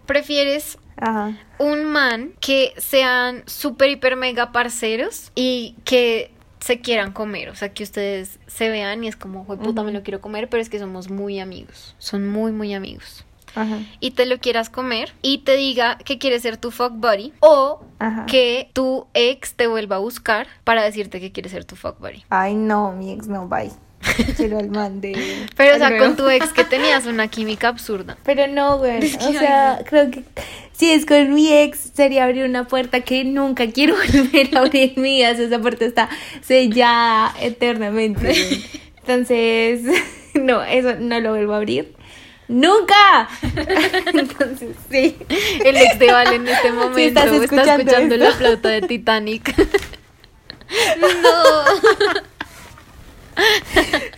¿Prefieres 0.06 0.78
Ajá. 0.96 1.36
un 1.58 1.84
man 1.84 2.32
que 2.40 2.72
sean 2.78 3.44
súper, 3.46 3.90
hiper, 3.90 4.16
mega 4.16 4.50
parceros 4.50 5.30
y 5.34 5.76
que 5.84 6.32
se 6.60 6.80
quieran 6.80 7.12
comer? 7.12 7.48
O 7.50 7.54
sea, 7.54 7.70
que 7.72 7.82
ustedes 7.84 8.38
se 8.46 8.68
vean 8.68 9.04
y 9.04 9.08
es 9.08 9.16
como, 9.16 9.44
"Jue 9.44 9.56
puta, 9.58 9.82
me 9.82 9.92
lo 9.92 10.02
quiero 10.02 10.20
comer, 10.20 10.48
pero 10.48 10.60
es 10.62 10.68
que 10.68 10.78
somos 10.78 11.10
muy 11.10 11.40
amigos. 11.40 11.94
Son 11.98 12.28
muy, 12.28 12.52
muy 12.52 12.74
amigos. 12.74 13.24
Ajá. 13.54 13.78
Y 14.00 14.10
te 14.12 14.26
lo 14.26 14.38
quieras 14.38 14.68
comer 14.70 15.12
y 15.22 15.38
te 15.38 15.56
diga 15.56 15.96
que 15.98 16.18
quiere 16.18 16.38
ser 16.38 16.58
tu 16.58 16.70
fuck 16.70 16.92
buddy 16.92 17.32
o 17.40 17.80
Ajá. 17.98 18.26
que 18.26 18.70
tu 18.74 19.06
ex 19.14 19.54
te 19.54 19.66
vuelva 19.66 19.96
a 19.96 19.98
buscar 20.00 20.46
para 20.64 20.82
decirte 20.82 21.18
que 21.18 21.32
quiere 21.32 21.48
ser 21.48 21.64
tu 21.64 21.74
fuck 21.74 21.98
buddy. 21.98 22.24
Ay, 22.28 22.54
no, 22.54 22.92
mi 22.92 23.12
ex 23.12 23.26
no, 23.26 23.48
bye. 23.48 23.70
Quiero 24.36 24.58
al 24.58 24.70
man 24.70 25.00
de. 25.00 25.46
Pero, 25.56 25.74
o 25.74 25.78
sea, 25.78 25.98
con 25.98 26.14
tu 26.14 26.28
ex 26.28 26.52
que 26.52 26.64
tenías 26.64 27.06
una 27.06 27.26
química 27.28 27.68
absurda. 27.68 28.16
Pero 28.22 28.46
no, 28.46 28.78
güey. 28.78 28.98
Es 29.04 29.16
que, 29.16 29.26
o 29.26 29.32
sea, 29.32 29.82
creo 29.88 30.10
que 30.10 30.22
si 30.78 30.92
es 30.92 31.04
con 31.06 31.34
mi 31.34 31.52
ex, 31.52 31.90
sería 31.92 32.24
abrir 32.24 32.44
una 32.44 32.68
puerta 32.68 33.00
que 33.00 33.24
nunca 33.24 33.66
quiero 33.68 33.96
volver 34.14 34.56
a 34.56 34.60
abrir 34.60 34.92
en 34.94 35.02
mi 35.02 35.16
vida. 35.16 35.30
Esa 35.30 35.58
puerta 35.58 35.84
está 35.84 36.08
sellada 36.40 37.34
eternamente. 37.40 38.32
Entonces, 39.00 39.82
no, 40.34 40.62
eso 40.62 40.94
no 41.00 41.18
lo 41.18 41.30
vuelvo 41.30 41.54
a 41.54 41.56
abrir. 41.56 41.94
¡Nunca! 42.46 43.28
Entonces, 44.14 44.76
sí. 44.88 45.16
El 45.64 45.76
ex 45.76 45.98
de 45.98 46.12
Val 46.12 46.32
en 46.32 46.46
este 46.46 46.70
momento 46.70 46.98
estás 46.98 47.24
está 47.24 47.44
escuchando 47.44 47.72
escuchando 47.82 48.14
esto. 48.14 48.24
la 48.24 48.32
flauta 48.32 48.68
de 48.68 48.82
Titanic. 48.82 49.54
no. 51.00 51.64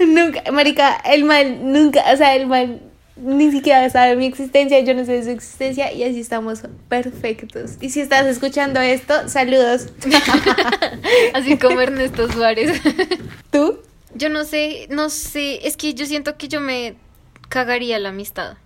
Nunca, 0.07 0.53
marica, 0.53 0.97
el 1.07 1.25
man 1.25 1.73
nunca, 1.73 2.03
o 2.13 2.17
sea, 2.17 2.37
el 2.37 2.47
man 2.47 2.90
ni 3.23 3.51
siquiera 3.51 3.89
sabe 3.91 4.17
mi 4.17 4.27
existencia, 4.27 4.81
yo 4.81 4.95
no 4.95 5.05
sé 5.05 5.13
de 5.13 5.25
su 5.25 5.31
existencia 5.31 5.93
y 5.93 6.05
así 6.05 6.21
estamos 6.21 6.63
perfectos. 6.89 7.77
Y 7.81 7.91
si 7.91 8.01
estás 8.01 8.27
escuchando 8.27 8.81
esto, 8.81 9.29
saludos. 9.29 9.89
Así 11.35 11.59
como 11.59 11.81
Ernesto 11.81 12.31
Suárez. 12.31 12.81
¿Tú? 13.51 13.81
Yo 14.15 14.29
no 14.29 14.45
sé, 14.45 14.87
no 14.91 15.09
sé, 15.11 15.67
es 15.67 15.77
que 15.77 15.95
yo 15.95 16.07
siento 16.07 16.37
que 16.37 16.49
yo 16.49 16.61
me 16.61 16.95
cagaría 17.49 17.99
la 17.99 18.11
amistad. 18.11 18.57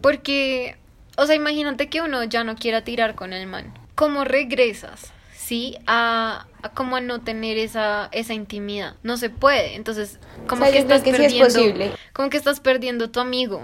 Porque, 0.00 0.76
o 1.16 1.26
sea, 1.26 1.34
imagínate 1.34 1.90
que 1.90 2.00
uno 2.00 2.24
ya 2.24 2.42
no 2.42 2.56
quiera 2.56 2.84
tirar 2.84 3.14
con 3.14 3.34
el 3.34 3.46
man. 3.46 3.74
¿Cómo 3.94 4.24
regresas? 4.24 5.12
¿Sí? 5.50 5.76
A, 5.88 6.46
a 6.62 6.68
como 6.68 6.94
a 6.94 7.00
no 7.00 7.22
tener 7.22 7.58
esa, 7.58 8.08
esa 8.12 8.34
intimidad. 8.34 8.94
No 9.02 9.16
se 9.16 9.30
puede. 9.30 9.74
Entonces, 9.74 10.20
como 10.46 10.62
O 10.62 10.64
sea, 10.64 10.72
que 10.72 10.78
estás 10.78 11.02
que 11.02 11.12
sí 11.12 11.24
es 11.24 11.54
perdiendo. 11.54 11.96
Como 12.12 12.30
que 12.30 12.36
estás 12.36 12.60
perdiendo 12.60 13.10
tu 13.10 13.18
amigo. 13.18 13.60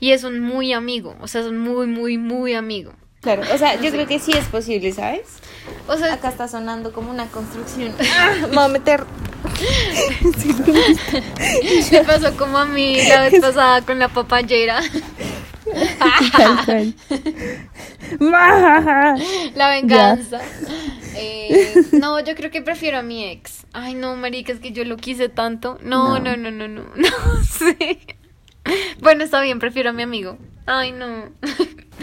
Y 0.00 0.10
es 0.10 0.24
un 0.24 0.40
muy 0.40 0.72
amigo. 0.72 1.14
O 1.20 1.28
sea, 1.28 1.42
es 1.42 1.46
un 1.46 1.58
muy, 1.58 1.86
muy, 1.86 2.18
muy 2.18 2.54
amigo. 2.54 2.92
Claro, 3.20 3.42
o 3.54 3.56
sea, 3.56 3.80
yo 3.80 3.90
creo 3.92 4.08
que 4.08 4.18
sí 4.18 4.32
es 4.32 4.46
posible, 4.46 4.90
¿sabes? 4.90 5.28
O 5.86 5.96
sea, 5.96 6.14
Acá 6.14 6.30
está 6.30 6.48
sonando 6.48 6.92
como 6.92 7.12
una 7.12 7.26
construcción. 7.26 7.94
Ah, 8.12 8.34
me 8.40 8.46
voy 8.48 8.64
a 8.64 8.68
meter. 8.68 9.04
me 11.92 12.02
pasó 12.02 12.36
como 12.36 12.58
a 12.58 12.66
mí 12.66 12.98
la 13.08 13.20
vez 13.20 13.40
pasada 13.40 13.80
con 13.82 14.00
la 14.00 14.08
papayera. 14.08 14.80
La 19.54 19.68
venganza. 19.68 20.40
Eh, 21.18 21.74
no, 21.92 22.20
yo 22.20 22.34
creo 22.34 22.50
que 22.50 22.62
prefiero 22.62 22.98
a 22.98 23.02
mi 23.02 23.24
ex. 23.24 23.66
Ay, 23.72 23.94
no, 23.94 24.16
marica, 24.16 24.52
es 24.52 24.60
que 24.60 24.72
yo 24.72 24.84
lo 24.84 24.96
quise 24.96 25.28
tanto. 25.28 25.78
No, 25.82 26.18
no, 26.18 26.36
no, 26.36 26.50
no, 26.50 26.68
no, 26.68 26.82
no, 26.94 27.44
sé. 27.58 27.98
Bueno, 29.00 29.22
está 29.24 29.40
bien, 29.40 29.58
prefiero 29.58 29.90
a 29.90 29.92
mi 29.92 30.02
amigo. 30.02 30.38
Ay, 30.66 30.90
no. 30.90 31.30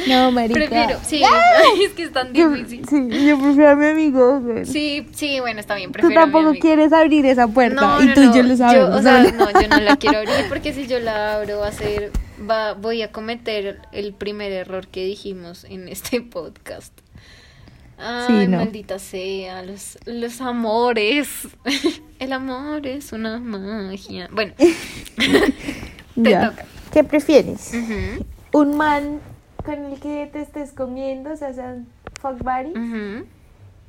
No, 0.08 0.32
marica. 0.32 0.58
Prefiero, 0.60 0.98
sí, 1.06 1.22
ay, 1.24 1.84
es 1.86 1.92
que 1.92 2.04
es 2.04 2.14
tan 2.14 2.34
Yo, 2.34 2.50
difícil. 2.50 2.88
sí, 2.88 3.28
yo 3.28 3.38
prefiero 3.38 3.72
a 3.72 3.76
mi 3.76 3.86
amigo. 3.88 4.40
güey. 4.40 4.66
Sí, 4.66 5.06
sí, 5.14 5.40
bueno, 5.42 5.60
está 5.60 5.76
bien, 5.76 5.90
Tú 5.92 5.94
prefiero 6.00 6.22
a 6.22 6.26
mi 6.26 6.32
tampoco 6.32 6.50
amigo. 6.50 6.62
quieres 6.62 6.94
abrir 6.94 7.26
esa 7.26 7.48
puerta. 7.48 7.82
No, 7.82 8.02
y 8.02 8.08
no, 8.08 8.14
tú 8.14 8.22
y 8.22 8.26
no, 8.28 8.36
yo 8.36 8.44
lo 8.44 8.56
sabemos. 8.56 8.96
o 8.96 9.02
sea, 9.02 9.24
¿no? 9.24 9.32
no, 9.52 9.62
yo 9.62 9.68
no 9.68 9.80
la 9.82 9.98
quiero 9.98 10.18
abrir 10.20 10.34
porque 10.50 10.74
si 10.74 10.88
yo 10.88 11.00
la 11.00 11.36
abro 11.36 11.60
va 11.60 11.68
a 11.68 11.72
ser, 11.74 12.12
va, 12.50 12.74
voy 12.74 13.02
a 13.02 13.12
cometer 13.12 13.82
el 13.92 14.14
primer 14.14 14.52
error 14.54 14.88
que 14.88 15.04
dijimos 15.06 15.66
en 15.66 15.90
este 15.90 16.22
podcast. 16.22 16.94
Ay, 17.98 18.26
Sí, 18.28 18.48
no. 18.48 18.58
maldita 18.58 19.00
sea, 19.00 19.62
los, 19.64 19.98
los 20.06 20.42
amores. 20.42 21.30
El 22.20 22.34
amor 22.34 22.86
es 22.88 23.12
una 23.14 23.40
magia. 23.40 24.30
Bueno, 24.32 24.54
te 24.58 25.50
Ya. 26.16 26.50
toca. 26.52 26.66
¿Qué 26.92 27.04
prefieres? 27.04 27.72
¿Un 28.52 28.78
man 28.78 29.20
con 29.66 29.86
el 29.86 30.00
que 30.00 30.30
te 30.32 30.42
estés 30.42 30.72
comiendo, 30.72 31.32
o 31.34 31.38
sea, 31.38 31.54
sean 31.54 31.88
fuck 32.22 32.38
buddy, 32.44 32.70
ujú, 32.78 33.26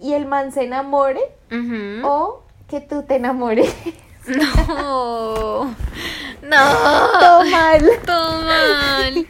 y 0.01 0.13
el 0.15 0.27
man 0.27 0.51
se 0.53 0.65
enamore? 0.65 1.21
¿O 2.03 2.43
que 2.69 2.81
tú 2.81 3.03
te 3.03 3.17
enamores? 3.17 3.75
No, 4.27 5.65
no, 6.43 7.19
Todo 7.21 7.45
mal. 7.45 7.83
todo 8.07 8.41
mal. 8.43 9.27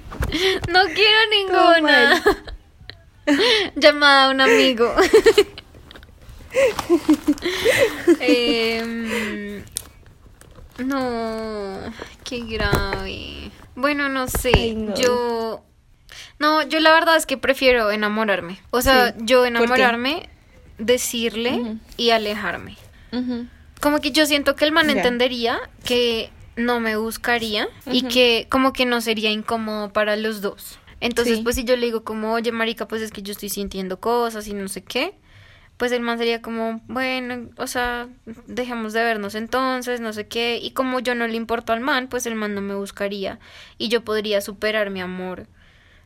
No 0.73 0.81
quiero 0.95 1.19
ninguna. 1.33 2.23
Llamada 3.77 4.27
a 4.27 4.31
un 4.31 4.41
amigo. 4.41 4.95
Em, 8.21 9.63
no, 10.79 11.81
qué 12.25 12.41
grave. 12.41 13.51
Bueno, 13.75 14.09
no 14.09 14.29
sé. 14.29 14.53
Ay, 14.55 14.75
no. 14.75 14.95
Yo. 14.95 15.65
No, 16.39 16.63
yo 16.63 16.81
la 16.81 16.93
verdad 16.93 17.17
es 17.17 17.27
que 17.27 17.37
prefiero 17.37 17.91
enamorarme. 17.91 18.61
O 18.71 18.81
sea, 18.83 19.09
Sí. 19.13 19.15
yo 19.23 19.47
enamorarme, 19.47 20.29
decirle 20.79 21.79
y 21.97 22.11
alejarme. 22.11 22.77
Como 23.81 24.01
que 24.01 24.11
yo 24.11 24.27
siento 24.27 24.57
que 24.57 24.65
el 24.65 24.73
man 24.73 24.91
entendería 24.91 25.61
que 25.85 26.31
no 26.57 26.81
me 26.81 26.97
buscaría 26.97 27.69
y 27.87 28.03
que 28.03 28.47
como 28.51 28.73
que 28.73 28.85
no 28.85 29.01
sería 29.01 29.31
incómodo 29.31 29.93
para 29.93 30.17
los 30.17 30.41
dos. 30.41 30.79
Entonces, 31.05 31.37
Sí. 31.37 31.43
pues 31.43 31.57
si 31.57 31.65
yo 31.65 31.77
le 31.77 31.85
digo 31.85 32.03
como, 32.03 32.33
oye, 32.33 32.51
marica, 32.51 32.89
pues 32.89 33.03
es 33.03 33.11
que 33.11 33.21
yo 33.21 33.33
estoy 33.33 33.51
sintiendo 33.51 34.01
cosas 34.01 34.49
y 34.49 34.55
no 34.55 34.69
sé 34.69 34.83
qué, 34.83 35.15
pues 35.77 35.93
el 35.93 36.01
man 36.01 36.17
sería 36.17 36.41
como, 36.41 36.81
bueno, 36.87 37.51
o 37.59 37.67
sea, 37.67 38.09
dejemos 38.47 38.95
de 38.95 39.05
vernos 39.05 39.35
entonces, 39.35 40.01
no 40.01 40.15
sé 40.15 40.29
qué. 40.29 40.57
Y 40.63 40.71
como 40.71 41.01
yo 41.01 41.15
no 41.15 41.27
le 41.27 41.37
importo 41.37 41.75
al 41.75 41.81
man, 41.81 42.09
pues 42.09 42.25
el 42.25 42.37
man 42.37 42.55
no 42.55 42.63
me 42.63 42.75
buscaría 42.75 43.39
y 43.77 43.89
yo 43.89 44.03
podría 44.03 44.41
superar 44.41 44.89
mi 44.89 45.03
amor 45.03 45.47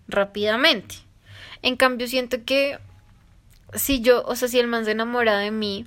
rápidamente. 0.08 0.96
En 1.62 1.76
cambio, 1.76 2.08
siento 2.08 2.44
que 2.44 2.80
si 3.74 4.00
yo, 4.00 4.24
o 4.24 4.34
sea, 4.34 4.48
si 4.48 4.58
el 4.58 4.66
man 4.66 4.84
se 4.84 4.90
enamora 4.90 5.38
de 5.38 5.52
mí, 5.52 5.86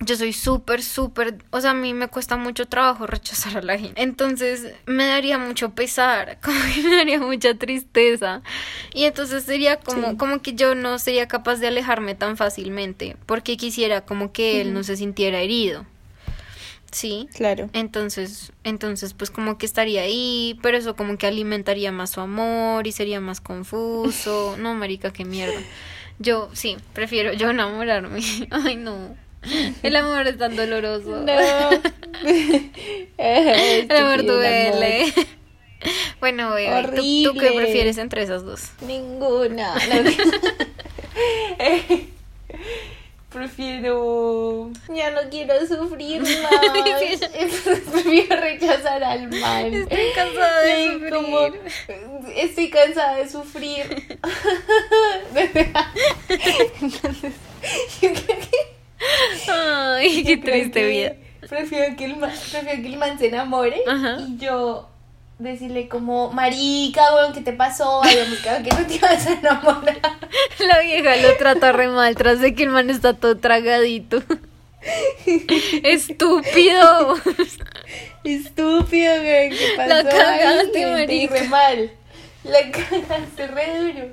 yo 0.00 0.16
soy 0.16 0.32
súper, 0.32 0.82
súper, 0.82 1.36
o 1.50 1.60
sea, 1.60 1.70
a 1.70 1.74
mí 1.74 1.94
me 1.94 2.08
cuesta 2.08 2.36
mucho 2.36 2.66
trabajo 2.66 3.06
rechazar 3.08 3.56
a 3.58 3.62
la 3.62 3.78
gente. 3.78 4.02
Entonces 4.02 4.72
me 4.86 5.06
daría 5.06 5.38
mucho 5.38 5.70
pesar, 5.70 6.38
como 6.42 6.58
que 6.74 6.82
me 6.82 6.96
daría 6.96 7.20
mucha 7.20 7.54
tristeza. 7.54 8.42
Y 8.92 9.04
entonces 9.04 9.44
sería 9.44 9.76
como, 9.80 10.10
Sí. 10.10 10.16
como 10.16 10.42
que 10.42 10.54
yo 10.54 10.74
no 10.74 10.98
sería 10.98 11.28
capaz 11.28 11.56
de 11.56 11.68
alejarme 11.68 12.14
tan 12.14 12.36
fácilmente, 12.36 13.16
porque 13.26 13.56
quisiera 13.56 14.00
como 14.02 14.32
que 14.32 14.60
él 14.60 14.74
no 14.74 14.82
se 14.82 14.96
sintiera 14.96 15.40
herido. 15.40 15.86
Sí. 16.90 17.28
Claro. 17.34 17.70
Entonces, 17.72 18.52
entonces, 18.62 19.14
pues 19.14 19.30
como 19.32 19.58
que 19.58 19.66
estaría 19.66 20.02
ahí, 20.02 20.58
pero 20.62 20.76
eso 20.76 20.94
como 20.94 21.18
que 21.18 21.26
alimentaría 21.26 21.90
más 21.90 22.10
su 22.10 22.20
amor 22.20 22.86
y 22.86 22.92
sería 22.92 23.20
más 23.20 23.40
confuso. 23.40 24.56
No, 24.58 24.74
marica, 24.74 25.12
qué 25.12 25.24
mierda. 25.24 25.60
Yo, 26.20 26.50
sí, 26.52 26.76
prefiero 26.92 27.32
yo 27.32 27.50
enamorarme. 27.50 28.20
Ay, 28.50 28.76
no. 28.76 29.16
El 29.82 29.96
amor 29.96 30.26
es 30.26 30.38
tan 30.38 30.56
doloroso. 30.56 31.24
El 33.18 33.90
amor 33.90 34.24
duele. 34.24 35.12
Bueno, 36.18 36.54
bebé, 36.54 36.82
¿tú, 36.96 37.02
tú 37.24 37.34
qué 37.38 37.52
prefieres 37.52 37.98
entre 37.98 38.22
esas 38.22 38.42
dos? 38.42 38.70
Ninguna. 38.80 39.74
Prefiero. 43.28 44.70
Ya 44.94 45.10
no 45.10 45.28
quiero 45.28 45.54
sufrir 45.66 46.22
más. 46.22 46.30
Prefiero 47.90 48.40
rechazar 48.40 49.04
al 49.04 49.28
mal. 49.28 49.74
Estoy 49.74 50.12
cansada 50.14 50.60
de 50.62 50.92
sufrir. 50.92 51.12
como, 51.12 51.38
estoy 52.34 52.70
cansada 52.70 53.16
de 53.16 53.28
sufrir. 53.28 54.18
Entonces, 56.80 57.34
yo 58.00 58.12
creo 58.12 58.38
que. 58.40 58.73
Ay, 59.48 60.24
qué 60.24 60.36
triste 60.36 60.80
que 60.80 60.86
vida. 60.88 61.12
Prefiero 61.48 61.96
que, 61.96 62.04
el 62.06 62.16
man, 62.16 62.30
prefiero 62.30 62.82
que 62.82 62.86
el 62.88 62.96
man 62.96 63.18
se 63.18 63.26
enamore 63.28 63.82
Ajá. 63.86 64.16
y 64.26 64.38
yo 64.38 64.88
decirle 65.38 65.88
como, 65.88 66.30
marica, 66.32 67.02
weón, 67.14 67.32
¿qué 67.34 67.40
te 67.42 67.52
pasó? 67.52 68.02
Habíamos 68.02 68.38
quedado 68.38 68.62
que 68.64 68.70
no 68.70 68.86
te 68.86 68.94
ibas 68.94 69.26
a 69.26 69.32
enamorar. 69.32 69.98
La 70.58 70.80
vieja 70.80 71.16
lo 71.16 71.36
trata 71.36 71.72
re 71.72 71.88
mal 71.88 72.14
tras 72.14 72.40
de 72.40 72.54
que 72.54 72.62
el 72.62 72.70
man 72.70 72.88
está 72.88 73.12
todo 73.14 73.36
tragadito. 73.36 74.22
Estúpido. 75.82 77.16
Estúpido, 78.24 79.14
güey, 79.20 79.50
¿qué 79.50 79.68
pasó? 79.76 79.88
La 79.88 80.02
cagaste, 80.08 80.84
Ay, 80.84 80.90
marica. 80.90 81.34
re 81.34 81.48
mal. 81.48 81.90
La 82.44 82.60
cagaste 82.70 83.46
re 83.48 83.78
duro. 83.80 84.08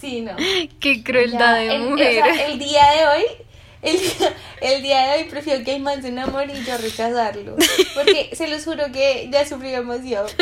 Sí, 0.00 0.20
no. 0.22 0.32
Qué 0.80 1.02
crueldad 1.04 1.38
Ya, 1.38 1.54
de 1.54 1.74
el, 1.74 1.82
o 1.82 1.90
mujer. 1.90 2.24
sea, 2.24 2.46
el 2.46 2.58
día 2.58 2.82
de 2.92 3.06
hoy, 3.06 3.24
el 3.82 3.98
día, 3.98 4.34
el 4.60 4.82
día 4.82 5.06
de 5.06 5.18
hoy 5.22 5.24
prefiero 5.30 5.64
que 5.64 5.76
el 5.76 5.82
man 5.82 6.02
se 6.02 6.08
enamore 6.08 6.52
y 6.58 6.64
yo 6.64 6.76
rechazarlo. 6.78 7.56
Porque 7.94 8.30
se 8.36 8.48
los 8.48 8.64
juro 8.64 8.90
que 8.92 9.28
ya 9.32 9.46
sufrí 9.48 9.70
demasiado. 9.70 10.28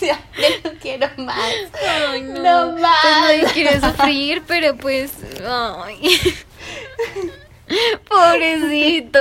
ya, 0.00 0.20
no 0.64 0.70
quiero 0.80 1.08
más. 1.18 1.54
Ay, 2.10 2.22
no. 2.22 2.42
No 2.42 2.70
Pues 2.72 2.82
más. 2.82 3.04
nadie 3.04 3.44
quiere 3.52 3.80
sufrir, 3.80 4.42
pero 4.46 4.76
pues. 4.76 5.12
Ay. 5.46 6.18
Pobrecito. 8.08 9.20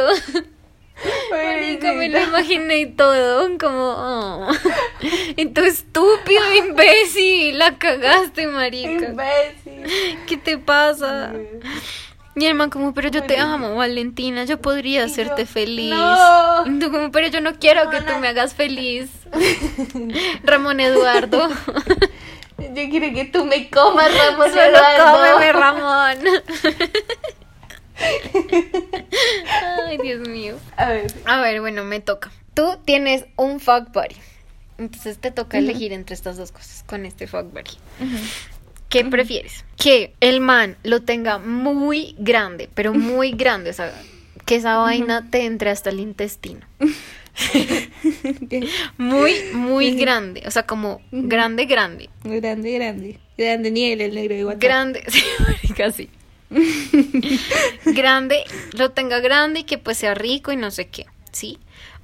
Marica, 1.31 1.93
me 1.93 2.09
lo 2.09 2.19
imaginé 2.19 2.85
todo, 2.87 3.57
como. 3.57 3.93
oh. 3.97 4.47
Y 5.35 5.45
tú 5.47 5.61
estúpido, 5.61 6.55
imbécil, 6.67 7.57
la 7.57 7.77
cagaste, 7.77 8.47
marica. 8.47 9.07
Imbécil. 9.09 10.19
¿Qué 10.27 10.37
te 10.37 10.57
pasa? 10.57 11.33
Y 12.35 12.45
el 12.45 12.55
man 12.55 12.69
como, 12.69 12.93
pero 12.93 13.09
yo 13.09 13.23
te 13.23 13.37
amo, 13.37 13.75
Valentina, 13.75 14.43
yo 14.45 14.61
podría 14.61 15.01
Y 15.01 15.03
hacerte 15.05 15.41
yo, 15.43 15.47
feliz. 15.51 15.89
"No". 15.93 16.65
Y 16.67 16.79
tú 16.79 16.91
como, 16.91 17.11
pero 17.11 17.27
yo 17.27 17.41
no 17.41 17.55
quiero 17.59 17.89
que 17.89 18.01
tú 18.01 18.17
me 18.19 18.27
hagas 18.29 18.53
feliz. 18.53 19.09
Ramón 20.43 20.79
Eduardo. 20.79 21.49
Yo 22.57 22.89
quiero 22.89 23.13
que 23.13 23.25
tú 23.25 23.45
me 23.45 23.69
comas, 23.69 24.09
Ramos 24.17 24.49
Solo 24.49 24.61
Eduardo. 24.61 25.17
cómeme, 25.17 25.53
Ramón. 25.53 26.17
Ay, 29.87 29.97
Dios 29.97 30.27
mío. 30.27 30.57
A 30.77 30.89
ver. 30.89 31.13
A 31.25 31.41
ver, 31.41 31.61
bueno, 31.61 31.83
me 31.83 31.99
toca. 31.99 32.31
Tú 32.53 32.77
tienes 32.85 33.25
un 33.35 33.59
fuck 33.59 33.91
buddy. 33.93 34.15
Entonces 34.77 35.17
te 35.17 35.31
toca 35.31 35.57
elegir 35.57 35.91
entre 35.91 36.15
estas 36.15 36.37
dos 36.37 36.51
cosas 36.51 36.83
con 36.87 37.05
este 37.05 37.27
fuck 37.27 37.51
buddy. 37.51 37.77
¿Qué 38.87 39.05
prefieres? 39.05 39.65
Que 39.77 40.13
el 40.19 40.39
man 40.39 40.77
lo 40.83 41.01
tenga 41.01 41.37
muy 41.37 42.15
grande, 42.17 42.69
pero 42.73 42.93
muy 42.93 43.31
grande, 43.31 43.69
o 43.69 43.73
sea, 43.73 43.93
que 44.45 44.55
esa 44.55 44.77
vaina 44.77 45.27
te 45.29 45.45
entre 45.45 45.69
hasta 45.69 45.91
el 45.91 45.99
intestino. 45.99 46.65
Muy, 48.97 49.33
muy 49.53 49.95
grande, 49.95 50.43
o 50.45 50.51
sea, 50.51 50.63
como 50.63 51.01
grande, 51.11 51.65
grande. 51.65 52.09
Grande, 52.23 52.71
grande. 52.73 53.19
Grande 53.37 53.71
nivel 53.71 54.01
el 54.01 54.15
negro 54.15 54.35
de 54.35 54.45
WhatsApp. 54.45 54.61
Grande, 54.61 55.03
sí, 55.09 55.23
sí. 55.95 56.09
grande, 57.85 58.43
lo 58.73 58.91
tenga 58.91 59.19
grande 59.19 59.61
y 59.61 59.63
que 59.63 59.77
pues 59.77 59.97
sea 59.97 60.13
rico 60.13 60.51
y 60.51 60.57
no 60.57 60.71
sé 60.71 60.89
qué, 60.89 61.05
¿sí? 61.31 61.59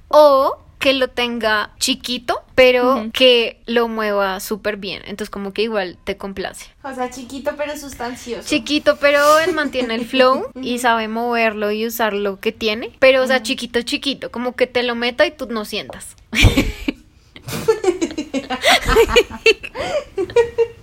O 0.08 0.58
que 0.78 0.92
lo 0.92 1.08
tenga 1.08 1.72
chiquito, 1.78 2.42
pero 2.54 3.08
que 3.12 3.60
lo 3.66 3.88
mueva 3.88 4.40
súper 4.40 4.76
bien. 4.76 5.02
Entonces 5.06 5.30
como 5.30 5.52
que 5.52 5.62
igual 5.62 5.98
te 6.04 6.16
complace. 6.16 6.66
O 6.84 6.94
sea, 6.94 7.10
chiquito 7.10 7.52
pero 7.56 7.76
sustancioso. 7.76 8.48
Chiquito, 8.48 8.96
pero 8.98 9.38
él 9.40 9.52
mantiene 9.52 9.94
el 9.94 10.06
flow 10.06 10.50
y 10.60 10.78
sabe 10.78 11.08
moverlo 11.08 11.72
y 11.72 11.86
usar 11.86 12.12
lo 12.12 12.40
que 12.40 12.52
tiene. 12.52 12.92
Pero, 12.98 13.22
o 13.22 13.26
sea, 13.26 13.42
chiquito, 13.42 13.82
chiquito, 13.82 14.30
como 14.30 14.54
que 14.54 14.66
te 14.66 14.82
lo 14.82 14.94
meta 14.94 15.26
y 15.26 15.30
tú 15.30 15.46
no 15.50 15.64
sientas. 15.64 16.14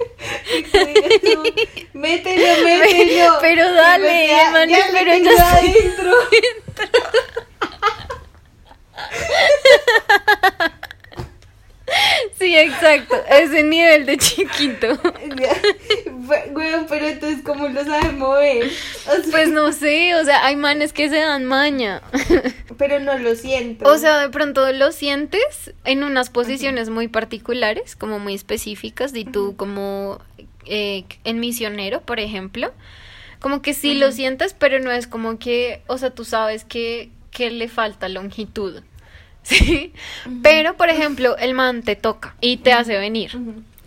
mételo, 1.93 2.55
mételo. 2.65 3.37
Pero 3.41 3.73
dale, 3.73 4.27
Ya- 4.27 4.51
man, 4.51 4.69
ya 4.69 4.77
pero 4.91 5.11
tengo 5.11 5.29
estoy 5.29 5.47
adentro. 5.69 6.13
Sí, 12.39 12.57
exacto. 12.57 13.15
Ese 13.29 13.63
nivel 13.63 14.05
de 14.05 14.17
chiquito. 14.17 14.87
Güey, 16.51 16.71
pero 16.87 17.07
entonces, 17.07 17.41
¿cómo 17.43 17.67
lo 17.67 17.83
sabe 17.83 18.11
mover? 18.13 18.65
O 18.65 19.21
sea, 19.21 19.31
Pues 19.31 19.49
no 19.49 19.73
sé, 19.73 20.15
o 20.15 20.23
sea, 20.23 20.45
hay 20.45 20.55
manes 20.55 20.93
que 20.93 21.09
se 21.09 21.17
dan 21.17 21.43
maña. 21.43 22.01
pero 22.77 22.99
no 22.99 23.17
lo 23.17 23.35
siento. 23.35 23.89
O 23.89 23.97
sea, 23.97 24.19
de 24.19 24.29
pronto 24.29 24.71
lo 24.71 24.91
sientes 24.91 25.73
en 25.83 26.03
unas 26.03 26.29
posiciones 26.29 26.89
muy 26.89 27.09
particulares, 27.09 27.95
como 27.95 28.19
muy 28.19 28.35
específicas, 28.35 29.13
y 29.15 29.25
tú 29.25 29.55
como 29.57 30.19
eh, 30.65 31.03
en 31.25 31.39
misionero, 31.39 32.01
por 32.01 32.19
ejemplo, 32.19 32.71
como 33.39 33.61
que 33.61 33.73
sí 33.73 33.95
lo 33.95 34.11
sientes, 34.11 34.55
pero 34.57 34.79
no 34.79 34.91
es 34.91 35.07
como 35.07 35.37
que, 35.37 35.81
o 35.87 35.97
sea, 35.97 36.11
tú 36.11 36.23
sabes 36.23 36.63
que, 36.63 37.09
que 37.31 37.51
le 37.51 37.67
falta 37.67 38.07
longitud. 38.07 38.81
¿Sí? 39.57 39.93
Pero, 40.41 40.75
por 40.75 40.89
ejemplo, 40.89 41.37
el 41.37 41.53
man 41.53 41.83
te 41.83 41.95
toca 41.95 42.35
y 42.41 42.57
te 42.57 42.73
hace 42.73 42.97
venir. 42.97 43.37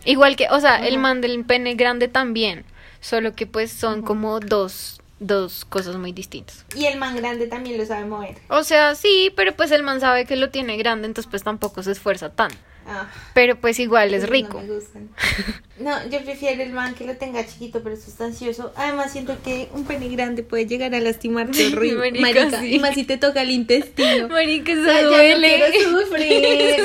Igual 0.04 0.36
que, 0.36 0.48
o 0.50 0.60
sea, 0.60 0.86
el 0.86 0.98
man 0.98 1.20
del 1.20 1.44
pene 1.44 1.74
grande 1.74 2.08
también, 2.08 2.64
solo 3.00 3.34
que 3.34 3.46
pues 3.46 3.72
son 3.72 4.02
como 4.02 4.38
dos, 4.38 5.00
dos 5.18 5.64
cosas 5.64 5.96
muy 5.96 6.12
distintas. 6.12 6.64
Y 6.76 6.84
el 6.86 6.98
man 6.98 7.16
grande 7.16 7.46
también 7.46 7.78
lo 7.78 7.86
sabe 7.86 8.04
mover. 8.04 8.36
O 8.48 8.62
sea, 8.64 8.94
sí, 8.94 9.32
pero 9.36 9.54
pues 9.56 9.70
el 9.70 9.82
man 9.82 10.00
sabe 10.00 10.26
que 10.26 10.36
lo 10.36 10.50
tiene 10.50 10.76
grande, 10.76 11.06
entonces 11.06 11.30
pues 11.30 11.42
tampoco 11.42 11.82
se 11.82 11.92
esfuerza 11.92 12.30
tan. 12.30 12.50
Ah, 12.88 13.10
Pero 13.34 13.56
pues 13.56 13.80
igual 13.80 14.14
es 14.14 14.28
rico. 14.28 14.60
No, 14.60 14.66
me 14.66 14.74
gustan. 14.74 15.08
No, 15.78 16.08
yo 16.08 16.24
prefiero 16.24 16.62
el 16.62 16.72
man 16.72 16.94
que 16.94 17.04
lo 17.04 17.16
tenga 17.18 17.44
chiquito 17.46 17.82
pero 17.82 17.96
sustancioso. 17.96 18.72
Además, 18.76 19.12
siento 19.12 19.36
que 19.44 19.68
un 19.74 19.84
pene 19.84 20.08
grande 20.08 20.42
puede 20.42 20.64
llegar 20.66 20.94
a 20.94 21.00
lastimarte 21.00 21.66
horrible. 21.66 22.12
Marica, 22.18 22.40
Marica, 22.44 22.60
sí. 22.60 22.74
y 22.76 22.78
más 22.78 22.94
si 22.94 23.04
te 23.04 23.18
toca 23.18 23.42
el 23.42 23.50
intestino. 23.50 24.28
Marica, 24.30 24.72
O 24.72 24.74
se 24.76 24.84
sea, 24.84 25.00
ya 25.02 25.06
duele. 25.06 25.58
no 25.58 25.64
quiero 25.66 26.00
sufrir. 26.00 26.76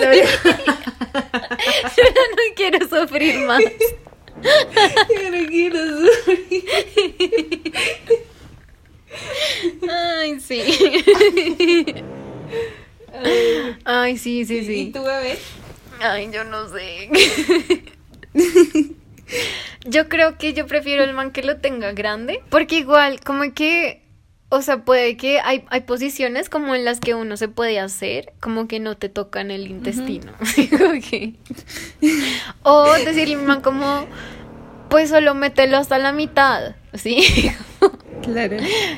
Yo 1.98 2.04
no 2.04 2.56
quiero 2.56 2.80
sufrir 2.90 3.40
más. 3.46 3.62
Yo 4.44 5.32
no 5.32 5.48
quiero 5.48 5.78
sufrir. 5.88 6.66
Ay, 9.89 10.39
sí. 10.39 10.62
Ay, 13.84 14.18
sí, 14.18 14.46
sí, 14.46 14.58
¿Y 14.58 14.66
sí. 14.66 14.92
tu 14.94 15.04
bebé? 15.04 15.38
Ay, 16.00 16.30
yo 16.32 16.44
no 16.44 16.68
sé. 16.70 17.10
Yo 19.86 20.10
creo 20.10 20.38
que 20.38 20.54
yo 20.54 20.68
prefiero 20.68 21.04
el 21.04 21.14
man 21.14 21.32
que 21.32 21.44
lo 21.44 21.58
tenga 21.58 21.92
grande, 21.94 22.42
porque 22.50 22.78
igual, 22.78 23.22
como 23.22 23.54
que, 23.54 24.02
o 24.54 24.62
sea, 24.62 24.84
puede 24.84 25.16
que 25.16 25.39
hay, 25.39 25.64
hay 25.70 25.82
posiciones 25.82 26.49
como 26.49 26.76
en 26.76 26.84
las 26.84 26.99
que 26.99 27.16
uno 27.16 27.38
se 27.38 27.47
puede 27.47 27.80
hacer, 27.80 28.34
como 28.41 28.68
que 28.68 28.82
no 28.82 28.97
te 28.97 29.08
tocan 29.08 29.49
el 29.49 29.66
intestino. 29.68 30.34
O 32.64 32.91
decirle 33.06 33.38
man 33.38 33.62
como, 33.62 34.06
pues 34.89 35.10
solo 35.10 35.36
mételo 35.36 35.78
hasta 35.78 35.97
la 35.99 36.12
mitad, 36.12 36.76
¿sí? 36.93 37.24
Claro. 38.22 38.58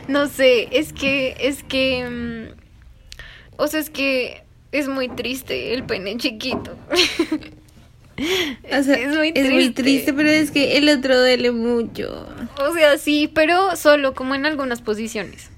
No 0.10 0.28
sé, 0.28 0.68
es 0.72 0.92
que, 0.92 1.38
es 1.40 1.64
que, 1.64 2.04
mm, 2.10 2.56
o 3.56 3.68
sea, 3.68 3.80
es 3.80 3.90
que 3.90 4.44
es 4.74 4.90
muy 4.90 5.08
triste 5.08 5.74
el 5.74 5.86
pene 5.86 6.18
chiquito. 6.18 6.76
O 8.18 8.84
sea, 8.84 8.96
Es 8.96 9.16
muy 9.16 9.32
es 9.34 9.52
muy 9.52 9.70
triste. 9.72 10.14
pero 10.14 10.30
es 10.30 10.52
que 10.52 10.78
el 10.78 10.90
otro 10.90 11.20
duele 11.20 11.52
mucho. 11.52 12.28
O 12.60 12.74
sea, 12.74 12.98
sí, 12.98 13.30
pero 13.34 13.76
solo 13.76 14.14
como 14.14 14.36
en 14.36 14.46
algunas 14.46 14.82
posiciones. 14.82 15.50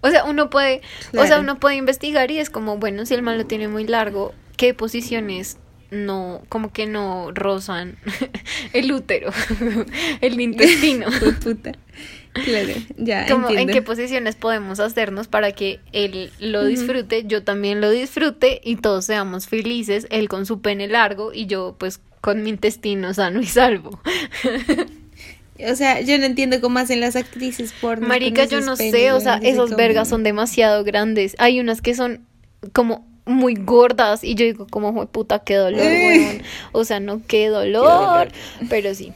O 0.00 0.10
sea, 0.10 0.24
uno 0.24 0.50
puede, 0.50 0.82
o 1.16 1.26
sea, 1.26 1.40
uno 1.40 1.58
puede 1.58 1.76
investigar 1.76 2.30
y 2.30 2.38
es 2.38 2.48
como, 2.50 2.78
bueno, 2.78 3.06
si 3.06 3.14
el 3.14 3.22
man 3.22 3.38
lo 3.38 3.46
tiene 3.46 3.66
muy 3.66 3.84
largo, 3.86 4.34
¿qué 4.56 4.72
posiciones 4.72 5.58
no, 5.90 6.42
como 6.48 6.72
que 6.72 6.86
no 6.86 7.32
rozan 7.32 7.96
el 8.72 8.92
útero, 8.92 9.30
el 10.20 10.40
intestino? 10.40 11.06
Puta. 11.42 11.72
Claro, 12.44 12.72
ya 12.96 13.26
como 13.30 13.50
en 13.50 13.68
qué 13.68 13.82
posiciones 13.82 14.36
podemos 14.36 14.80
hacernos 14.80 15.28
para 15.28 15.52
que 15.52 15.80
él 15.92 16.30
lo 16.38 16.64
disfrute, 16.64 17.24
yo 17.26 17.42
también 17.42 17.80
lo 17.80 17.90
disfrute 17.90 18.60
y 18.62 18.76
todos 18.76 19.04
seamos 19.06 19.46
felices, 19.46 20.06
él 20.10 20.28
con 20.28 20.46
su 20.46 20.60
pene 20.60 20.88
largo 20.88 21.32
y 21.32 21.46
yo 21.46 21.76
pues 21.78 22.00
con 22.20 22.42
mi 22.42 22.50
intestino 22.50 23.14
sano 23.14 23.40
y 23.40 23.46
salvo. 23.46 24.00
O 25.64 25.74
sea, 25.74 26.00
yo 26.00 26.18
no 26.18 26.26
entiendo 26.26 26.60
cómo 26.60 26.78
hacen 26.78 27.00
las 27.00 27.16
actrices 27.16 27.72
porno. 27.80 28.06
Marica, 28.06 28.44
yo 28.44 28.58
esos 28.58 28.66
no 28.66 28.76
penes, 28.76 28.92
sé, 28.92 29.12
o 29.12 29.20
sea, 29.20 29.40
cómo. 29.40 29.74
vergas 29.76 30.08
son 30.08 30.22
demasiado 30.22 30.84
grandes. 30.84 31.34
Hay 31.38 31.60
unas 31.60 31.80
que 31.80 31.94
son 31.94 32.26
como 32.72 33.06
muy 33.24 33.54
gordas 33.54 34.22
y 34.22 34.34
yo 34.34 34.44
digo 34.44 34.66
como 34.70 34.92
"Jue 34.92 35.06
puta 35.06 35.38
qué 35.40 35.54
dolor, 35.54 35.80
weón". 35.80 36.42
O 36.72 36.84
sea, 36.84 37.00
no 37.00 37.22
qué 37.26 37.48
dolor, 37.48 37.84
dolor. 37.84 38.28
pero 38.68 38.94
sí, 38.94 39.12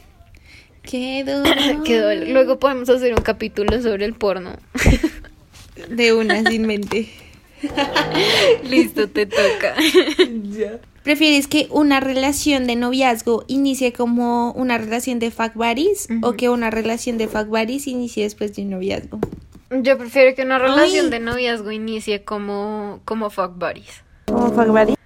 Qué 0.89 1.23
dolor. 1.23 1.83
qué 1.83 1.99
dolor. 1.99 2.27
Luego 2.27 2.59
podemos 2.59 2.89
hacer 2.89 3.13
un 3.13 3.21
capítulo 3.21 3.81
sobre 3.81 4.05
el 4.05 4.13
porno. 4.13 4.55
De 5.89 6.13
una, 6.13 6.43
sin 6.43 6.67
mente. 6.67 7.09
Listo, 8.63 9.07
te 9.09 9.25
toca. 9.25 9.75
¿Prefieres 11.03 11.47
que 11.47 11.67
una 11.71 11.99
relación 11.99 12.67
de 12.67 12.75
noviazgo 12.75 13.43
inicie 13.47 13.91
como 13.91 14.51
una 14.51 14.77
relación 14.77 15.17
de 15.19 15.31
fuck 15.31 15.53
buddies 15.55 16.07
o 16.21 16.33
que 16.33 16.49
una 16.49 16.69
relación 16.69 17.17
de 17.17 17.27
fuck 17.27 17.47
buddies 17.47 17.87
inicie 17.87 18.23
después 18.23 18.55
de 18.55 18.63
un 18.63 18.71
noviazgo? 18.71 19.19
Yo 19.71 19.97
prefiero 19.97 20.35
que 20.35 20.43
una 20.43 20.59
relación 20.59 21.05
Ay. 21.05 21.11
de 21.11 21.19
noviazgo 21.19 21.71
inicie 21.71 22.23
como 22.23 23.01
como 23.05 23.29
fuck 23.29 23.57
buddies. 23.57 24.03
¿Como 24.25 24.51
fuck 24.51 24.67
buddies? 24.67 24.97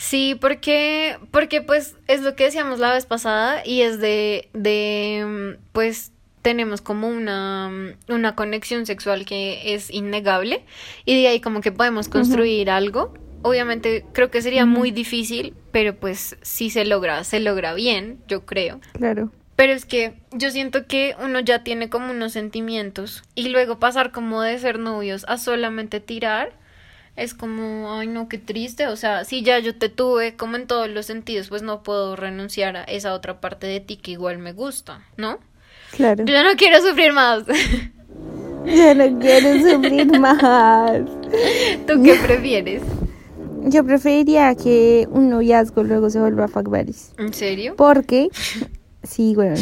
Sí, 0.00 0.34
porque, 0.40 1.18
porque 1.30 1.60
pues 1.60 1.94
es 2.08 2.22
lo 2.22 2.34
que 2.34 2.44
decíamos 2.44 2.78
la 2.78 2.94
vez 2.94 3.04
pasada 3.04 3.60
y 3.66 3.82
es 3.82 4.00
de, 4.00 4.48
de 4.54 5.56
mm, 5.58 5.62
pues 5.72 6.12
tenemos 6.40 6.80
como 6.80 7.06
una, 7.06 7.68
mm, 7.68 8.12
una 8.14 8.34
conexión 8.34 8.86
sexual 8.86 9.26
que 9.26 9.74
es 9.74 9.90
innegable 9.90 10.64
y 11.04 11.20
de 11.20 11.28
ahí 11.28 11.40
como 11.42 11.60
que 11.60 11.70
podemos 11.70 12.08
construir 12.08 12.70
algo. 12.70 13.12
Obviamente 13.42 14.06
creo 14.14 14.30
que 14.30 14.40
sería 14.40 14.64
muy 14.64 14.90
difícil, 14.90 15.52
pero 15.70 15.94
pues 15.94 16.38
si 16.40 16.70
se 16.70 16.86
logra, 16.86 17.22
se 17.24 17.38
logra 17.38 17.74
bien, 17.74 18.20
yo 18.26 18.46
creo. 18.46 18.80
Claro. 18.94 19.30
Pero 19.54 19.74
es 19.74 19.84
que 19.84 20.14
yo 20.32 20.50
siento 20.50 20.86
que 20.86 21.14
uno 21.22 21.40
ya 21.40 21.62
tiene 21.62 21.90
como 21.90 22.12
unos 22.12 22.32
sentimientos 22.32 23.22
y 23.34 23.50
luego 23.50 23.78
pasar 23.78 24.12
como 24.12 24.40
de 24.40 24.58
ser 24.58 24.78
novios 24.78 25.26
a 25.28 25.36
solamente 25.36 26.00
tirar 26.00 26.58
es 27.16 27.34
como, 27.34 27.92
ay 27.92 28.06
no, 28.06 28.28
qué 28.28 28.38
triste. 28.38 28.86
O 28.86 28.96
sea, 28.96 29.24
si 29.24 29.42
ya 29.42 29.58
yo 29.58 29.76
te 29.76 29.88
tuve 29.88 30.36
como 30.36 30.56
en 30.56 30.66
todos 30.66 30.88
los 30.88 31.06
sentidos, 31.06 31.48
pues 31.48 31.62
no 31.62 31.82
puedo 31.82 32.16
renunciar 32.16 32.76
a 32.76 32.84
esa 32.84 33.14
otra 33.14 33.40
parte 33.40 33.66
de 33.66 33.80
ti 33.80 33.96
que 33.96 34.12
igual 34.12 34.38
me 34.38 34.52
gusta, 34.52 35.06
¿no? 35.16 35.38
Claro. 35.92 36.24
Yo 36.24 36.42
no 36.42 36.50
quiero 36.56 36.80
sufrir 36.80 37.12
más. 37.12 37.44
Yo 38.66 38.94
no 38.94 39.18
quiero 39.18 39.58
sufrir 39.58 40.18
más. 40.20 41.02
¿Tú 41.86 42.02
qué 42.02 42.14
prefieres? 42.22 42.82
Yo 43.64 43.84
preferiría 43.84 44.54
que 44.54 45.06
un 45.10 45.28
noviazgo 45.28 45.82
luego 45.82 46.08
se 46.10 46.20
vuelva 46.20 46.48
fuck 46.48 46.68
buddies. 46.68 47.12
¿En 47.18 47.34
serio? 47.34 47.74
Porque, 47.76 48.28
sí, 49.02 49.34
bueno. 49.34 49.56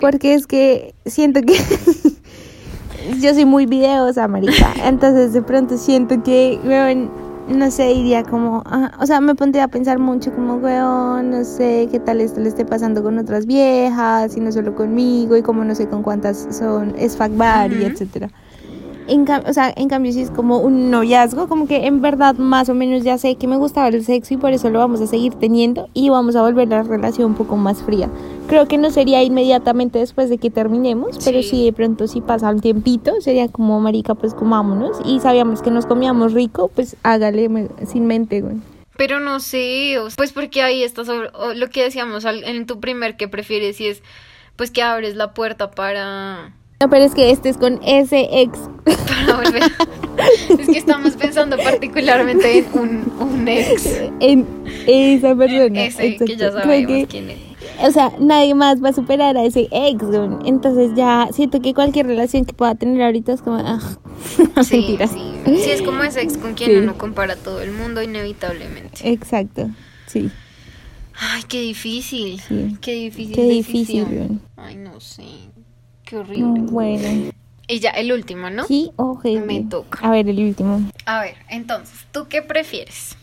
Porque 0.00 0.34
es 0.34 0.46
que 0.46 0.94
siento 1.04 1.42
que 1.42 1.54
yo 3.20 3.34
soy 3.34 3.44
muy 3.44 3.66
videosa, 3.66 4.28
marica. 4.28 4.72
Entonces 4.84 5.32
de 5.32 5.42
pronto 5.42 5.76
siento 5.78 6.22
que, 6.22 6.60
weón, 6.64 7.10
no 7.48 7.70
sé, 7.70 7.92
iría 7.92 8.24
como, 8.24 8.62
ah, 8.66 8.90
o 9.00 9.06
sea, 9.06 9.20
me 9.20 9.34
pondría 9.34 9.64
a 9.64 9.68
pensar 9.68 9.98
mucho 9.98 10.32
como, 10.32 10.56
weón, 10.56 11.30
no 11.30 11.44
sé 11.44 11.88
qué 11.90 12.00
tal 12.00 12.20
esto 12.20 12.40
le 12.40 12.48
esté 12.48 12.64
pasando 12.64 13.02
con 13.02 13.18
otras 13.18 13.46
viejas 13.46 14.36
y 14.36 14.40
no 14.40 14.50
solo 14.50 14.74
conmigo 14.74 15.36
y 15.36 15.42
como 15.42 15.64
no 15.64 15.74
sé 15.74 15.86
con 15.88 16.02
cuántas 16.02 16.48
son, 16.50 16.94
es 16.98 17.16
buddy, 17.16 17.76
Ujú. 17.76 17.86
etcétera. 17.86 18.30
En 19.08 19.24
o 19.30 19.52
sea, 19.52 19.72
en 19.76 19.88
cambio 19.88 20.12
si 20.12 20.22
es 20.22 20.30
como 20.30 20.58
un 20.58 20.90
noviazgo, 20.90 21.48
como 21.48 21.66
que 21.66 21.86
en 21.86 22.00
verdad 22.00 22.34
más 22.36 22.68
o 22.68 22.74
menos 22.74 23.04
ya 23.04 23.18
sé 23.18 23.36
que 23.36 23.46
me 23.46 23.56
gustaba 23.56 23.88
el 23.88 24.04
sexo 24.04 24.34
y 24.34 24.36
por 24.36 24.52
eso 24.52 24.70
lo 24.70 24.78
vamos 24.80 25.00
a 25.00 25.06
seguir 25.06 25.34
teniendo 25.34 25.88
y 25.94 26.08
vamos 26.08 26.36
a 26.36 26.42
volver 26.42 26.68
la 26.68 26.82
relación 26.82 27.30
un 27.30 27.34
poco 27.36 27.56
más 27.56 27.82
fría. 27.82 28.08
Creo 28.48 28.66
que 28.68 28.78
no 28.78 28.90
sería 28.90 29.22
inmediatamente 29.22 29.98
después 29.98 30.28
de 30.30 30.38
que 30.38 30.50
terminemos, 30.50 31.18
pero 31.24 31.42
Sí. 31.42 31.48
sí 31.50 31.64
de 31.64 31.72
pronto 31.72 32.06
si 32.08 32.20
pasa 32.20 32.50
un 32.50 32.60
tiempito, 32.60 33.20
sería 33.20 33.48
como 33.48 33.80
marica, 33.80 34.14
pues 34.14 34.34
comámonos 34.34 34.98
y 35.04 35.20
sabíamos 35.20 35.62
que 35.62 35.70
nos 35.70 35.86
comíamos 35.86 36.32
rico, 36.32 36.68
pues 36.74 36.96
hágale 37.02 37.68
sin 37.86 38.06
mente, 38.06 38.40
güey. 38.40 38.56
Pero 38.96 39.20
no 39.20 39.40
sé, 39.40 39.96
pues 40.16 40.32
porque 40.32 40.62
ahí 40.62 40.82
está 40.82 41.04
sobre, 41.04 41.30
lo 41.54 41.68
que 41.68 41.82
decíamos 41.82 42.24
en 42.24 42.66
tu 42.66 42.80
primer 42.80 43.16
que 43.16 43.28
prefieres 43.28 43.80
y 43.80 43.88
es 43.88 44.02
pues 44.56 44.70
que 44.70 44.82
abres 44.82 45.16
la 45.16 45.34
puerta 45.34 45.70
para, 45.70 46.54
No, 46.80 46.90
pero 46.90 47.04
es 47.04 47.14
que 47.14 47.30
este 47.30 47.48
es 47.48 47.56
con 47.56 47.80
ese 47.82 48.28
ex. 48.42 48.58
para 48.84 49.36
volver. 49.36 49.62
es 50.60 50.66
que 50.68 50.78
estamos 50.78 51.14
pensando 51.16 51.56
particularmente 51.56 52.58
en 52.58 52.66
un, 52.78 53.12
un 53.18 53.48
ex. 53.48 53.86
En 54.20 54.46
esa 54.86 55.34
persona. 55.34 55.84
Ese 55.84 55.98
que 55.98 56.24
exacto. 56.24 56.24
ya 56.26 56.36
Creo 56.50 56.52
sabemos 56.52 56.92
que- 56.92 57.06
quién 57.06 57.30
es. 57.30 57.38
O 57.82 57.90
sea, 57.90 58.10
nadie 58.18 58.54
más 58.54 58.82
va 58.82 58.90
a 58.90 58.92
superar 58.94 59.36
a 59.36 59.44
ese 59.44 59.68
ex. 59.70 60.02
Entonces 60.44 60.92
ya 60.94 61.28
siento 61.32 61.60
que 61.60 61.74
cualquier 61.74 62.06
relación 62.06 62.44
que 62.44 62.52
pueda 62.54 62.74
tener 62.74 63.02
ahorita 63.02 63.32
es 63.32 63.42
como, 63.42 63.56
ah, 63.56 63.80
Sí, 64.64 64.76
mentira. 64.78 65.06
sí. 65.08 65.20
Sí, 65.46 65.70
es 65.70 65.82
como 65.82 66.02
ese 66.02 66.22
ex 66.22 66.36
con 66.38 66.54
quien 66.54 66.70
Sí. 66.70 66.76
uno 66.76 66.96
compara 66.98 67.34
a 67.34 67.36
todo 67.36 67.60
el 67.62 67.72
mundo 67.72 68.02
inevitablemente. 68.02 69.10
Exacto, 69.10 69.68
sí. 70.06 70.30
Ay, 71.18 71.42
qué 71.48 71.60
difícil. 71.62 72.40
Sí. 72.40 72.76
Qué 72.80 72.92
difícil. 72.92 73.34
Qué 73.34 73.42
difícil. 73.48 74.40
Ay, 74.56 74.76
no 74.76 74.98
sé. 75.00 75.22
Qué 76.06 76.16
horrible. 76.16 76.60
bueno. 76.70 77.32
Y 77.68 77.80
ya, 77.80 77.90
el 77.90 78.12
último, 78.12 78.48
¿no? 78.48 78.64
Sí, 78.64 78.92
ojete. 78.96 79.40
Me 79.40 79.64
toca. 79.64 80.06
A 80.06 80.10
ver, 80.10 80.28
el 80.28 80.38
último. 80.38 80.80
A 81.04 81.20
ver, 81.20 81.34
entonces, 81.48 82.06
¿tú 82.12 82.28
qué 82.28 82.40
prefieres? 82.40 83.16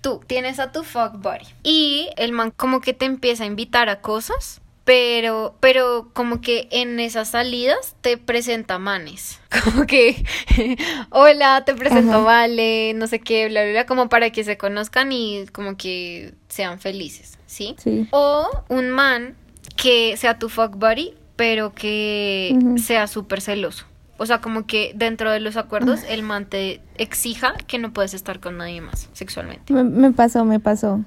Tú 0.00 0.20
tienes 0.26 0.60
a 0.60 0.70
tu 0.70 0.84
fuck 0.84 1.14
buddy 1.20 1.44
y 1.64 2.08
el 2.16 2.30
man 2.30 2.52
como 2.56 2.80
que 2.80 2.94
te 2.94 3.04
empieza 3.04 3.42
a 3.42 3.46
invitar 3.48 3.88
a 3.88 4.00
cosas, 4.00 4.60
pero, 4.84 5.56
pero 5.58 6.08
como 6.12 6.40
que 6.40 6.68
en 6.70 7.00
esas 7.00 7.30
salidas 7.30 7.96
te 8.00 8.16
presenta 8.16 8.78
manes. 8.78 9.40
Como 9.64 9.86
que, 9.86 10.24
hola, 11.10 11.62
te 11.66 11.74
presento 11.74 12.12
Ajá. 12.12 12.18
Vale, 12.20 12.94
no 12.94 13.06
sé 13.08 13.18
qué, 13.18 13.48
bla, 13.48 13.64
bla, 13.64 13.72
bla, 13.72 13.86
como 13.86 14.08
para 14.08 14.30
que 14.30 14.44
se 14.44 14.56
conozcan 14.56 15.10
y 15.10 15.46
como 15.52 15.76
que 15.76 16.32
sean 16.48 16.78
felices, 16.78 17.38
¿sí? 17.46 17.74
Sí. 17.78 18.06
O 18.12 18.48
un 18.68 18.90
man 18.90 19.34
que 19.76 20.16
sea 20.16 20.38
tu 20.38 20.48
fuck 20.48 20.76
buddy, 20.76 21.12
pero 21.38 21.72
que 21.72 22.58
sea 22.84 23.06
súper 23.06 23.40
celoso. 23.40 23.86
O 24.16 24.26
sea, 24.26 24.40
como 24.40 24.66
que 24.66 24.92
dentro 24.96 25.30
de 25.30 25.38
los 25.38 25.56
acuerdos 25.56 26.00
el 26.08 26.24
man 26.24 26.46
te 26.46 26.80
exija 26.96 27.54
que 27.68 27.78
no 27.78 27.92
puedes 27.92 28.12
estar 28.12 28.40
con 28.40 28.56
nadie 28.56 28.80
más 28.80 29.08
sexualmente. 29.12 29.72
Me, 29.72 29.84
me 29.84 30.10
pasó, 30.10 30.44
me 30.44 30.58
pasó. 30.58 31.00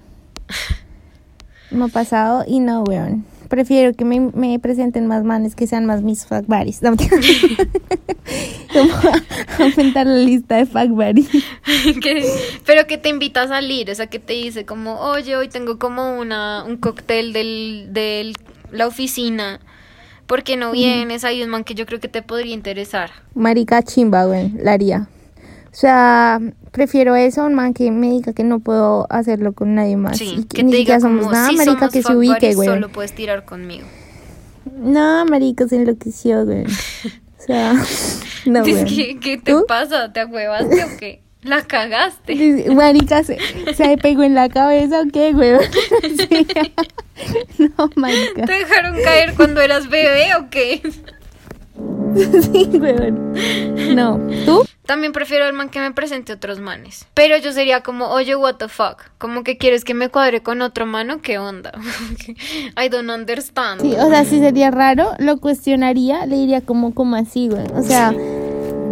Me 1.70 1.86
ha 1.86 1.88
pasado 1.88 2.44
y 2.46 2.60
no, 2.60 2.84
weón. 2.84 3.26
Prefiero 3.48 3.94
que 3.94 4.04
me, 4.04 4.20
me 4.20 4.60
presenten 4.60 5.08
más 5.08 5.24
manes 5.24 5.56
que 5.56 5.68
sean 5.68 5.86
más 5.86 6.02
mis 6.02 6.26
fuck 6.26 6.46
buddies. 6.48 6.82
No. 6.82 6.92
Como 8.74 8.94
aumentar 9.60 10.06
la 10.06 10.16
lista 10.16 10.58
de 10.58 10.66
fuck 10.66 10.90
buddies. 10.90 11.30
Pero 12.66 12.88
que 12.88 12.98
te 12.98 13.08
invita 13.08 13.44
a 13.44 13.48
salir, 13.48 13.90
o 13.90 13.96
sea, 13.96 14.08
que 14.08 14.20
te 14.20 14.34
dice 14.34 14.66
como, 14.66 15.00
oye, 15.00 15.38
hoy 15.38 15.48
tengo 15.48 15.78
como 15.80 16.18
una, 16.18 16.64
un 16.66 16.76
cóctel 16.78 17.32
del, 17.34 17.88
del, 17.92 18.36
la 18.72 18.88
oficina. 18.88 19.62
¿Por 20.32 20.44
qué 20.44 20.56
no 20.56 20.72
vienes? 20.72 21.26
Hay 21.26 21.44
un 21.44 21.50
man 21.50 21.66
que 21.66 21.76
yo 21.76 21.86
creo 21.86 22.00
que 22.00 22.08
te 22.08 22.22
podría 22.22 22.54
interesar. 22.54 23.12
Marica 23.36 23.84
chimba, 23.84 24.26
weón, 24.26 24.60
la 24.64 24.72
haría. 24.72 25.10
O 25.66 25.76
sea, 25.76 26.40
prefiero 26.72 27.18
eso 27.18 27.42
a 27.42 27.48
un 27.48 27.54
man 27.54 27.74
que 27.74 27.92
me 27.92 28.12
diga 28.12 28.32
que 28.32 28.46
no 28.46 28.62
puedo 28.62 29.08
hacerlo 29.10 29.52
con 29.52 29.76
nadie 29.76 29.98
más. 29.98 30.18
Sí, 30.18 30.36
y 30.38 30.44
que 30.46 30.64
ni 30.64 30.72
te 30.72 30.78
diga 30.78 31.02
somos 31.02 31.26
como, 31.26 31.34
nada, 31.34 31.50
si 31.50 31.58
marica, 31.58 31.80
somos 31.80 31.94
que 31.94 32.02
se 32.02 32.16
ubique, 32.16 32.56
weón. 32.56 32.76
solo 32.76 32.90
puedes 32.94 33.14
tirar 33.14 33.44
conmigo. 33.44 33.86
No, 34.74 35.26
marica, 35.26 35.68
se 35.68 35.76
enloqueció, 35.76 36.44
weón. 36.44 36.68
O 36.68 37.44
sea, 37.46 37.74
no, 38.46 38.64
weón. 38.64 38.86
que, 38.86 39.20
¿Qué 39.20 39.38
te 39.38 39.52
¿Tú? 39.52 39.66
pasa? 39.68 40.14
¿Te 40.14 40.22
ahuevaste 40.22 40.82
o 40.82 40.98
qué? 40.98 41.22
La 41.44 41.64
cagaste. 41.64 42.68
Marica, 42.74 43.24
¿se, 43.24 43.38
¿se 43.74 43.98
pegó 43.98 44.24
en 44.24 44.36
la 44.36 44.50
cabeza 44.50 45.02
o 45.02 45.12
qué? 45.12 45.34
Sí. 46.30 46.48
No, 47.78 47.90
marica. 47.96 48.46
¿Te 48.46 48.54
dejaron 48.54 48.96
caer 49.04 49.36
cuando 49.36 49.62
eras 49.62 49.90
bebé 49.90 50.36
o 50.36 50.50
qué? 50.50 50.82
Sí, 52.14 52.70
weón. 52.74 53.34
No. 53.96 54.20
¿Tú? 54.46 54.66
También 54.86 55.14
prefiero 55.14 55.46
al 55.46 55.54
man 55.54 55.70
que 55.70 55.80
me 55.80 55.92
presente 55.94 56.34
otros 56.34 56.60
manes. 56.60 57.08
Pero 57.14 57.38
yo 57.38 57.54
sería 57.54 57.82
como, 57.82 58.08
oye, 58.08 58.36
what 58.36 58.56
the 58.56 58.68
fuck. 58.68 59.04
Como 59.18 59.44
que 59.44 59.58
quieres 59.58 59.86
que 59.86 59.94
me 59.94 60.10
cuadre 60.10 60.44
con 60.44 60.62
otro 60.62 60.86
mano, 60.86 61.22
¿qué 61.22 61.38
onda? 61.38 61.72
I 62.78 62.90
don't 62.90 63.10
understand. 63.10 63.82
Sí, 63.82 63.96
o 63.98 64.10
sea, 64.10 64.26
sí 64.26 64.40
sería 64.40 64.70
raro, 64.70 65.14
lo 65.20 65.38
cuestionaría, 65.38 66.26
le 66.26 66.36
diría 66.36 66.62
como, 66.62 66.94
como 66.94 67.16
así, 67.16 67.48
weón. 67.48 67.72
O 67.74 67.84
sea, 67.84 68.14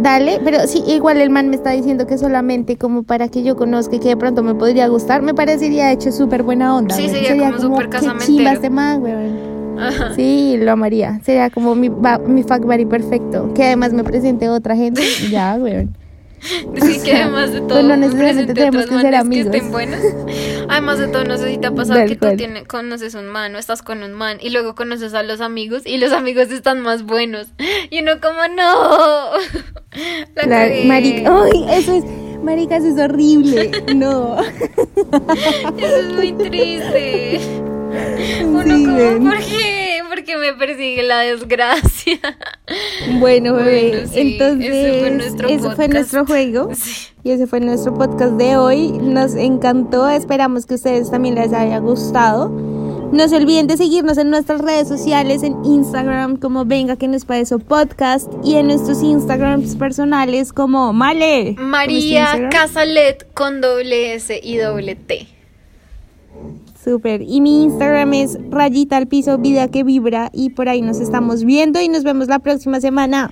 dale, 0.02 0.40
pero 0.44 0.66
sí, 0.66 0.82
igual 0.86 1.20
el 1.20 1.30
man 1.30 1.48
me 1.48 1.56
está 1.56 1.70
diciendo 1.70 2.06
que 2.06 2.18
solamente 2.18 2.76
como 2.76 3.02
para 3.02 3.28
que 3.28 3.42
yo 3.42 3.56
conozca 3.56 3.96
y 3.96 3.98
que 3.98 4.08
de 4.08 4.16
pronto 4.16 4.42
me 4.42 4.54
podría 4.54 4.88
gustar, 4.88 5.22
me 5.22 5.34
parecería 5.34 5.86
de 5.86 5.92
hecho 5.92 6.12
súper 6.12 6.42
buena 6.42 6.76
onda. 6.76 6.94
Sí, 6.94 7.06
weón. 7.06 7.14
sería 7.14 7.50
como 7.50 7.58
súper 7.58 7.84
qué 7.84 7.90
casamentero. 7.90 8.26
chimba 8.26 8.52
este 8.52 8.68
weón. 8.68 9.50
Ajá. 9.78 10.14
Sí, 10.14 10.56
lo 10.58 10.72
amaría. 10.72 11.20
Sería 11.22 11.50
como 11.50 11.74
mi, 11.74 11.90
mi 12.26 12.42
fuck 12.42 12.64
buddy 12.64 12.84
perfecto. 12.84 13.52
Que 13.54 13.64
además 13.64 13.92
me 13.92 14.04
presente 14.04 14.48
otra 14.48 14.76
gente. 14.76 15.02
Ya, 15.30 15.56
weón. 15.58 15.96
Sí, 16.40 17.00
que 17.04 17.12
además 17.16 17.52
de 17.52 17.58
todo, 17.60 17.68
Pues 17.68 17.82
no 17.84 17.88
me 17.90 17.96
necesariamente 17.98 18.54
tenemos 18.54 18.86
que 18.86 18.98
ser 19.00 19.14
amigos. 19.14 19.50
que 19.50 19.56
estén 19.58 19.72
buenos. 19.72 20.00
Además 20.68 20.98
de 20.98 21.08
todo, 21.08 21.24
no 21.24 21.36
sé 21.36 21.50
si 21.50 21.58
te 21.58 21.66
ha 21.66 21.70
pasado 21.74 21.98
Tal 21.98 22.08
que 22.08 22.14
tú 22.14 22.20
cual. 22.26 22.36
tienes, 22.36 22.66
conoces 22.66 23.14
un 23.14 23.26
man 23.26 23.54
o 23.54 23.58
estás 23.58 23.82
con 23.82 24.02
un 24.02 24.12
man 24.14 24.38
y 24.40 24.50
luego 24.50 24.74
conoces 24.74 25.12
a 25.14 25.22
los 25.22 25.40
amigos 25.40 25.82
y 25.84 25.98
los 25.98 26.12
amigos 26.12 26.50
están 26.50 26.80
más 26.80 27.02
buenos. 27.04 27.48
Y 27.90 28.00
uno 28.02 28.12
como, 28.20 28.38
no. 28.56 29.30
La 30.36 30.46
La- 30.46 30.84
marica. 30.86 31.42
Ay, 31.44 31.66
eso 31.78 31.94
es. 31.96 32.04
Marica, 32.42 32.76
eso 32.76 32.88
es 32.88 32.98
horrible. 32.98 33.70
No. 33.94 34.36
Eso 35.78 35.96
es 35.96 36.14
muy 36.14 36.32
triste. 36.32 37.40
Uno 38.44 38.62
Sí, 38.62 38.84
como. 38.86 39.30
¿por 39.30 39.38
qué? 39.40 39.89
Porque 40.10 40.36
me 40.36 40.52
persigue 40.54 41.04
la 41.04 41.20
desgracia. 41.20 42.18
Bueno, 43.20 43.54
bebé. 43.54 43.90
Bueno, 43.90 44.08
sí, 44.12 44.20
Entonces, 44.20 44.70
ese 44.74 45.00
fue 45.00 45.10
nuestro 45.12 45.48
ese 45.48 45.58
fue 45.60 45.70
podcast. 45.70 45.92
nuestro 45.92 46.26
juego. 46.26 46.70
Sí. 46.74 47.06
Y 47.22 47.30
ese 47.30 47.46
fue 47.46 47.60
nuestro 47.60 47.94
podcast 47.94 48.32
de 48.32 48.56
hoy. 48.56 48.88
Nos 48.90 49.34
encantó. 49.36 50.08
Esperamos 50.08 50.66
que 50.66 50.74
a 50.74 50.76
ustedes 50.76 51.10
también 51.10 51.36
les 51.36 51.52
haya 51.52 51.78
gustado. 51.78 52.48
No 52.48 53.28
se 53.28 53.36
olviden 53.36 53.66
de 53.66 53.76
seguirnos 53.76 54.18
en 54.18 54.30
nuestras 54.30 54.60
redes 54.60 54.88
sociales, 54.88 55.42
en 55.42 55.64
Instagram 55.64 56.36
como 56.36 56.64
Venga 56.64 56.96
que 56.96 57.06
nos 57.08 57.24
pareció 57.24 57.58
podcast 57.58 58.32
y 58.44 58.54
en 58.56 58.68
nuestros 58.68 59.02
Instagrams 59.02 59.76
personales 59.76 60.52
como 60.52 60.92
Male. 60.92 61.54
¿Cómo 61.56 61.58
es 61.58 61.58
tu 61.58 61.62
María? 61.62 62.48
Casalet 62.50 63.32
con 63.34 63.60
doble 63.60 64.14
S 64.14 64.40
y 64.42 64.56
doble 64.56 64.94
T. 64.96 65.26
Súper. 66.82 67.22
Y 67.22 67.40
mi 67.40 67.62
Instagram 67.62 68.14
es 68.14 68.38
rayita 68.50 68.96
al 68.96 69.06
piso, 69.06 69.38
vida 69.38 69.68
que 69.68 69.84
vibra. 69.84 70.30
Y 70.32 70.50
por 70.50 70.68
ahí 70.68 70.80
nos 70.80 70.98
estamos 71.00 71.44
viendo 71.44 71.80
y 71.80 71.88
nos 71.88 72.04
vemos 72.04 72.28
la 72.28 72.38
próxima 72.38 72.80
semana. 72.80 73.30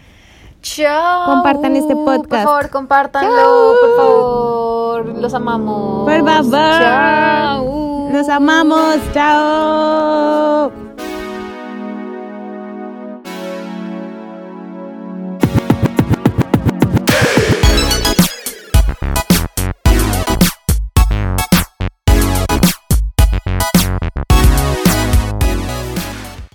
Chao. 0.60 1.26
Compartan 1.34 1.76
este 1.76 1.94
podcast. 1.94 2.44
Por 2.44 2.52
favor, 2.54 2.70
compártanlo, 2.70 3.30
Chao. 3.36 3.74
por 3.80 3.96
favor. 3.96 5.18
Los 5.20 5.34
amamos. 5.34 6.04
Por 6.10 6.24
favor. 6.26 6.80
Chao. 6.80 8.08
Los 8.12 8.28
amamos. 8.28 8.96
Chao. 9.14 10.87